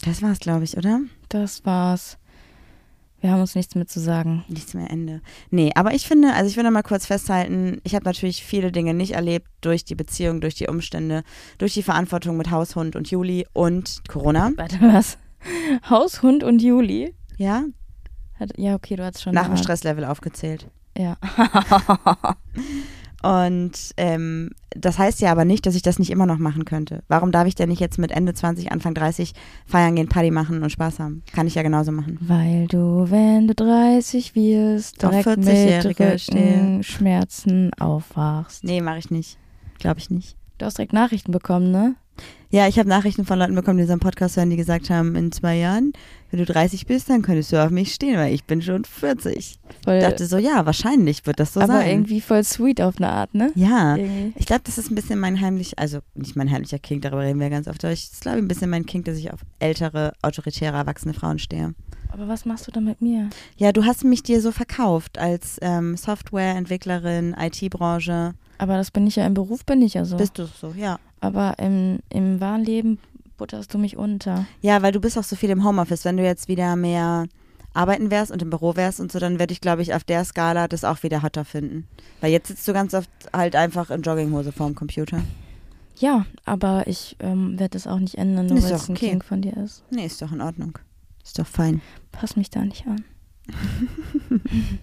Das 0.04 0.22
war's, 0.24 0.39
glaube 0.39 0.64
ich, 0.64 0.76
oder? 0.76 1.02
Das 1.30 1.66
war's. 1.66 2.18
Wir 3.24 3.32
haben 3.32 3.39
uns 3.39 3.55
nichts 3.55 3.74
mehr 3.74 3.88
zu 3.88 4.01
sagen. 4.01 4.43
Nichts 4.49 4.74
mehr 4.74 4.91
Ende. 4.91 5.21
Nee, 5.49 5.71
aber 5.76 5.93
ich 5.93 6.05
finde, 6.05 6.34
also 6.34 6.49
ich 6.49 6.57
will 6.57 6.65
noch 6.65 6.71
mal 6.71 6.84
kurz 6.84 7.05
festhalten, 7.05 7.80
ich 7.86 7.95
habe 7.95 8.03
natürlich 8.03 8.43
viele 8.43 8.69
Dinge 8.69 8.93
nicht 8.93 9.13
erlebt 9.13 9.47
durch 9.61 9.86
die 9.86 9.95
Beziehung, 9.95 10.41
durch 10.41 10.55
die 10.55 10.67
Umstände, 10.67 11.24
durch 11.57 11.74
die 11.74 11.84
Verantwortung 11.84 12.36
mit 12.36 12.51
Haushund 12.51 12.97
und 12.97 13.09
Juli 13.09 13.47
und 13.53 14.01
Corona. 14.09 14.51
Warte, 14.57 14.78
was? 14.82 15.17
Haushund 15.89 16.43
und 16.43 16.61
Juli? 16.61 17.15
Ja, 17.38 17.63
Hat, 18.38 18.57
ja, 18.57 18.76
okay, 18.76 18.97
du 18.97 19.05
hast 19.05 19.21
schon. 19.21 19.34
nach 19.34 19.47
dem 19.47 19.55
Stresslevel 19.55 20.03
aufgezählt. 20.03 20.67
Ja. 20.97 21.15
Und 23.24 23.93
ähm, 23.95 24.51
das 24.71 24.99
heißt 24.99 25.21
ja 25.21 25.32
aber 25.32 25.45
nicht, 25.45 25.65
dass 25.65 25.76
ich 25.76 25.82
das 25.82 25.97
nicht 25.97 26.11
immer 26.11 26.26
noch 26.26 26.39
machen 26.39 26.65
könnte. 26.65 27.03
Warum 27.07 27.32
darf 27.32 27.47
ich 27.47 27.55
denn 27.55 27.69
nicht 27.69 27.80
jetzt 27.80 27.97
mit 27.97 28.11
Ende 28.11 28.34
20, 28.34 28.71
Anfang 28.71 28.93
30 28.93 29.34
feiern 29.65 29.95
gehen, 29.95 30.09
Party 30.09 30.30
machen 30.30 30.61
und 30.61 30.69
Spaß 30.69 30.99
haben? 30.99 31.24
Kann 31.34 31.47
ich 31.47 31.55
ja 31.55 31.61
genauso 31.63 31.93
machen. 31.93 32.17
Weil 32.19 32.67
du, 32.67 33.09
wenn 33.09 33.47
du 33.47 33.55
30 33.55 34.36
wirst, 34.36 35.03
Auf 35.05 35.11
direkt 35.11 35.38
mit 35.38 35.47
40-Jährige 35.47 36.19
stehe. 36.19 36.53
Rückenschmerzen 36.55 37.74
aufwachst. 37.80 38.63
Nee, 38.65 38.82
mache 38.82 38.99
ich 38.99 39.09
nicht. 39.09 39.38
Glaube 39.80 39.99
ich 39.99 40.09
nicht. 40.09 40.36
Du 40.57 40.65
hast 40.65 40.78
direkt 40.78 40.93
Nachrichten 40.93 41.32
bekommen, 41.32 41.71
ne? 41.71 41.95
Ja, 42.49 42.68
ich 42.68 42.78
habe 42.78 42.88
Nachrichten 42.88 43.26
von 43.26 43.39
Leuten 43.39 43.55
bekommen, 43.55 43.78
die 43.78 43.82
unseren 43.84 43.99
Podcast 43.99 44.38
hören, 44.38 44.51
die 44.51 44.57
gesagt 44.57 44.91
haben, 44.91 45.16
in 45.16 45.32
zwei 45.32 45.55
Jahren, 45.57 45.91
wenn 46.30 46.39
du 46.39 46.45
30 46.45 46.86
bist, 46.86 47.09
dann 47.09 47.24
könntest 47.24 47.51
du 47.51 47.64
auf 47.64 47.72
mich 47.72 47.91
stehen, 47.95 48.16
weil 48.16 48.32
ich 48.32 48.43
bin 48.43 48.61
schon 48.61 48.86
40. 48.86 49.57
Voll, 49.84 49.95
Ich 49.95 50.03
dachte 50.03 50.28
so, 50.28 50.38
ja, 50.38 50.64
wahrscheinlich 50.64 51.26
wird 51.26 51.39
das 51.39 51.53
so 51.53 51.61
aber 51.61 51.74
sein. 51.74 51.89
irgendwie 51.89 52.22
voll 52.22 52.43
sweet 52.43 52.80
auf 52.80 52.97
eine 52.97 53.09
Art, 53.09 53.34
ne? 53.34 53.51
ja, 53.55 53.95
Irgendwie. 53.95 54.34
ich 54.38 54.45
glaube, 54.45 54.61
das 54.66 54.78
ist 54.78 54.91
ein 54.91 54.95
bisschen 54.95 55.20
mein 55.20 55.41
heimlich, 55.41 55.80
also 55.80 55.99
nicht 56.14 56.36
mein 56.36 56.51
heimlicher 56.51 56.78
King, 56.78 57.01
darüber 57.01 57.24
reden 57.24 57.39
wir 57.39 57.49
ganz 57.49 57.68
oft, 57.68 57.84
aber 57.84 57.93
ich- 57.93 58.11
glaube 58.22 58.38
ein 58.38 58.47
bisschen 58.47 58.70
mein 58.70 58.86
King, 58.86 59.03
dass 59.03 59.18
ich 59.18 59.34
auf 59.34 59.39
ältere, 59.57 60.14
autoritäre, 60.22 60.78
erwachsene 60.78 61.16
Frauen 61.16 61.39
stehe. 61.39 61.74
Aber 62.11 62.28
was 62.28 62.45
machst 62.45 62.68
du 62.68 62.72
da 62.72 62.80
mit 62.82 63.01
mir? 63.01 63.32
Ja, 63.57 63.72
du 63.72 63.84
hast 63.86 64.03
mich 64.03 64.22
dir 64.22 64.39
so 64.39 64.51
verkauft 64.51 65.18
als 65.18 65.57
ähm, 65.64 65.97
Softwareentwicklerin, 66.47 67.36
IT-Branche. 67.39 68.34
Aber 68.59 68.78
das 68.78 68.91
bin 68.91 69.07
ich 69.07 69.16
ja 69.16 69.26
im 69.26 69.34
Beruf, 69.34 69.66
bin 69.66 69.82
ich 69.82 69.95
ja 69.95 70.05
so. 70.05 70.18
Bist 70.18 70.38
du 70.38 70.45
so, 70.45 70.74
ja. 70.78 70.99
Aber 71.24 71.57
im, 71.57 71.99
im 72.09 72.41
wahren 72.41 72.65
Leben 72.65 72.99
butterst 73.38 73.74
du 73.74 73.78
mich 73.78 73.95
unter. 73.95 74.45
Ja, 74.61 74.82
weil 74.82 74.91
du 74.91 74.99
bist 74.99 75.17
auch 75.17 75.24
so 75.24 75.38
viel 75.38 75.51
im 75.51 75.63
Homeoffice. 75.63 76.03
Wenn 76.03 76.17
du 76.17 76.24
jetzt 76.24 76.49
wieder 76.49 76.76
mehr 76.76 77.28
arbeiten 77.74 78.11
wärst 78.11 78.30
und 78.30 78.41
im 78.41 78.49
Büro 78.49 78.76
wärst 78.76 78.99
und 78.99 79.09
so, 79.09 79.19
dann 79.19 79.39
würde 79.39 79.53
ich, 79.53 79.61
glaube 79.61 79.82
ich, 79.82 79.93
auf 79.93 80.03
der 80.03 80.26
Skala 80.26 80.67
das 80.67 80.84
auch 80.84 81.01
wieder 81.01 81.24
hotter 81.24 81.45
finden. 81.45 81.88
Weil 82.19 82.34
jetzt 82.34 82.49
sitzt 82.49 82.67
du 82.67 82.74
ganz 82.74 82.93
oft 82.93 83.09
halt 83.32 83.55
einfach 83.55 83.89
in 83.89 84.01
Jogginghose 84.01 84.51
vorm 84.51 84.76
Computer. 84.76 85.21
Ja, 85.97 86.26
aber 86.43 86.88
ich 86.88 87.15
ähm, 87.21 87.57
werde 87.57 87.78
das 87.78 87.88
auch 87.88 87.99
nicht 87.99 88.17
ändern, 88.17 88.47
nur 88.47 88.61
weil 88.61 88.74
es 88.74 88.89
ein 88.89 88.97
okay. 88.97 89.11
King 89.11 89.24
von 89.24 89.41
dir 89.41 89.55
ist. 89.55 89.86
Nee, 89.91 90.05
ist 90.05 90.21
doch 90.21 90.34
in 90.34 90.41
Ordnung. 90.41 90.78
Ist 91.24 91.39
doch 91.39 91.47
fein. 91.47 91.82
Pass 92.11 92.36
mich 92.36 92.49
da 92.49 92.65
nicht 92.65 92.86
an. 92.86 93.05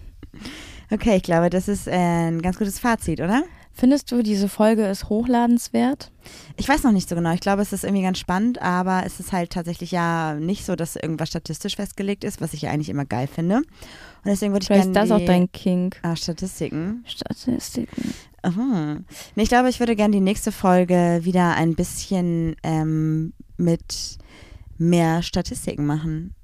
Okay, 0.93 1.15
ich 1.15 1.23
glaube, 1.23 1.49
das 1.49 1.69
ist 1.69 1.87
ein 1.87 2.41
ganz 2.41 2.57
gutes 2.57 2.77
Fazit, 2.77 3.21
oder? 3.21 3.43
Findest 3.73 4.11
du, 4.11 4.21
diese 4.21 4.49
Folge 4.49 4.85
ist 4.85 5.09
hochladenenswert? 5.09 6.11
Ich 6.57 6.67
weiß 6.67 6.83
noch 6.83 6.91
nicht 6.91 7.07
so 7.09 7.15
genau. 7.15 7.31
Ich 7.33 7.39
glaube, 7.39 7.61
es 7.61 7.71
ist 7.73 7.83
irgendwie 7.83 8.03
ganz 8.03 8.19
spannend, 8.19 8.61
aber 8.61 9.03
es 9.05 9.19
ist 9.19 9.31
halt 9.31 9.51
tatsächlich 9.51 9.91
ja 9.91 10.35
nicht 10.35 10.65
so, 10.65 10.75
dass 10.75 10.95
irgendwas 10.97 11.29
statistisch 11.29 11.77
festgelegt 11.77 12.23
ist, 12.23 12.41
was 12.41 12.53
ich 12.53 12.63
ja 12.63 12.71
eigentlich 12.71 12.89
immer 12.89 13.05
geil 13.05 13.27
finde. 13.27 13.57
Und 13.57 13.65
deswegen 14.25 14.51
würde 14.53 14.63
ich 14.63 14.67
Vielleicht 14.67 14.93
gerne 14.93 15.05
ist 15.05 15.09
das 15.11 15.19
auch 15.21 15.25
dein 15.25 15.51
King. 15.51 15.95
ah, 16.03 16.15
Statistiken. 16.15 17.03
Statistiken. 17.07 18.13
Aha. 18.43 18.97
Nee, 19.35 19.43
ich 19.43 19.49
glaube, 19.49 19.69
ich 19.69 19.79
würde 19.79 19.95
gerne 19.95 20.13
die 20.13 20.19
nächste 20.21 20.51
Folge 20.51 21.21
wieder 21.23 21.55
ein 21.55 21.73
bisschen 21.75 22.55
ähm, 22.63 23.33
mit 23.57 24.17
mehr 24.77 25.23
Statistiken 25.23 25.85
machen. 25.85 26.35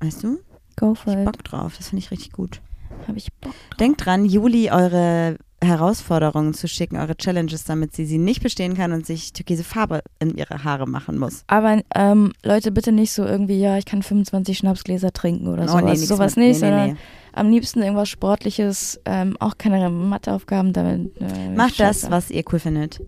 Weißt 0.00 0.22
du? 0.22 0.38
Go 0.76 0.92
Ich 0.92 0.98
for 1.00 1.12
hab 1.12 1.18
it. 1.20 1.24
Bock 1.26 1.44
drauf. 1.44 1.74
Das 1.76 1.88
finde 1.88 2.04
ich 2.04 2.10
richtig 2.10 2.32
gut. 2.32 2.60
Hab 3.08 3.16
ich 3.16 3.32
Bock. 3.34 3.54
Denkt 3.78 4.04
dran, 4.04 4.24
Juli 4.24 4.70
eure 4.70 5.36
Herausforderungen 5.62 6.54
zu 6.54 6.68
schicken, 6.68 6.96
eure 6.96 7.16
Challenges, 7.16 7.64
damit 7.64 7.94
sie 7.94 8.06
sie 8.06 8.16
nicht 8.18 8.42
bestehen 8.42 8.74
kann 8.74 8.92
und 8.92 9.04
sich 9.06 9.32
türkise 9.34 9.62
Farbe 9.62 10.00
in 10.18 10.36
ihre 10.36 10.64
Haare 10.64 10.86
machen 10.86 11.18
muss. 11.18 11.44
Aber 11.48 11.82
ähm, 11.94 12.32
Leute, 12.42 12.72
bitte 12.72 12.92
nicht 12.92 13.12
so 13.12 13.24
irgendwie, 13.24 13.60
ja, 13.60 13.76
ich 13.76 13.84
kann 13.84 14.02
25 14.02 14.56
Schnapsgläser 14.56 15.12
trinken 15.12 15.48
oder 15.48 15.68
sowas. 15.68 15.82
Oh, 15.82 15.86
nix 15.86 16.08
sowas 16.08 16.36
mit- 16.36 16.46
nicht, 16.46 16.60
nee, 16.62 16.66
nee, 16.66 16.72
sondern 16.72 16.90
nee. 16.92 16.96
am 17.34 17.50
liebsten 17.50 17.82
irgendwas 17.82 18.08
Sportliches, 18.08 19.00
ähm, 19.04 19.36
auch 19.38 19.58
keine 19.58 19.90
Matheaufgaben. 19.90 20.72
Damit, 20.72 21.12
äh, 21.20 21.50
Macht 21.54 21.78
das, 21.78 22.10
was 22.10 22.30
ihr 22.30 22.42
cool 22.52 22.58
findet. 22.58 23.00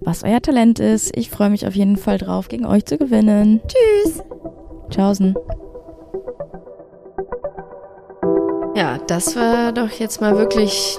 was 0.00 0.22
euer 0.24 0.40
Talent 0.40 0.78
ist. 0.80 1.14
Ich 1.16 1.28
freue 1.30 1.50
mich 1.50 1.66
auf 1.66 1.74
jeden 1.74 1.96
Fall 1.96 2.18
drauf, 2.18 2.48
gegen 2.48 2.64
euch 2.66 2.86
zu 2.86 2.96
gewinnen. 2.98 3.60
Tschüss. 3.66 4.22
Tschaußen. 4.90 5.34
Ja, 8.76 8.98
das 9.06 9.36
war 9.36 9.72
doch 9.72 9.90
jetzt 9.90 10.20
mal 10.20 10.36
wirklich 10.36 10.98